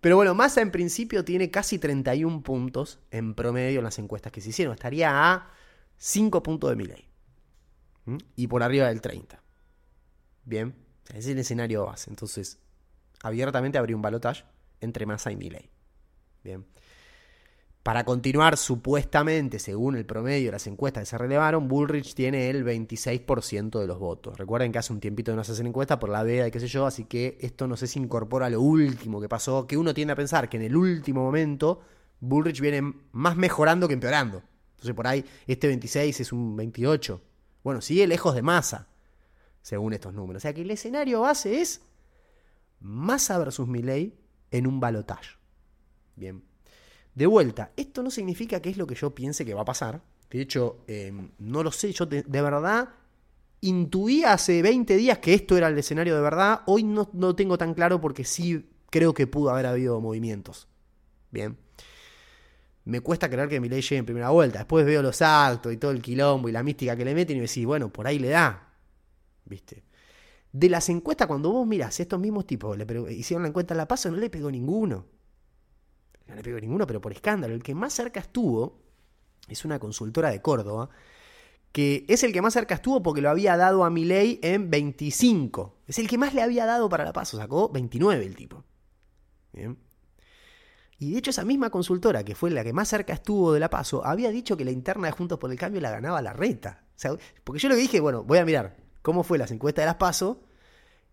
Pero 0.00 0.16
bueno, 0.16 0.34
Massa 0.34 0.60
en 0.60 0.70
principio 0.70 1.24
tiene 1.24 1.50
casi 1.50 1.78
31 1.78 2.42
puntos 2.42 3.00
en 3.10 3.34
promedio 3.34 3.78
en 3.78 3.84
las 3.84 3.98
encuestas 3.98 4.32
que 4.32 4.40
se 4.40 4.50
hicieron. 4.50 4.74
Estaría 4.74 5.32
a 5.32 5.50
5 5.96 6.42
puntos 6.42 6.70
de 6.70 6.76
Milei. 6.76 7.08
¿Mm? 8.04 8.18
Y 8.36 8.46
por 8.46 8.62
arriba 8.62 8.88
del 8.88 9.00
30. 9.00 9.42
Bien, 10.44 10.74
ese 11.08 11.18
es 11.18 11.26
el 11.28 11.38
escenario 11.38 11.86
base. 11.86 12.10
Entonces, 12.10 12.58
abiertamente 13.22 13.78
habría 13.78 13.96
un 13.96 14.02
balotaje 14.02 14.44
entre 14.80 15.06
Massa 15.06 15.32
y 15.32 15.36
Milei. 15.36 15.70
Bien. 16.42 16.64
Para 17.84 18.04
continuar, 18.04 18.56
supuestamente, 18.56 19.58
según 19.58 19.94
el 19.96 20.06
promedio 20.06 20.46
de 20.46 20.52
las 20.52 20.66
encuestas 20.66 21.02
que 21.02 21.06
se 21.06 21.18
relevaron, 21.18 21.68
Bullrich 21.68 22.14
tiene 22.14 22.48
el 22.48 22.64
26% 22.64 23.78
de 23.78 23.86
los 23.86 23.98
votos. 23.98 24.38
Recuerden 24.38 24.72
que 24.72 24.78
hace 24.78 24.90
un 24.94 25.00
tiempito 25.00 25.36
no 25.36 25.44
se 25.44 25.52
hacen 25.52 25.66
encuestas 25.66 25.98
por 25.98 26.08
la 26.08 26.22
veda 26.22 26.48
y 26.48 26.50
qué 26.50 26.60
sé 26.60 26.66
yo, 26.66 26.86
así 26.86 27.04
que 27.04 27.36
esto 27.42 27.66
no 27.68 27.76
sé 27.76 27.86
si 27.86 27.98
incorpora 27.98 28.48
lo 28.48 28.62
último 28.62 29.20
que 29.20 29.28
pasó, 29.28 29.66
que 29.66 29.76
uno 29.76 29.92
tiende 29.92 30.12
a 30.12 30.16
pensar 30.16 30.48
que 30.48 30.56
en 30.56 30.62
el 30.62 30.74
último 30.74 31.24
momento 31.24 31.82
Bullrich 32.20 32.62
viene 32.62 32.94
más 33.12 33.36
mejorando 33.36 33.86
que 33.86 33.92
empeorando. 33.92 34.42
Entonces 34.70 34.94
por 34.94 35.06
ahí 35.06 35.22
este 35.46 35.66
26 35.66 36.20
es 36.20 36.32
un 36.32 36.56
28. 36.56 37.20
Bueno, 37.62 37.82
sigue 37.82 38.06
lejos 38.06 38.34
de 38.34 38.40
masa, 38.40 38.88
según 39.60 39.92
estos 39.92 40.14
números. 40.14 40.40
O 40.40 40.42
sea 40.42 40.54
que 40.54 40.62
el 40.62 40.70
escenario 40.70 41.20
base 41.20 41.60
es 41.60 41.82
masa 42.80 43.36
versus 43.36 43.68
Milley 43.68 44.23
en 44.54 44.68
un 44.68 44.78
balotaje. 44.78 45.36
Bien. 46.14 46.42
De 47.12 47.26
vuelta, 47.26 47.72
esto 47.76 48.02
no 48.04 48.10
significa 48.10 48.60
que 48.60 48.70
es 48.70 48.76
lo 48.76 48.86
que 48.86 48.94
yo 48.94 49.12
piense 49.12 49.44
que 49.44 49.52
va 49.52 49.62
a 49.62 49.64
pasar. 49.64 50.00
De 50.30 50.40
hecho, 50.40 50.84
em, 50.86 51.30
no 51.38 51.62
lo 51.64 51.72
sé. 51.72 51.92
Yo 51.92 52.06
de, 52.06 52.22
verdad 52.22 52.88
intuí 53.60 54.22
hace 54.22 54.62
20 54.62 54.96
días 54.96 55.18
que 55.18 55.34
esto 55.34 55.56
era 55.56 55.66
el 55.68 55.78
escenario 55.78 56.14
de 56.14 56.22
verdad. 56.22 56.62
Hoy 56.66 56.84
no, 56.84 57.10
lo 57.14 57.34
tengo 57.34 57.58
tan 57.58 57.74
claro 57.74 58.00
porque 58.00 58.24
sí 58.24 58.64
creo 58.90 59.12
que 59.12 59.26
pudo 59.26 59.50
haber 59.50 59.66
habido 59.66 60.00
movimientos. 60.00 60.68
Bien. 61.32 61.56
Me 62.84 63.00
cuesta 63.00 63.28
creer 63.28 63.48
que 63.48 63.60
Milei 63.60 63.82
llegue 63.82 63.96
en 63.96 64.06
primera 64.06 64.30
vuelta. 64.30 64.58
Después 64.58 64.86
veo 64.86 65.02
los 65.02 65.16
saltos 65.16 65.72
y 65.72 65.78
todo 65.78 65.90
el 65.90 66.00
quilombo 66.00 66.48
y 66.48 66.52
la 66.52 66.62
mística 66.62 66.96
que 66.96 67.04
le 67.04 67.14
meten 67.14 67.36
y 67.36 67.40
me 67.40 67.46
decís, 67.46 67.66
bueno, 67.66 67.92
por 67.92 68.06
ahí 68.06 68.20
le 68.20 68.28
da. 68.28 68.72
¿Viste? 69.46 69.82
De 70.54 70.68
las 70.68 70.88
encuestas, 70.88 71.26
cuando 71.26 71.50
vos 71.50 71.66
mirás, 71.66 71.98
estos 71.98 72.20
mismos 72.20 72.46
tipos 72.46 72.78
le 72.78 72.86
hicieron 73.12 73.42
la 73.42 73.48
encuesta 73.48 73.74
en 73.74 73.78
La 73.78 73.88
Paso, 73.88 74.08
no 74.08 74.16
le 74.16 74.30
pegó 74.30 74.50
ninguno 74.50 75.04
no 76.26 76.34
le 76.34 76.42
pegó 76.42 76.60
ninguno, 76.60 76.86
pero 76.86 77.00
por 77.00 77.12
escándalo. 77.12 77.54
El 77.54 77.62
que 77.62 77.74
más 77.74 77.92
cerca 77.92 78.20
estuvo 78.20 78.80
es 79.48 79.64
una 79.64 79.78
consultora 79.78 80.30
de 80.30 80.40
Córdoba, 80.40 80.88
que 81.72 82.04
es 82.08 82.22
el 82.22 82.32
que 82.32 82.40
más 82.40 82.54
cerca 82.54 82.76
estuvo 82.76 83.02
porque 83.02 83.20
lo 83.20 83.30
había 83.30 83.56
dado 83.56 83.84
a 83.84 83.90
Milei 83.90 84.38
en 84.42 84.70
25. 84.70 85.76
Es 85.86 85.98
el 85.98 86.08
que 86.08 86.18
más 86.18 86.34
le 86.34 86.42
había 86.42 86.66
dado 86.66 86.88
para 86.88 87.04
la 87.04 87.12
paso, 87.12 87.36
sacó 87.36 87.68
29 87.68 88.24
el 88.24 88.36
tipo. 88.36 88.64
Bien. 89.52 89.78
Y 90.98 91.12
de 91.12 91.18
hecho 91.18 91.30
esa 91.30 91.44
misma 91.44 91.70
consultora, 91.70 92.24
que 92.24 92.34
fue 92.34 92.50
la 92.50 92.64
que 92.64 92.72
más 92.72 92.88
cerca 92.88 93.12
estuvo 93.12 93.52
de 93.52 93.60
la 93.60 93.68
paso, 93.68 94.06
había 94.06 94.30
dicho 94.30 94.56
que 94.56 94.64
la 94.64 94.70
interna 94.70 95.08
de 95.08 95.12
Juntos 95.12 95.38
por 95.38 95.50
el 95.50 95.58
Cambio 95.58 95.80
la 95.80 95.90
ganaba 95.90 96.22
la 96.22 96.32
reta. 96.32 96.84
porque 97.42 97.60
yo 97.60 97.68
lo 97.68 97.74
dije, 97.74 98.00
bueno, 98.00 98.22
voy 98.22 98.38
a 98.38 98.44
mirar 98.44 98.83
cómo 99.04 99.22
fue 99.22 99.36
las 99.36 99.50
encuestas 99.50 99.82
de 99.82 99.86
las 99.86 99.96
paso 99.96 100.40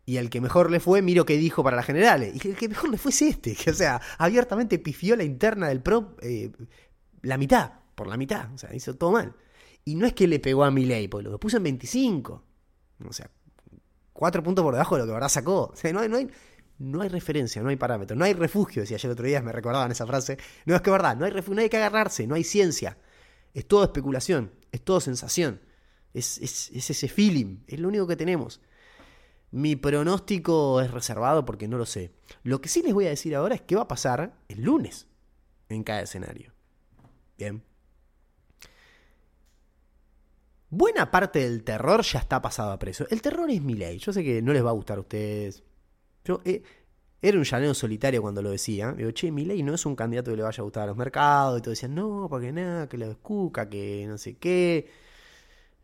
y 0.05 0.17
al 0.17 0.29
que 0.29 0.39
mejor 0.39 0.71
le 0.71 0.79
fue, 0.79 1.01
miro 1.01 1.25
qué 1.25 1.35
dijo 1.35 1.61
para 1.61 1.75
las 1.75 1.85
generales. 1.85 2.33
Y 2.33 2.47
el 2.47 2.55
que 2.55 2.69
mejor 2.69 2.89
le 2.89 2.97
fue 2.97 3.11
es 3.11 3.21
este, 3.21 3.53
que 3.61 3.69
o 3.69 3.73
sea, 3.73 4.01
abiertamente 4.17 4.79
pifió 4.79 5.17
la 5.17 5.25
interna 5.25 5.67
del 5.67 5.81
PRO 5.81 6.15
eh, 6.21 6.51
la 7.21 7.37
mitad, 7.37 7.73
por 7.93 8.07
la 8.07 8.15
mitad, 8.15 8.51
o 8.53 8.57
sea, 8.57 8.73
hizo 8.73 8.95
todo 8.95 9.11
mal. 9.11 9.35
Y 9.83 9.95
no 9.95 10.05
es 10.05 10.13
que 10.13 10.25
le 10.25 10.39
pegó 10.39 10.63
a 10.63 10.71
Milei, 10.71 11.09
porque 11.09 11.27
lo 11.27 11.37
puso 11.37 11.57
en 11.57 11.63
25. 11.63 12.43
O 13.07 13.13
sea, 13.13 13.29
cuatro 14.13 14.41
puntos 14.41 14.63
por 14.63 14.73
debajo 14.73 14.95
de 14.95 15.01
lo 15.01 15.07
que 15.07 15.13
verdad 15.13 15.29
sacó. 15.29 15.63
O 15.65 15.75
sea, 15.75 15.91
no 15.91 15.99
hay, 15.99 16.07
no 16.07 16.15
hay, 16.15 16.29
no 16.79 17.01
hay 17.01 17.09
referencia, 17.09 17.61
no 17.61 17.69
hay 17.69 17.75
parámetro, 17.75 18.15
no 18.15 18.23
hay 18.23 18.33
refugio, 18.33 18.83
decía 18.83 18.95
ayer 18.95 19.07
el 19.07 19.13
otro 19.13 19.25
día, 19.25 19.41
me 19.41 19.51
recordaban 19.51 19.91
esa 19.91 20.07
frase. 20.07 20.37
No 20.65 20.75
es 20.75 20.81
que 20.81 20.91
verdad, 20.91 21.17
no 21.17 21.25
hay 21.25 21.31
refugio, 21.31 21.55
no 21.55 21.61
hay 21.61 21.69
que 21.69 21.77
agarrarse, 21.77 22.25
no 22.25 22.35
hay 22.35 22.45
ciencia. 22.45 22.97
Es 23.53 23.67
todo 23.67 23.83
especulación, 23.83 24.53
es 24.71 24.81
todo 24.81 25.01
sensación. 25.01 25.59
Es, 26.13 26.37
es, 26.39 26.69
es 26.73 26.89
ese 26.89 27.07
feeling, 27.07 27.57
es 27.67 27.79
lo 27.79 27.87
único 27.87 28.07
que 28.07 28.15
tenemos. 28.15 28.61
Mi 29.51 29.75
pronóstico 29.75 30.79
es 30.79 30.91
reservado 30.91 31.43
porque 31.43 31.67
no 31.67 31.77
lo 31.77 31.85
sé. 31.85 32.11
Lo 32.43 32.61
que 32.61 32.69
sí 32.69 32.81
les 32.81 32.93
voy 32.93 33.05
a 33.05 33.09
decir 33.09 33.35
ahora 33.35 33.55
es 33.55 33.61
qué 33.61 33.75
va 33.75 33.81
a 33.81 33.87
pasar 33.87 34.33
el 34.47 34.61
lunes 34.61 35.07
en 35.67 35.83
cada 35.83 36.01
escenario. 36.01 36.53
Bien. 37.37 37.61
Buena 40.69 41.11
parte 41.11 41.39
del 41.39 41.63
terror 41.65 42.01
ya 42.01 42.19
está 42.19 42.41
pasado 42.41 42.71
a 42.71 42.79
preso. 42.79 43.05
El 43.09 43.21
terror 43.21 43.51
es 43.51 43.61
mi 43.61 43.73
ley. 43.73 43.97
Yo 43.99 44.13
sé 44.13 44.23
que 44.23 44.41
no 44.41 44.53
les 44.53 44.63
va 44.63 44.69
a 44.69 44.73
gustar 44.73 44.97
a 44.97 45.01
ustedes. 45.01 45.63
Yo 46.23 46.39
eh, 46.45 46.63
era 47.21 47.37
un 47.37 47.43
llaneo 47.43 47.73
solitario 47.73 48.21
cuando 48.21 48.41
lo 48.41 48.51
decía. 48.51 48.93
Digo, 48.93 49.11
che, 49.11 49.31
mi 49.31 49.43
ley 49.43 49.63
no 49.63 49.73
es 49.73 49.85
un 49.85 49.97
candidato 49.97 50.31
que 50.31 50.37
le 50.37 50.43
vaya 50.43 50.61
a 50.61 50.63
gustar 50.63 50.83
a 50.83 50.87
los 50.87 50.95
mercados. 50.95 51.59
Y 51.59 51.61
todos 51.61 51.77
decían, 51.77 51.93
no, 51.93 52.27
porque 52.29 52.53
nada, 52.53 52.87
que 52.87 52.97
lo 52.97 53.11
escuca, 53.11 53.69
que 53.69 54.05
no 54.07 54.17
sé 54.17 54.37
qué 54.37 54.89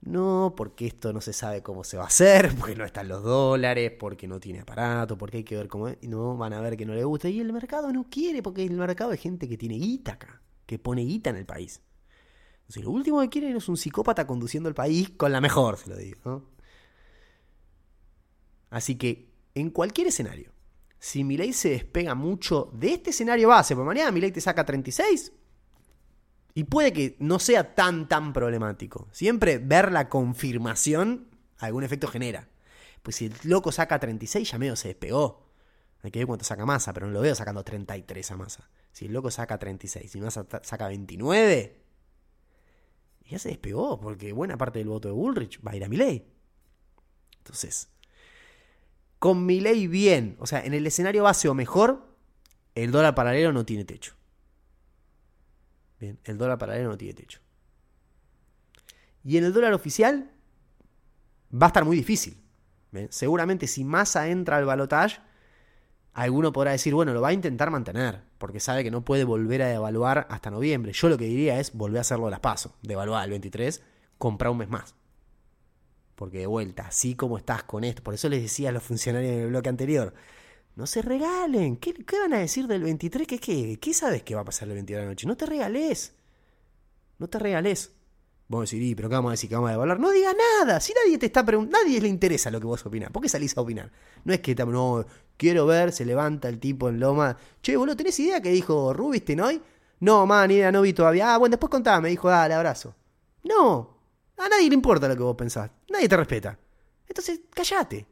no, 0.07 0.53
porque 0.55 0.87
esto 0.87 1.11
no 1.11 1.21
se 1.21 1.33
sabe 1.33 1.61
cómo 1.61 1.83
se 1.83 1.97
va 1.97 2.03
a 2.03 2.07
hacer, 2.07 2.55
porque 2.59 2.75
no 2.75 2.85
están 2.85 3.07
los 3.07 3.23
dólares, 3.23 3.91
porque 3.99 4.27
no 4.27 4.39
tiene 4.39 4.61
aparato, 4.61 5.17
porque 5.17 5.37
hay 5.37 5.43
que 5.43 5.55
ver 5.55 5.67
cómo 5.67 5.89
es. 5.89 5.97
No 6.01 6.37
van 6.37 6.53
a 6.53 6.61
ver 6.61 6.77
que 6.77 6.85
no 6.85 6.93
le 6.93 7.03
gusta. 7.03 7.29
Y 7.29 7.39
el 7.39 7.51
mercado 7.51 7.91
no 7.91 8.07
quiere, 8.09 8.41
porque 8.41 8.63
el 8.63 8.77
mercado 8.77 9.11
es 9.11 9.19
gente 9.19 9.47
que 9.47 9.57
tiene 9.57 9.75
guita 9.75 10.13
acá, 10.13 10.41
que 10.65 10.79
pone 10.79 11.01
guita 11.01 11.29
en 11.29 11.35
el 11.35 11.45
país. 11.45 11.81
Entonces, 12.61 12.83
lo 12.83 12.91
último 12.91 13.21
que 13.21 13.29
quieren 13.29 13.55
es 13.55 13.69
un 13.69 13.77
psicópata 13.77 14.25
conduciendo 14.25 14.67
el 14.69 14.75
país 14.75 15.11
con 15.11 15.31
la 15.31 15.41
mejor, 15.41 15.77
se 15.77 15.89
lo 15.89 15.97
digo. 15.97 16.49
Así 18.69 18.95
que, 18.95 19.31
en 19.55 19.69
cualquier 19.69 20.07
escenario, 20.07 20.51
si 20.99 21.23
Milei 21.23 21.53
se 21.53 21.69
despega 21.69 22.15
mucho 22.15 22.69
de 22.73 22.93
este 22.93 23.11
escenario 23.11 23.49
base, 23.49 23.75
porque 23.75 23.87
mañana 23.87 24.11
Milei 24.11 24.31
te 24.31 24.41
saca 24.41 24.65
36, 24.65 25.31
y 26.57 26.63
puede 26.63 26.91
que 26.91 27.15
no 27.19 27.37
sea 27.37 27.75
tan, 27.75 28.07
tan 28.07 28.33
problemático. 28.33 29.07
Siempre 29.11 29.59
ver 29.59 29.91
la 29.91 30.09
confirmación 30.09 31.27
algún 31.59 31.83
efecto 31.83 32.07
genera. 32.07 32.47
Pues 33.03 33.17
si 33.17 33.27
el 33.27 33.33
loco 33.43 33.71
saca 33.71 33.99
36, 33.99 34.49
ya 34.49 34.57
medio 34.57 34.75
se 34.75 34.87
despegó. 34.87 35.51
Hay 36.01 36.09
que 36.09 36.17
ver 36.17 36.25
cuánto 36.25 36.45
saca 36.45 36.65
masa, 36.65 36.93
pero 36.93 37.05
no 37.05 37.13
lo 37.13 37.21
veo 37.21 37.35
sacando 37.35 37.63
33 37.63 38.31
a 38.31 38.37
masa. 38.37 38.71
Si 38.91 39.05
el 39.05 39.13
loco 39.13 39.29
saca 39.29 39.59
36 39.59 40.15
y 40.15 40.19
masa 40.19 40.47
saca 40.63 40.87
29, 40.87 41.79
ya 43.29 43.37
se 43.37 43.49
despegó, 43.49 43.99
porque 43.99 44.33
buena 44.33 44.57
parte 44.57 44.79
del 44.79 44.87
voto 44.87 45.09
de 45.09 45.13
Bullrich 45.13 45.61
va 45.63 45.73
a 45.73 45.75
ir 45.75 45.85
a 45.85 45.89
Milei. 45.89 46.25
Entonces, 47.37 47.89
con 49.19 49.45
Milei 49.45 49.85
bien, 49.85 50.37
o 50.39 50.47
sea, 50.47 50.65
en 50.65 50.73
el 50.73 50.87
escenario 50.87 51.21
base 51.21 51.49
o 51.49 51.53
mejor, 51.53 52.15
el 52.73 52.89
dólar 52.89 53.13
paralelo 53.13 53.53
no 53.53 53.63
tiene 53.63 53.85
techo. 53.85 54.17
Bien, 55.99 56.19
el 56.23 56.37
dólar 56.37 56.57
paralelo 56.57 56.89
no 56.89 56.97
tiene 56.97 57.13
techo. 57.13 57.39
Y 59.23 59.37
en 59.37 59.43
el 59.43 59.53
dólar 59.53 59.73
oficial 59.73 60.31
va 61.51 61.67
a 61.67 61.69
estar 61.69 61.85
muy 61.85 61.97
difícil. 61.97 62.41
Seguramente 63.09 63.67
si 63.67 63.83
Massa 63.83 64.27
entra 64.29 64.57
al 64.57 64.65
balotage, 64.65 65.19
alguno 66.13 66.51
podrá 66.51 66.71
decir, 66.71 66.93
bueno, 66.93 67.13
lo 67.13 67.21
va 67.21 67.29
a 67.29 67.33
intentar 67.33 67.69
mantener, 67.69 68.23
porque 68.37 68.59
sabe 68.59 68.83
que 68.83 68.89
no 68.89 69.05
puede 69.05 69.23
volver 69.23 69.61
a 69.61 69.67
devaluar 69.67 70.27
hasta 70.29 70.49
noviembre. 70.49 70.93
Yo 70.93 71.09
lo 71.09 71.17
que 71.17 71.25
diría 71.25 71.59
es 71.59 71.73
volver 71.73 71.99
a 71.99 72.01
hacerlo 72.01 72.27
a 72.27 72.31
las 72.31 72.39
pasos, 72.39 72.71
devaluar 72.81 73.21
al 73.23 73.29
23, 73.29 73.83
comprar 74.17 74.51
un 74.51 74.57
mes 74.57 74.69
más. 74.69 74.95
Porque 76.15 76.39
de 76.39 76.47
vuelta, 76.47 76.87
así 76.87 77.15
como 77.15 77.37
estás 77.37 77.63
con 77.63 77.83
esto, 77.83 78.01
por 78.01 78.15
eso 78.15 78.29
les 78.29 78.41
decía 78.41 78.69
a 78.69 78.71
los 78.71 78.81
funcionarios 78.81 79.31
en 79.31 79.39
el 79.41 79.47
bloque 79.49 79.69
anterior, 79.69 80.15
no 80.77 80.85
se 80.85 81.01
regalen. 81.01 81.77
¿Qué, 81.77 81.93
van 82.21 82.33
a 82.33 82.37
decir 82.37 82.67
del 82.67 82.83
23? 82.83 83.27
¿Qué, 83.27 83.39
qué, 83.39 83.79
qué 83.81 83.93
sabes 83.95 84.21
que 84.21 84.35
va 84.35 84.41
a 84.41 84.45
pasar 84.45 84.67
el 84.67 84.75
22 84.75 84.99
de 84.99 85.05
la 85.05 85.09
noche? 85.09 85.27
No 85.27 85.35
te 85.35 85.47
regales. 85.47 86.13
No 87.17 87.27
te 87.27 87.39
regales. 87.39 87.91
Vos 88.47 88.69
decís, 88.69 88.95
pero 88.95 89.09
¿qué 89.09 89.15
vamos 89.15 89.29
a 89.29 89.31
decir? 89.31 89.49
¿Que 89.49 89.55
vamos 89.55 89.69
a 89.69 89.71
devaluar? 89.71 89.99
No 89.99 90.11
digas 90.11 90.35
nada. 90.61 90.79
Si 90.79 90.93
nadie 90.93 91.17
te 91.17 91.25
está 91.25 91.43
preguntando, 91.43 91.83
nadie 91.83 91.99
le 91.99 92.07
interesa 92.07 92.51
lo 92.51 92.59
que 92.59 92.67
vos 92.67 92.85
opinás. 92.85 93.09
¿Por 93.09 93.23
qué 93.23 93.27
salís 93.27 93.57
a 93.57 93.61
opinar? 93.61 93.91
No 94.23 94.33
es 94.33 94.39
que, 94.39 94.53
no, 94.53 95.03
quiero 95.35 95.65
ver, 95.65 95.91
se 95.91 96.05
levanta 96.05 96.47
el 96.47 96.59
tipo 96.59 96.89
en 96.89 96.99
Loma. 96.99 97.35
Che, 97.63 97.75
boludo, 97.75 97.97
¿tenés 97.97 98.19
idea 98.19 98.39
que 98.39 98.51
dijo 98.51 98.93
Rubinstein 98.93 99.41
hoy? 99.41 99.61
No, 100.01 100.27
man, 100.27 100.47
ni 100.47 100.55
idea, 100.57 100.71
no 100.71 100.83
vi 100.83 100.93
todavía. 100.93 101.33
Ah, 101.33 101.37
bueno, 101.39 101.53
después 101.53 101.71
contame, 101.71 102.03
me 102.03 102.09
dijo, 102.09 102.29
dale, 102.29 102.53
abrazo. 102.53 102.93
No, 103.43 103.97
a 104.37 104.47
nadie 104.47 104.69
le 104.69 104.75
importa 104.75 105.07
lo 105.07 105.15
que 105.15 105.23
vos 105.23 105.35
pensás. 105.35 105.71
Nadie 105.89 106.07
te 106.07 106.17
respeta. 106.17 106.59
Entonces, 107.07 107.41
callate. 107.49 108.05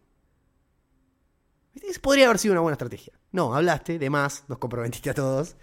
Podría 2.02 2.26
haber 2.26 2.38
sido 2.38 2.54
una 2.54 2.62
buena 2.62 2.74
estrategia. 2.74 3.14
No, 3.32 3.56
hablaste, 3.56 4.00
de 4.00 4.10
más, 4.10 4.44
nos 4.48 4.60
comprometiste 4.60 5.10
a 5.10 5.14
todos. 5.14 5.56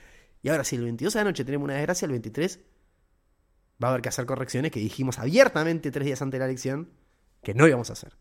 Y 0.43 0.49
ahora, 0.49 0.65
si 0.65 0.77
el 0.77 0.83
22 0.83 1.15
de 1.15 1.21
la 1.21 1.25
noche 1.25 1.45
tenemos 1.45 1.65
una 1.65 1.75
desgracia, 1.75 2.07
el 2.07 2.13
23 2.13 2.61
va 3.83 3.89
a 3.89 3.91
haber 3.93 4.03
que 4.03 4.09
hacer 4.09 4.27
correcciones 4.27 4.73
que 4.73 4.81
dijimos 4.81 5.19
abiertamente 5.19 5.91
tres 5.91 6.05
días 6.05 6.21
antes 6.23 6.39
de 6.39 6.39
la 6.41 6.47
elección 6.47 6.91
que 7.43 7.55
no 7.55 7.67
íbamos 7.67 7.91
a 7.91 7.95
hacer. 7.95 8.17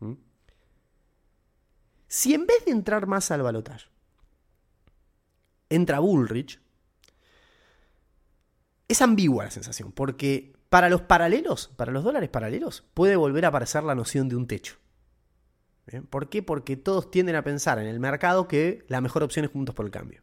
¿Mm? 0.00 0.14
Si 2.08 2.34
en 2.34 2.46
vez 2.46 2.64
de 2.64 2.72
entrar 2.72 3.06
más 3.06 3.30
al 3.30 3.42
balotaje, 3.42 3.88
entra 5.68 5.98
Bullrich, 5.98 6.60
es 8.88 9.02
ambigua 9.02 9.44
la 9.44 9.50
sensación, 9.50 9.92
porque 9.92 10.54
para 10.68 10.88
los 10.88 11.02
paralelos, 11.02 11.68
para 11.68 11.92
los 11.92 12.04
dólares 12.04 12.28
paralelos, 12.28 12.84
puede 12.94 13.16
volver 13.16 13.44
a 13.44 13.48
aparecer 13.48 13.82
la 13.82 13.94
noción 13.94 14.28
de 14.28 14.36
un 14.36 14.46
techo. 14.46 14.76
¿Por 16.10 16.28
qué? 16.28 16.42
Porque 16.42 16.76
todos 16.76 17.10
tienden 17.10 17.36
a 17.36 17.44
pensar 17.44 17.78
en 17.78 17.86
el 17.86 18.00
mercado 18.00 18.48
que 18.48 18.84
la 18.88 19.00
mejor 19.00 19.22
opción 19.22 19.44
es 19.44 19.50
Juntos 19.50 19.74
por 19.74 19.86
el 19.86 19.92
Cambio. 19.92 20.22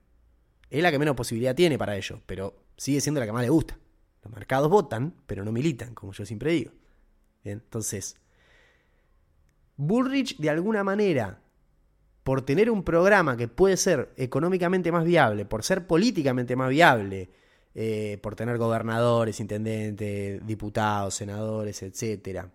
Es 0.70 0.82
la 0.82 0.92
que 0.92 1.00
menos 1.00 1.16
posibilidad 1.16 1.56
tiene 1.56 1.78
para 1.78 1.96
ello, 1.96 2.22
pero 2.26 2.56
sigue 2.76 3.00
siendo 3.00 3.20
la 3.20 3.26
que 3.26 3.32
más 3.32 3.44
le 3.44 3.50
gusta. 3.50 3.78
Los 4.24 4.34
mercados 4.34 4.70
votan, 4.70 5.14
pero 5.26 5.46
no 5.46 5.52
militan, 5.52 5.94
como 5.94 6.12
yo 6.12 6.26
siempre 6.26 6.52
digo. 6.52 6.72
Entonces, 7.44 8.18
Bullrich 9.78 10.38
de 10.38 10.50
alguna 10.50 10.84
manera 10.84 11.40
por 12.24 12.42
tener 12.42 12.72
un 12.72 12.84
programa 12.84 13.36
que 13.36 13.48
puede 13.48 13.78
ser 13.78 14.14
económicamente 14.18 14.92
más 14.92 15.04
viable, 15.04 15.46
por 15.46 15.64
ser 15.64 15.88
políticamente 15.88 16.56
más 16.56 16.70
viable, 16.70 17.30
eh, 17.76 18.18
por 18.22 18.36
tener 18.36 18.58
gobernadores, 18.58 19.40
intendentes, 19.40 20.46
diputados, 20.46 21.16
senadores, 21.16 21.84
etcétera, 21.84 22.50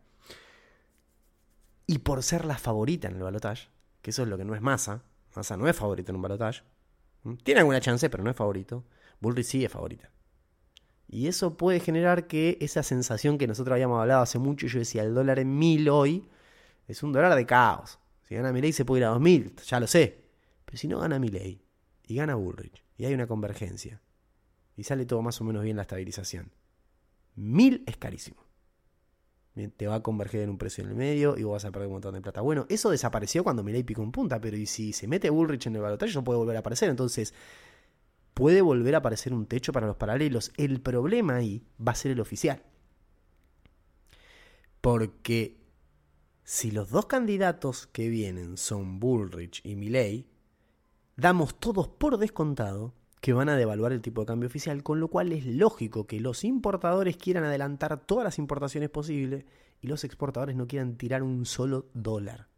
y 1.88 1.98
por 1.98 2.22
ser 2.22 2.44
la 2.44 2.58
favorita 2.58 3.08
en 3.08 3.16
el 3.16 3.22
balotaje, 3.22 3.68
que 4.02 4.10
eso 4.10 4.22
es 4.22 4.28
lo 4.28 4.36
que 4.36 4.44
no 4.44 4.54
es 4.54 4.60
Massa, 4.60 5.02
Massa 5.34 5.56
no 5.56 5.66
es 5.66 5.74
favorito 5.74 6.12
en 6.12 6.16
un 6.16 6.22
balotaje, 6.22 6.62
tiene 7.42 7.60
alguna 7.60 7.80
chance, 7.80 8.08
pero 8.10 8.22
no 8.22 8.30
es 8.30 8.36
favorito, 8.36 8.84
Bullrich 9.20 9.46
sí 9.46 9.64
es 9.64 9.72
favorita. 9.72 10.10
Y 11.08 11.28
eso 11.28 11.56
puede 11.56 11.80
generar 11.80 12.26
que 12.26 12.58
esa 12.60 12.82
sensación 12.82 13.38
que 13.38 13.46
nosotros 13.46 13.72
habíamos 13.72 14.00
hablado 14.00 14.20
hace 14.20 14.38
mucho, 14.38 14.66
yo 14.66 14.78
decía, 14.78 15.02
el 15.02 15.14
dólar 15.14 15.38
en 15.38 15.58
mil 15.58 15.88
hoy 15.88 16.28
es 16.86 17.02
un 17.02 17.12
dólar 17.12 17.34
de 17.34 17.46
caos. 17.46 17.98
Si 18.24 18.34
gana 18.34 18.52
Milei 18.52 18.74
se 18.74 18.84
puede 18.84 19.00
ir 19.00 19.06
a 19.06 19.10
2000, 19.10 19.56
ya 19.56 19.80
lo 19.80 19.86
sé. 19.86 20.26
Pero 20.66 20.76
si 20.76 20.86
no 20.86 20.98
gana 20.98 21.18
Milei 21.18 21.64
y 22.06 22.14
gana 22.14 22.34
Bullrich 22.34 22.84
y 22.98 23.06
hay 23.06 23.14
una 23.14 23.26
convergencia 23.26 24.02
y 24.76 24.84
sale 24.84 25.06
todo 25.06 25.22
más 25.22 25.40
o 25.40 25.44
menos 25.44 25.62
bien 25.62 25.76
la 25.76 25.82
estabilización, 25.82 26.52
mil 27.34 27.82
es 27.86 27.96
carísimo. 27.96 28.47
Te 29.76 29.86
va 29.86 29.96
a 29.96 30.02
converger 30.02 30.42
en 30.42 30.50
un 30.50 30.58
precio 30.58 30.84
en 30.84 30.90
el 30.90 30.96
medio 30.96 31.36
y 31.36 31.42
vos 31.42 31.54
vas 31.54 31.64
a 31.64 31.72
perder 31.72 31.88
un 31.88 31.94
montón 31.94 32.14
de 32.14 32.20
plata. 32.20 32.40
Bueno, 32.40 32.66
eso 32.68 32.90
desapareció 32.90 33.42
cuando 33.42 33.64
Milei 33.64 33.82
picó 33.82 34.02
en 34.02 34.12
punta, 34.12 34.40
pero 34.40 34.56
y 34.56 34.66
si 34.66 34.92
se 34.92 35.08
mete 35.08 35.30
Bullrich 35.30 35.66
en 35.66 35.76
el 35.76 35.82
balotaje 35.82 36.14
no 36.14 36.22
puede 36.22 36.38
volver 36.38 36.56
a 36.56 36.60
aparecer. 36.60 36.88
Entonces, 36.88 37.34
puede 38.34 38.60
volver 38.62 38.94
a 38.94 38.98
aparecer 38.98 39.34
un 39.34 39.46
techo 39.46 39.72
para 39.72 39.88
los 39.88 39.96
paralelos. 39.96 40.52
El 40.56 40.80
problema 40.80 41.36
ahí 41.36 41.64
va 41.84 41.92
a 41.92 41.96
ser 41.96 42.12
el 42.12 42.20
oficial. 42.20 42.62
Porque 44.80 45.58
si 46.44 46.70
los 46.70 46.90
dos 46.90 47.06
candidatos 47.06 47.88
que 47.88 48.08
vienen 48.08 48.56
son 48.56 49.00
Bullrich 49.00 49.60
y 49.64 49.74
Milley, 49.74 50.28
damos 51.16 51.58
todos 51.58 51.88
por 51.88 52.16
descontado 52.16 52.94
que 53.20 53.32
van 53.32 53.48
a 53.48 53.56
devaluar 53.56 53.92
el 53.92 54.00
tipo 54.00 54.22
de 54.22 54.26
cambio 54.26 54.46
oficial, 54.46 54.82
con 54.82 55.00
lo 55.00 55.08
cual 55.08 55.32
es 55.32 55.44
lógico 55.46 56.06
que 56.06 56.20
los 56.20 56.44
importadores 56.44 57.16
quieran 57.16 57.44
adelantar 57.44 58.04
todas 58.06 58.24
las 58.24 58.38
importaciones 58.38 58.90
posibles 58.90 59.44
y 59.80 59.86
los 59.86 60.04
exportadores 60.04 60.56
no 60.56 60.66
quieran 60.66 60.96
tirar 60.96 61.22
un 61.22 61.44
solo 61.44 61.86
dólar. 61.94 62.48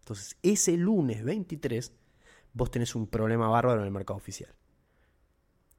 Entonces, 0.00 0.36
ese 0.42 0.76
lunes 0.76 1.24
23 1.24 1.92
vos 2.52 2.70
tenés 2.70 2.94
un 2.94 3.06
problema 3.06 3.48
bárbaro 3.48 3.80
en 3.80 3.86
el 3.86 3.92
mercado 3.92 4.16
oficial. 4.16 4.54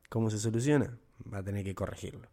¿Cómo 0.09 0.29
se 0.29 0.39
soluciona? 0.39 0.97
Va 1.31 1.39
a 1.39 1.43
tener 1.43 1.63
que 1.63 1.75
corregirlo. 1.75 2.29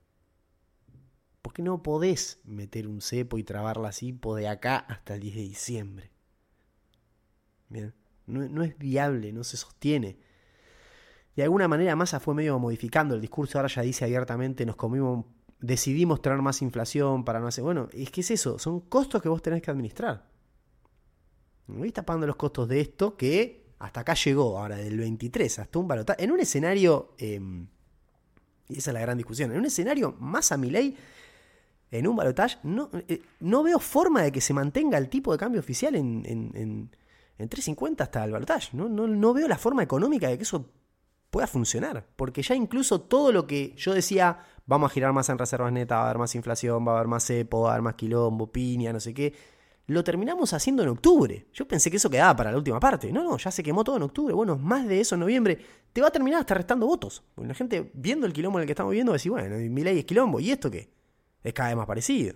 Porque 1.42 1.62
no 1.62 1.82
podés 1.82 2.40
meter 2.44 2.86
un 2.88 3.00
cepo 3.00 3.38
y 3.38 3.44
trabar 3.44 3.76
la 3.76 3.92
CIPO 3.92 4.34
de 4.34 4.48
acá 4.48 4.76
hasta 4.76 5.14
el 5.14 5.20
10 5.20 5.34
de 5.36 5.42
diciembre. 5.42 6.10
Bien, 7.68 7.94
no, 8.26 8.62
es 8.62 8.78
viable, 8.78 9.32
no 9.32 9.44
se 9.44 9.56
sostiene. 9.56 10.18
De 11.36 11.42
alguna 11.42 11.68
manera 11.68 11.94
Massa 11.94 12.18
fue 12.18 12.34
medio 12.34 12.58
modificando 12.58 13.14
el 13.14 13.20
discurso, 13.20 13.58
ahora 13.58 13.68
ya 13.68 13.82
dice 13.82 14.06
abiertamente, 14.06 14.64
nos 14.64 14.74
comimos, 14.74 15.26
decidimos 15.60 16.22
traer 16.22 16.40
más 16.40 16.62
inflación 16.62 17.24
para 17.24 17.40
no 17.40 17.46
hacer... 17.46 17.62
Bueno, 17.62 17.90
es 17.92 18.10
que 18.10 18.22
es 18.22 18.30
eso, 18.30 18.58
son 18.58 18.80
costos 18.80 19.20
que 19.20 19.28
vos 19.28 19.42
tenés 19.42 19.60
que 19.60 19.70
administrar. 19.70 20.24
No 21.66 21.84
está 21.84 22.04
pagando 22.04 22.26
los 22.26 22.36
costos 22.36 22.68
de 22.68 22.80
esto 22.80 23.18
que 23.18 23.66
hasta 23.78 24.00
acá 24.00 24.14
llegó, 24.14 24.58
ahora 24.58 24.76
del 24.76 24.96
23 24.96 25.58
hasta 25.58 25.78
un 25.78 25.86
balotaje. 25.86 26.24
En 26.24 26.30
un 26.30 26.40
escenario, 26.40 27.14
em, 27.18 27.66
y 28.68 28.78
esa 28.78 28.90
es 28.90 28.94
la 28.94 29.00
gran 29.00 29.18
discusión, 29.18 29.52
en 29.52 29.58
un 29.58 29.66
escenario 29.66 30.12
más 30.18 30.52
a 30.52 30.56
mi 30.56 30.70
ley 30.70 30.96
en 31.90 32.06
un 32.06 32.16
balotaje, 32.16 32.58
no, 32.62 32.90
eh, 33.08 33.22
no 33.40 33.62
veo 33.62 33.78
forma 33.78 34.22
de 34.22 34.32
que 34.32 34.40
se 34.40 34.54
mantenga 34.54 34.96
el 34.96 35.10
tipo 35.10 35.32
de 35.32 35.38
cambio 35.38 35.60
oficial 35.60 35.94
en, 35.94 36.22
en, 36.26 36.90
en, 37.38 37.50
3.50 37.50 38.00
hasta 38.00 38.24
el 38.24 38.32
balotaje. 38.32 38.74
No, 38.74 38.88
no, 38.88 39.06
no 39.06 39.34
veo 39.34 39.46
la 39.46 39.58
forma 39.58 39.82
económica 39.82 40.28
de 40.28 40.38
que 40.38 40.42
eso 40.44 40.70
pueda 41.36 41.46
funcionar. 41.46 42.06
Porque 42.16 42.40
ya 42.40 42.54
incluso 42.54 43.02
todo 43.02 43.30
lo 43.30 43.46
que 43.46 43.74
yo 43.76 43.92
decía, 43.92 44.38
vamos 44.64 44.90
a 44.90 44.94
girar 44.94 45.12
más 45.12 45.28
en 45.28 45.36
reservas 45.36 45.70
netas, 45.70 45.98
va 45.98 46.00
a 46.00 46.04
haber 46.06 46.16
más 46.16 46.34
inflación, 46.34 46.88
va 46.88 46.92
a 46.92 46.94
haber 46.94 47.08
más 47.08 47.26
cepo, 47.26 47.60
va 47.60 47.68
a 47.68 47.72
haber 47.72 47.82
más 47.82 47.94
quilombo, 47.94 48.50
piña, 48.50 48.90
no 48.90 49.00
sé 49.00 49.12
qué. 49.12 49.34
Lo 49.86 50.02
terminamos 50.02 50.54
haciendo 50.54 50.82
en 50.82 50.88
octubre. 50.88 51.46
Yo 51.52 51.68
pensé 51.68 51.90
que 51.90 51.98
eso 51.98 52.08
quedaba 52.08 52.34
para 52.34 52.52
la 52.52 52.56
última 52.56 52.80
parte. 52.80 53.12
No, 53.12 53.22
no, 53.22 53.36
ya 53.36 53.50
se 53.50 53.62
quemó 53.62 53.84
todo 53.84 53.98
en 53.98 54.04
octubre. 54.04 54.32
Bueno, 54.32 54.56
más 54.56 54.88
de 54.88 54.98
eso 54.98 55.14
en 55.14 55.20
noviembre. 55.20 55.58
Te 55.92 56.00
va 56.00 56.08
a 56.08 56.10
terminar 56.10 56.40
hasta 56.40 56.54
restando 56.54 56.86
votos. 56.86 57.22
Porque 57.34 57.48
la 57.48 57.54
gente 57.54 57.90
viendo 57.92 58.26
el 58.26 58.32
quilombo 58.32 58.58
en 58.58 58.62
el 58.62 58.66
que 58.66 58.72
estamos 58.72 58.92
viendo 58.92 59.12
va 59.12 59.16
a 59.16 59.18
decir, 59.18 59.30
bueno, 59.30 59.56
mi 59.58 59.84
ley 59.84 59.98
es 59.98 60.06
quilombo. 60.06 60.40
¿Y 60.40 60.52
esto 60.52 60.70
qué? 60.70 60.88
es 61.44 61.52
cada 61.52 61.68
vez 61.68 61.76
más 61.76 61.86
parecido. 61.86 62.34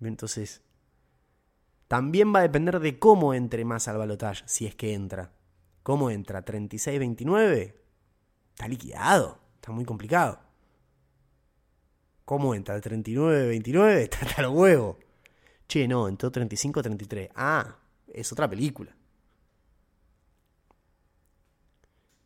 Entonces, 0.00 0.62
también 1.88 2.32
va 2.32 2.38
a 2.38 2.42
depender 2.42 2.78
de 2.78 3.00
cómo 3.00 3.34
entre 3.34 3.64
más 3.64 3.88
al 3.88 3.98
balotaje, 3.98 4.44
si 4.46 4.66
es 4.66 4.76
que 4.76 4.94
entra. 4.94 5.33
¿Cómo 5.84 6.10
entra? 6.10 6.42
¿36-29? 6.42 7.74
Está 8.54 8.66
liquidado, 8.66 9.38
está 9.56 9.70
muy 9.70 9.84
complicado. 9.84 10.40
¿Cómo 12.24 12.54
entra? 12.54 12.80
¿39-29? 12.80 13.88
Está 14.00 14.18
hasta 14.22 14.42
los 14.42 14.54
huevos. 14.54 14.96
Che, 15.68 15.86
no, 15.86 16.08
entró 16.08 16.32
35-33. 16.32 17.32
Ah, 17.34 17.76
es 18.08 18.32
otra 18.32 18.48
película. 18.48 18.96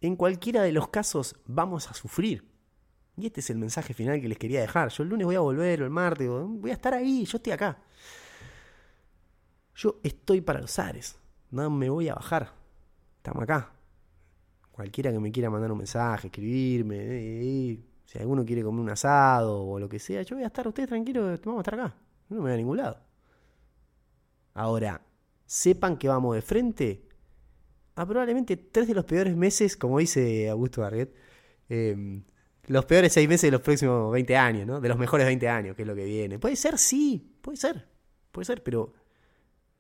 En 0.00 0.14
cualquiera 0.14 0.62
de 0.62 0.70
los 0.70 0.88
casos 0.88 1.34
vamos 1.44 1.90
a 1.90 1.94
sufrir. 1.94 2.48
Y 3.16 3.26
este 3.26 3.40
es 3.40 3.50
el 3.50 3.58
mensaje 3.58 3.92
final 3.92 4.20
que 4.20 4.28
les 4.28 4.38
quería 4.38 4.60
dejar. 4.60 4.90
Yo 4.90 5.02
el 5.02 5.08
lunes 5.08 5.26
voy 5.26 5.34
a 5.34 5.40
volver, 5.40 5.82
o 5.82 5.84
el 5.84 5.90
martes, 5.90 6.28
voy 6.28 6.70
a 6.70 6.74
estar 6.74 6.94
ahí, 6.94 7.24
yo 7.24 7.38
estoy 7.38 7.52
acá. 7.52 7.82
Yo 9.74 9.98
estoy 10.04 10.42
para 10.42 10.60
los 10.60 10.78
ares. 10.78 11.18
No 11.50 11.68
me 11.70 11.90
voy 11.90 12.08
a 12.08 12.14
bajar. 12.14 12.57
Estamos 13.28 13.42
acá. 13.42 13.70
Cualquiera 14.72 15.12
que 15.12 15.18
me 15.18 15.30
quiera 15.30 15.50
mandar 15.50 15.70
un 15.70 15.76
mensaje, 15.76 16.28
escribirme, 16.28 16.96
eh, 16.96 17.72
eh, 17.72 17.80
si 18.06 18.18
alguno 18.18 18.42
quiere 18.42 18.62
comer 18.62 18.80
un 18.80 18.88
asado 18.88 19.66
o 19.66 19.78
lo 19.78 19.86
que 19.86 19.98
sea, 19.98 20.22
yo 20.22 20.36
voy 20.36 20.44
a 20.44 20.46
estar, 20.46 20.66
ustedes 20.66 20.88
tranquilos, 20.88 21.38
vamos 21.44 21.58
a 21.58 21.60
estar 21.60 21.74
acá. 21.74 21.94
No 22.30 22.36
me 22.36 22.42
voy 22.42 22.52
a 22.52 22.56
ningún 22.56 22.78
lado. 22.78 22.98
Ahora, 24.54 25.02
sepan 25.44 25.98
que 25.98 26.08
vamos 26.08 26.36
de 26.36 26.40
frente 26.40 27.06
a 27.96 28.06
probablemente 28.06 28.56
tres 28.56 28.88
de 28.88 28.94
los 28.94 29.04
peores 29.04 29.36
meses, 29.36 29.76
como 29.76 29.98
dice 29.98 30.48
Augusto 30.48 30.80
Barguet, 30.80 31.14
eh, 31.68 32.22
los 32.66 32.86
peores 32.86 33.12
seis 33.12 33.28
meses 33.28 33.42
de 33.42 33.50
los 33.50 33.60
próximos 33.60 34.10
20 34.10 34.36
años, 34.38 34.66
¿no? 34.66 34.80
De 34.80 34.88
los 34.88 34.96
mejores 34.96 35.26
20 35.26 35.46
años, 35.50 35.76
que 35.76 35.82
es 35.82 35.88
lo 35.88 35.94
que 35.94 36.04
viene. 36.04 36.38
Puede 36.38 36.56
ser, 36.56 36.78
sí, 36.78 37.36
puede 37.42 37.58
ser, 37.58 37.88
puede 38.32 38.46
ser, 38.46 38.62
pero 38.62 38.94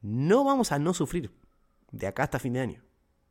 no 0.02 0.44
vamos 0.44 0.70
a 0.70 0.78
no 0.78 0.92
sufrir 0.92 1.32
de 1.90 2.06
acá 2.06 2.24
hasta 2.24 2.38
fin 2.38 2.52
de 2.52 2.60
año. 2.60 2.87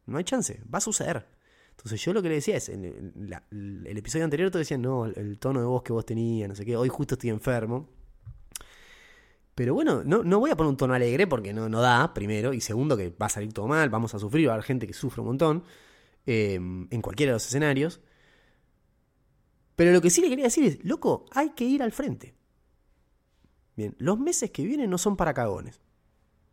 No 0.08 0.17
hay 0.17 0.24
chance, 0.24 0.62
va 0.74 0.80
a 0.80 0.82
suceder. 0.82 1.28
Entonces 1.72 2.02
yo 2.02 2.12
lo 2.12 2.24
que 2.24 2.30
le 2.30 2.36
decía 2.36 2.58
es, 2.58 2.70
en 2.70 2.86
el, 2.86 3.98
episodio 3.98 4.26
anterior 4.26 4.50
te 4.50 4.58
decían, 4.58 4.82
no, 4.82 5.06
el, 5.06 5.38
tono 5.38 5.60
de 5.60 5.65
voz 5.67 5.84
que 5.84 5.93
vos 5.93 6.06
tenías, 6.06 6.50
no 6.50 6.56
sé 6.56 6.65
qué, 6.65 6.76
hoy 6.76 6.89
justo 6.89 7.13
estoy 7.15 7.30
enfermo. 7.30 7.88
Pero 9.54 9.74
bueno, 9.74 10.04
no, 10.04 10.24
no 10.24 10.39
voy 10.39 10.50
a 10.50 10.56
poner 10.56 10.70
un 10.70 10.78
tono 10.78 10.93
alegre 10.93 11.28
porque 11.28 11.54
no, 11.54 11.70
no 11.70 11.82
da, 11.82 12.13
primero, 12.13 12.54
y 12.54 12.62
segundo 12.62 12.98
que 12.98 13.10
va 13.10 13.28
a 13.28 13.30
salir 13.30 13.54
todo 13.54 13.67
mal, 13.67 13.89
vamos 13.89 14.15
a 14.15 14.20
sufrir, 14.20 14.48
va 14.48 14.54
a 14.54 14.56
haber 14.56 14.65
gente 14.65 14.88
que 14.88 14.93
sufre 14.93 15.22
un 15.22 15.28
montón, 15.28 15.63
eh, 16.26 16.56
en 16.56 17.02
cualquiera 17.02 17.32
de 17.32 17.36
los 17.36 17.46
escenarios. 17.46 18.02
Pero 19.76 19.91
lo 19.91 20.02
que 20.02 20.10
sí 20.10 20.22
le 20.22 20.30
quería 20.30 20.46
decir 20.46 20.63
es, 20.65 20.84
loco, 20.84 21.26
hay 21.32 21.52
que 21.52 21.63
ir 21.63 21.84
al 21.84 21.91
frente. 21.91 22.34
Bien, 23.76 23.96
los 24.00 24.20
meses 24.20 24.50
que 24.50 24.63
vienen 24.63 24.89
no 24.89 24.98
son 24.98 25.15
para 25.15 25.36
cagones. 25.36 25.80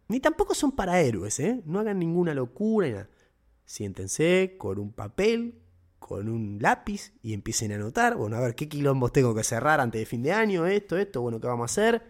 Ni 0.08 0.20
tampoco 0.20 0.54
son 0.54 0.72
para 0.72 1.00
héroes, 1.00 1.40
¿eh? 1.40 1.62
No 1.64 1.80
hagan 1.80 1.98
ninguna 1.98 2.34
locura. 2.34 2.88
Nada. 2.88 3.08
Siéntense 3.64 4.56
con 4.58 4.78
un 4.78 4.92
papel, 4.92 5.62
con 5.98 6.28
un 6.28 6.58
lápiz 6.60 7.12
y 7.22 7.32
empiecen 7.32 7.72
a 7.72 7.76
anotar. 7.76 8.16
Bueno, 8.16 8.36
a 8.36 8.40
ver 8.40 8.54
qué 8.54 8.68
quilombos 8.68 9.12
tengo 9.12 9.34
que 9.34 9.42
cerrar 9.42 9.80
antes 9.80 10.00
de 10.00 10.06
fin 10.06 10.22
de 10.22 10.32
año, 10.32 10.66
esto, 10.66 10.98
esto, 10.98 11.22
bueno, 11.22 11.40
qué 11.40 11.46
vamos 11.46 11.70
a 11.70 11.72
hacer. 11.72 12.02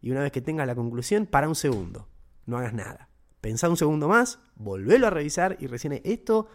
Y 0.00 0.10
una 0.10 0.22
vez 0.22 0.32
que 0.32 0.40
tengas 0.40 0.66
la 0.66 0.74
conclusión, 0.74 1.26
para 1.26 1.48
un 1.48 1.54
segundo. 1.54 2.08
No 2.46 2.58
hagas 2.58 2.74
nada. 2.74 3.10
Pensá 3.40 3.68
un 3.68 3.76
segundo 3.76 4.08
más, 4.08 4.38
volvelo 4.54 5.06
a 5.06 5.10
revisar 5.10 5.56
y 5.60 5.66
recién 5.66 6.00
esto 6.04 6.48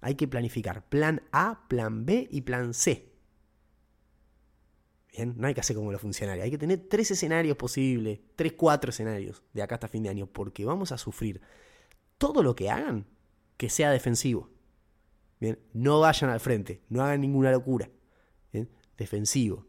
hay 0.00 0.14
que 0.14 0.28
planificar. 0.28 0.88
Plan 0.88 1.22
A, 1.32 1.66
plan 1.68 2.06
B 2.06 2.28
y 2.30 2.42
plan 2.42 2.74
C. 2.74 3.12
No 5.36 5.48
hay 5.48 5.54
que 5.54 5.60
hacer 5.60 5.74
como 5.74 5.90
los 5.90 6.00
funcionarios. 6.00 6.44
Hay 6.44 6.50
que 6.50 6.58
tener 6.58 6.86
tres 6.88 7.10
escenarios 7.10 7.56
posibles, 7.56 8.20
tres, 8.36 8.52
cuatro 8.52 8.90
escenarios 8.90 9.42
de 9.52 9.62
acá 9.62 9.74
hasta 9.74 9.88
fin 9.88 10.04
de 10.04 10.10
año, 10.10 10.26
porque 10.26 10.64
vamos 10.64 10.92
a 10.92 10.98
sufrir 10.98 11.40
todo 12.18 12.42
lo 12.42 12.54
que 12.54 12.70
hagan 12.70 13.06
que 13.58 13.68
sea 13.68 13.90
defensivo. 13.90 14.48
Bien, 15.38 15.58
no 15.74 16.00
vayan 16.00 16.30
al 16.30 16.40
frente, 16.40 16.82
no 16.88 17.02
hagan 17.02 17.20
ninguna 17.20 17.52
locura. 17.52 17.90
Bien, 18.52 18.70
defensivo. 18.96 19.66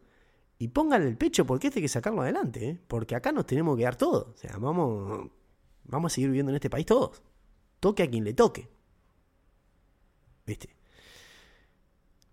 Y 0.58 0.70
pongan 0.70 1.04
el 1.04 1.18
pecho 1.18 1.46
porque 1.46 1.68
este 1.68 1.80
hay 1.80 1.84
que 1.84 1.90
sacarlo 1.90 2.22
adelante, 2.22 2.70
¿eh? 2.70 2.80
porque 2.88 3.16
acá 3.16 3.32
nos 3.32 3.46
tenemos 3.46 3.76
que 3.78 3.84
dar 3.84 3.96
todo. 3.96 4.34
O 4.34 4.38
sea, 4.38 4.58
vamos, 4.58 5.30
vamos 5.84 6.12
a 6.12 6.16
seguir 6.16 6.30
viviendo 6.30 6.52
en 6.52 6.56
este 6.56 6.70
país 6.70 6.86
todos. 6.86 7.22
Toque 7.80 8.04
a 8.04 8.10
quien 8.10 8.24
le 8.24 8.34
toque. 8.34 8.70
¿Viste? 10.46 10.76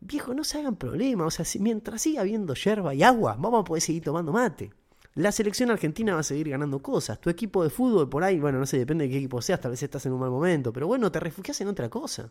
Viejo, 0.01 0.35
no 0.35 0.45
se 0.45 0.59
hagan 0.59 0.77
problemas. 0.77 1.27
O 1.27 1.31
sea, 1.31 1.45
si, 1.45 1.59
mientras 1.59 2.03
siga 2.03 2.23
habiendo 2.23 2.55
yerba 2.55 2.95
y 2.95 3.03
agua, 3.03 3.37
vamos 3.39 3.61
a 3.61 3.65
poder 3.65 3.83
seguir 3.83 4.03
tomando 4.03 4.33
mate. 4.33 4.73
La 5.17 5.33
selección 5.33 5.71
argentina 5.71 6.15
va 6.15 6.21
a 6.21 6.23
seguir 6.23 6.51
ganando 6.51 6.83
cosas. 6.83 7.19
Tu 7.19 7.31
equipo 7.31 7.65
de 7.65 7.71
fútbol 7.71 8.09
por 8.09 8.23
ahí, 8.23 8.39
bueno, 8.39 8.59
no 8.59 8.67
sé, 8.67 8.79
depende 8.79 9.05
de 9.07 9.11
qué 9.11 9.17
equipo 9.17 9.41
seas, 9.41 9.61
tal 9.61 9.71
vez 9.71 9.83
estás 9.83 10.05
en 10.05 10.13
un 10.13 10.21
mal 10.21 10.31
momento, 10.31 10.73
pero 10.75 10.87
bueno, 10.87 11.11
te 11.11 11.19
refugias 11.19 11.59
en 11.63 11.69
otra 11.69 11.89
cosa. 11.89 12.31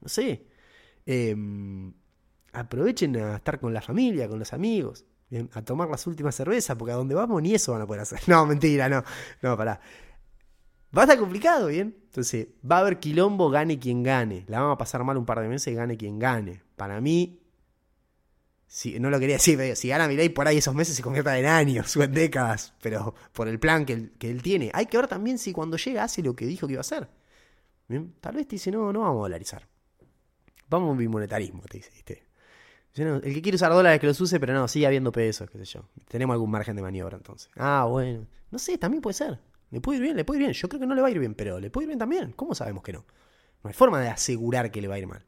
No 0.00 0.08
sé. 0.08 0.46
Em, 1.04 1.92
aprovechen 2.52 3.16
a 3.16 3.36
estar 3.36 3.58
con 3.58 3.74
la 3.74 3.82
familia, 3.82 4.28
con 4.28 4.38
los 4.38 4.52
amigos, 4.52 5.04
a 5.52 5.62
tomar 5.62 5.88
las 5.88 6.06
últimas 6.06 6.36
cervezas, 6.36 6.76
porque 6.76 6.92
a 6.92 6.94
donde 6.94 7.16
vamos 7.16 7.42
ni 7.42 7.54
eso 7.54 7.72
van 7.72 7.82
a 7.82 7.86
poder 7.86 8.02
hacer. 8.02 8.20
No, 8.28 8.46
mentira, 8.46 8.88
no, 8.88 9.02
no, 9.42 9.56
pará. 9.56 9.80
Va 10.96 11.02
a 11.02 11.04
estar 11.06 11.18
complicado, 11.18 11.66
¿bien? 11.68 11.96
Entonces, 12.04 12.48
va 12.70 12.76
a 12.76 12.80
haber 12.80 13.00
quilombo, 13.00 13.50
gane 13.50 13.80
quien 13.80 14.04
gane. 14.04 14.44
La 14.46 14.60
vamos 14.60 14.76
a 14.76 14.78
pasar 14.78 15.02
mal 15.02 15.16
un 15.16 15.26
par 15.26 15.40
de 15.40 15.48
meses, 15.48 15.74
gane 15.74 15.96
quien 15.96 16.20
gane. 16.20 16.62
Para 16.76 17.00
mí, 17.00 17.41
si, 18.72 18.98
no 18.98 19.10
lo 19.10 19.20
quería 19.20 19.36
decir, 19.36 19.58
pero 19.58 19.76
si 19.76 19.88
gana 19.88 20.08
Milei 20.08 20.30
por 20.30 20.48
ahí 20.48 20.56
esos 20.56 20.74
meses 20.74 20.96
se 20.96 21.02
convierta 21.02 21.38
en 21.38 21.44
años 21.44 21.94
o 21.94 22.02
en 22.02 22.12
décadas, 22.12 22.72
pero 22.80 23.14
por 23.34 23.46
el 23.46 23.60
plan 23.60 23.84
que 23.84 23.92
él, 23.92 24.12
que 24.18 24.30
él 24.30 24.40
tiene. 24.40 24.70
Hay 24.72 24.86
que 24.86 24.96
ver 24.96 25.08
también 25.08 25.36
si 25.36 25.52
cuando 25.52 25.76
llega 25.76 26.04
hace 26.04 26.22
lo 26.22 26.34
que 26.34 26.46
dijo 26.46 26.66
que 26.66 26.72
iba 26.72 26.80
a 26.80 26.80
hacer. 26.80 27.06
Tal 28.22 28.34
vez 28.34 28.48
te 28.48 28.56
dice, 28.56 28.70
no, 28.70 28.90
no 28.90 29.00
vamos 29.00 29.18
a 29.18 29.22
dolarizar. 29.24 29.68
Vamos 30.70 30.96
a 30.96 30.98
bimonetarismo, 30.98 31.62
te 31.64 31.76
dice, 31.76 31.90
¿viste? 31.92 32.22
el 32.94 33.20
que 33.20 33.42
quiere 33.42 33.56
usar 33.56 33.72
dólares 33.72 34.00
que 34.00 34.06
los 34.06 34.18
use, 34.18 34.40
pero 34.40 34.54
no, 34.54 34.66
sigue 34.68 34.86
habiendo 34.86 35.12
pesos, 35.12 35.50
qué 35.50 35.58
sé 35.58 35.66
yo. 35.66 35.84
Tenemos 36.08 36.32
algún 36.32 36.50
margen 36.50 36.74
de 36.74 36.80
maniobra 36.80 37.18
entonces. 37.18 37.50
Ah, 37.56 37.86
bueno. 37.86 38.26
No 38.50 38.58
sé, 38.58 38.78
también 38.78 39.02
puede 39.02 39.14
ser. 39.14 39.38
Le 39.70 39.82
puede 39.82 39.98
ir 39.98 40.02
bien, 40.02 40.16
le 40.16 40.24
puede 40.24 40.38
ir 40.38 40.46
bien. 40.46 40.52
Yo 40.54 40.68
creo 40.68 40.80
que 40.80 40.86
no 40.86 40.94
le 40.94 41.02
va 41.02 41.08
a 41.08 41.10
ir 41.10 41.18
bien, 41.18 41.34
pero 41.34 41.60
le 41.60 41.70
puede 41.70 41.84
ir 41.84 41.88
bien 41.88 41.98
también. 41.98 42.32
¿Cómo 42.32 42.54
sabemos 42.54 42.82
que 42.82 42.94
no? 42.94 43.04
No 43.62 43.68
hay 43.68 43.74
forma 43.74 44.00
de 44.00 44.08
asegurar 44.08 44.70
que 44.70 44.80
le 44.80 44.88
va 44.88 44.94
a 44.94 44.98
ir 44.98 45.06
mal. 45.06 45.26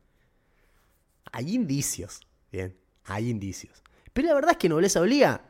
Hay 1.33 1.55
indicios, 1.55 2.21
bien, 2.51 2.75
hay 3.05 3.31
indicios. 3.31 3.83
Pero 4.13 4.29
la 4.29 4.35
verdad 4.35 4.53
es 4.53 4.57
que 4.59 4.69
nobleza 4.69 5.01
obliga 5.01 5.43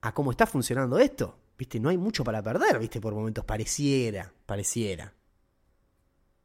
a 0.00 0.14
cómo 0.14 0.30
está 0.30 0.46
funcionando 0.46 0.98
esto. 0.98 1.38
Viste, 1.56 1.78
no 1.78 1.88
hay 1.88 1.96
mucho 1.96 2.24
para 2.24 2.42
perder, 2.42 2.78
viste, 2.78 3.00
por 3.00 3.14
momentos 3.14 3.44
pareciera, 3.44 4.32
pareciera. 4.46 5.14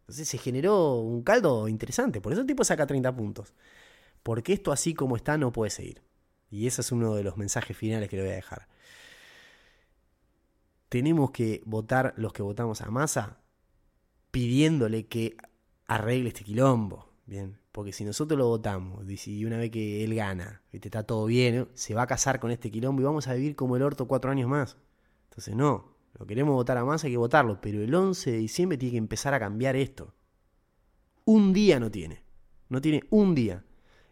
Entonces 0.01 0.27
se 0.27 0.37
generó 0.37 0.95
un 0.95 1.23
caldo 1.23 1.67
interesante. 1.67 2.21
Por 2.21 2.31
eso 2.31 2.41
el 2.41 2.47
tipo 2.47 2.63
saca 2.63 2.85
30 2.85 3.15
puntos. 3.15 3.53
Porque 4.23 4.53
esto 4.53 4.71
así 4.71 4.93
como 4.93 5.15
está 5.15 5.37
no 5.37 5.51
puede 5.51 5.71
seguir. 5.71 6.01
Y 6.49 6.67
ese 6.67 6.81
es 6.81 6.91
uno 6.91 7.15
de 7.15 7.23
los 7.23 7.37
mensajes 7.37 7.75
finales 7.75 8.09
que 8.09 8.17
le 8.17 8.23
voy 8.23 8.31
a 8.31 8.35
dejar 8.35 8.67
tenemos 10.89 11.31
que 11.31 11.61
votar 11.65 12.13
los 12.17 12.33
que 12.33 12.41
votamos 12.41 12.81
a 12.81 12.89
Massa 12.89 13.37
pidiéndole 14.31 15.07
que 15.07 15.37
arregle 15.85 16.29
este 16.29 16.43
quilombo. 16.43 17.09
Bien, 17.25 17.59
porque 17.77 17.93
si 17.93 18.03
nosotros 18.03 18.39
lo 18.39 18.47
votamos 18.47 19.05
y 19.27 19.45
una 19.45 19.59
vez 19.59 19.69
que 19.69 20.03
él 20.03 20.15
gana, 20.15 20.63
que 20.71 20.77
está 20.77 21.03
todo 21.03 21.27
bien, 21.27 21.67
se 21.75 21.93
va 21.93 22.01
a 22.01 22.07
casar 22.07 22.39
con 22.39 22.49
este 22.49 22.71
quilombo 22.71 23.03
y 23.03 23.05
vamos 23.05 23.27
a 23.27 23.35
vivir 23.35 23.55
como 23.55 23.75
el 23.75 23.83
orto 23.83 24.07
cuatro 24.07 24.31
años 24.31 24.49
más. 24.49 24.77
Entonces, 25.29 25.55
no, 25.55 25.95
lo 26.17 26.25
queremos 26.25 26.55
votar 26.55 26.75
a 26.79 26.83
Massa, 26.83 27.05
hay 27.05 27.13
que 27.13 27.17
votarlo, 27.17 27.61
pero 27.61 27.83
el 27.83 27.93
11 27.93 28.31
de 28.31 28.37
diciembre 28.39 28.79
tiene 28.79 28.93
que 28.93 28.97
empezar 28.97 29.35
a 29.35 29.39
cambiar 29.39 29.75
esto. 29.75 30.15
Un 31.25 31.53
día 31.53 31.79
no 31.79 31.91
tiene, 31.91 32.23
no 32.67 32.81
tiene 32.81 33.03
un 33.11 33.35
día. 33.35 33.63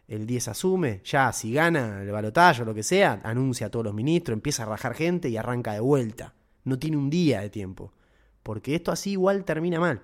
El 0.06 0.26
10 0.26 0.46
asume, 0.46 1.00
ya 1.02 1.32
si 1.32 1.52
gana 1.52 2.02
el 2.02 2.12
balotaje 2.12 2.62
o 2.62 2.66
lo 2.66 2.72
que 2.72 2.84
sea, 2.84 3.20
anuncia 3.24 3.66
a 3.66 3.70
todos 3.72 3.86
los 3.86 3.94
ministros, 3.94 4.36
empieza 4.36 4.62
a 4.62 4.66
rajar 4.66 4.94
gente 4.94 5.28
y 5.28 5.36
arranca 5.36 5.72
de 5.72 5.80
vuelta 5.80 6.36
no 6.62 6.78
tiene 6.78 6.98
un 6.98 7.10
día 7.10 7.40
de 7.40 7.50
tiempo. 7.50 7.92
Porque 8.44 8.76
esto 8.76 8.92
así 8.92 9.12
igual 9.12 9.44
termina 9.44 9.80
mal. 9.80 10.02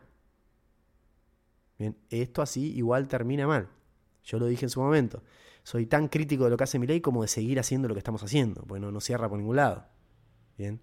Bien, 1.79 1.97
esto 2.11 2.43
así 2.43 2.73
igual 2.77 3.09
termina 3.09 3.47
mal. 3.47 3.69
Yo 4.25 4.39
lo 4.39 4.47
dije 4.47 4.67
en 4.67 4.71
su 4.71 4.81
momento. 4.81 5.23
Soy 5.65 5.87
tan 5.87 6.09
crítico 6.09 6.45
de 6.45 6.51
lo 6.51 6.57
que 6.57 6.65
hace 6.65 6.79
mi 6.79 6.87
ley 6.87 7.01
como 7.01 7.23
de 7.23 7.29
seguir 7.29 7.59
haciendo 7.61 7.89
lo 7.89 7.95
que 7.95 7.99
estamos 7.99 8.23
haciendo, 8.23 8.63
porque 8.63 8.81
no, 8.81 9.01
cierra 9.01 9.29
por 9.29 9.39
ningún 9.39 9.57
lado. 9.57 9.87
Bien. 10.59 10.81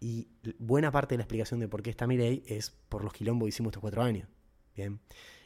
Y 0.00 0.28
buena 0.58 0.90
parte 0.90 1.14
de 1.14 1.18
la 1.18 1.22
explicación 1.24 1.60
de 1.60 1.68
por 1.68 1.82
qué 1.82 1.90
está 1.90 2.06
mi 2.06 2.16
ley 2.16 2.42
es 2.46 2.70
por 2.70 3.02
los 3.02 3.12
quilombos 3.12 3.46
que 3.46 3.50
hicimos 3.50 3.70
estos 3.70 3.80
cuatro 3.80 4.02
años. 4.02 4.28
Bien. 4.74 5.00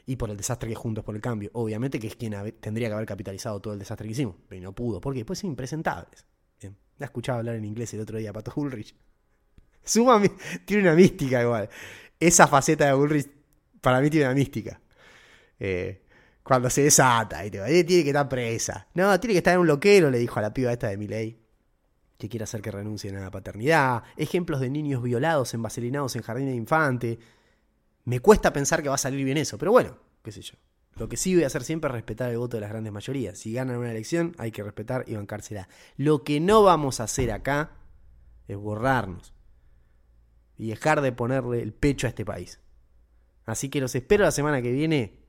Y 0.05 0.15
por 0.15 0.29
el 0.29 0.37
desastre 0.37 0.69
que 0.69 0.75
juntos 0.75 1.03
por 1.03 1.15
el 1.15 1.21
cambio. 1.21 1.49
Obviamente 1.53 1.99
que 1.99 2.07
es 2.07 2.15
quien 2.15 2.33
tendría 2.59 2.87
que 2.87 2.93
haber 2.93 3.05
capitalizado 3.05 3.61
todo 3.61 3.73
el 3.73 3.79
desastre 3.79 4.07
que 4.07 4.13
hicimos, 4.13 4.35
pero 4.47 4.61
no 4.61 4.73
pudo. 4.73 4.99
porque? 4.99 5.23
Pues 5.25 5.39
son 5.39 5.51
impresentables. 5.51 6.25
Bien. 6.59 6.75
La 6.97 7.05
escuchaba 7.05 7.39
hablar 7.39 7.55
en 7.55 7.65
inglés 7.65 7.93
el 7.93 8.01
otro 8.01 8.17
día, 8.17 8.33
Pato 8.33 8.51
Ulrich. 8.55 8.95
Suma, 9.83 10.21
tiene 10.65 10.83
una 10.83 10.95
mística 10.95 11.41
igual. 11.41 11.69
Esa 12.19 12.47
faceta 12.47 12.85
de 12.85 12.93
Bullrich 12.93 13.40
para 13.81 13.99
mí 13.99 14.09
tiene 14.09 14.27
una 14.27 14.35
mística. 14.35 14.79
Eh, 15.59 16.01
cuando 16.43 16.69
se 16.69 16.83
desata, 16.83 17.45
y 17.45 17.51
tiene 17.51 17.85
que 17.85 18.09
estar 18.09 18.27
presa. 18.27 18.87
No, 18.93 19.19
tiene 19.19 19.33
que 19.33 19.37
estar 19.39 19.53
en 19.53 19.59
un 19.59 19.67
loquero, 19.67 20.09
le 20.09 20.17
dijo 20.17 20.39
a 20.39 20.41
la 20.41 20.53
piba 20.53 20.71
esta 20.71 20.87
de 20.87 20.97
Miley. 20.97 21.39
Que 22.17 22.29
quiere 22.29 22.43
hacer 22.43 22.61
que 22.61 22.71
renuncien 22.71 23.15
a 23.17 23.21
la 23.21 23.31
paternidad. 23.31 24.03
Ejemplos 24.17 24.59
de 24.59 24.69
niños 24.69 25.01
violados, 25.01 25.53
envaselinados 25.53 26.15
en 26.15 26.21
jardín 26.21 26.47
de 26.47 26.55
infante. 26.55 27.19
Me 28.05 28.19
cuesta 28.19 28.53
pensar 28.53 28.81
que 28.81 28.89
va 28.89 28.95
a 28.95 28.99
salir 28.99 29.23
bien 29.25 29.37
eso, 29.37 29.57
pero 29.57 29.71
bueno, 29.71 29.97
qué 30.23 30.31
sé 30.31 30.41
yo. 30.41 30.55
Lo 30.97 31.07
que 31.07 31.17
sí 31.17 31.33
voy 31.33 31.43
a 31.43 31.47
hacer 31.47 31.63
siempre 31.63 31.87
es 31.89 31.93
respetar 31.93 32.29
el 32.29 32.37
voto 32.37 32.57
de 32.57 32.61
las 32.61 32.69
grandes 32.69 32.93
mayorías. 32.93 33.37
Si 33.37 33.53
ganan 33.53 33.77
una 33.77 33.91
elección, 33.91 34.35
hay 34.37 34.51
que 34.51 34.61
respetar 34.61 35.05
y 35.07 35.15
bancársela. 35.15 35.67
Lo 35.97 36.23
que 36.23 36.39
no 36.39 36.63
vamos 36.63 36.99
a 36.99 37.05
hacer 37.05 37.31
acá 37.31 37.71
es 38.47 38.57
borrarnos 38.57 39.33
y 40.57 40.67
dejar 40.67 41.01
de 41.01 41.11
ponerle 41.11 41.61
el 41.61 41.73
pecho 41.73 42.07
a 42.07 42.09
este 42.09 42.25
país. 42.25 42.60
Así 43.51 43.67
que 43.67 43.81
los 43.81 43.93
espero 43.95 44.23
la 44.23 44.31
semana 44.31 44.61
que 44.61 44.71
viene 44.71 45.19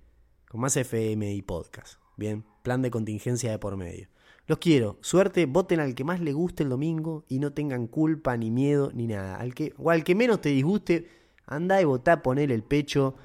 con 0.48 0.60
más 0.60 0.76
FM 0.76 1.34
y 1.34 1.42
podcast. 1.42 1.94
Bien, 2.16 2.44
plan 2.62 2.80
de 2.80 2.88
contingencia 2.88 3.50
de 3.50 3.58
por 3.58 3.76
medio. 3.76 4.06
Los 4.46 4.58
quiero, 4.58 4.96
suerte, 5.00 5.46
voten 5.46 5.80
al 5.80 5.96
que 5.96 6.04
más 6.04 6.20
le 6.20 6.32
guste 6.32 6.62
el 6.62 6.68
domingo 6.68 7.24
y 7.26 7.40
no 7.40 7.52
tengan 7.52 7.88
culpa 7.88 8.36
ni 8.36 8.52
miedo 8.52 8.92
ni 8.94 9.08
nada. 9.08 9.34
Al 9.38 9.56
que, 9.56 9.74
o 9.76 9.90
al 9.90 10.04
que 10.04 10.14
menos 10.14 10.40
te 10.40 10.50
disguste, 10.50 11.08
anda 11.46 11.82
y 11.82 11.84
votá, 11.84 12.22
poner 12.22 12.52
el 12.52 12.62
pecho 12.62 13.16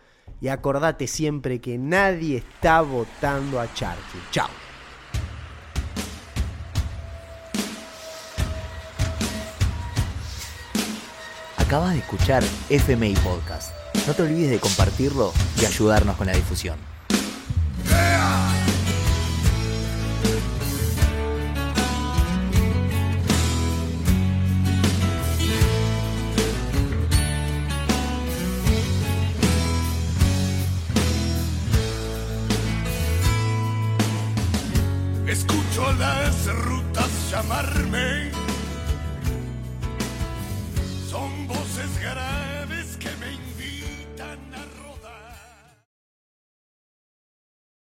y 0.41 0.47
acordate 0.47 1.05
siempre 1.05 1.61
que 1.61 1.77
nadie 1.77 2.37
está 2.37 2.81
votando 2.81 3.59
a 3.59 3.71
Churchill. 3.75 4.21
Chao. 4.31 4.49
Acabas 11.55 11.93
de 11.93 11.99
escuchar 11.99 12.43
FMI 12.71 13.13
Podcast. 13.17 13.76
No 14.07 14.13
te 14.13 14.21
olvides 14.21 14.49
de 14.49 14.59
compartirlo 14.59 15.33
y 15.61 15.65
ayudarnos 15.65 16.15
con 16.15 16.27
la 16.27 16.33
difusión. 16.33 16.96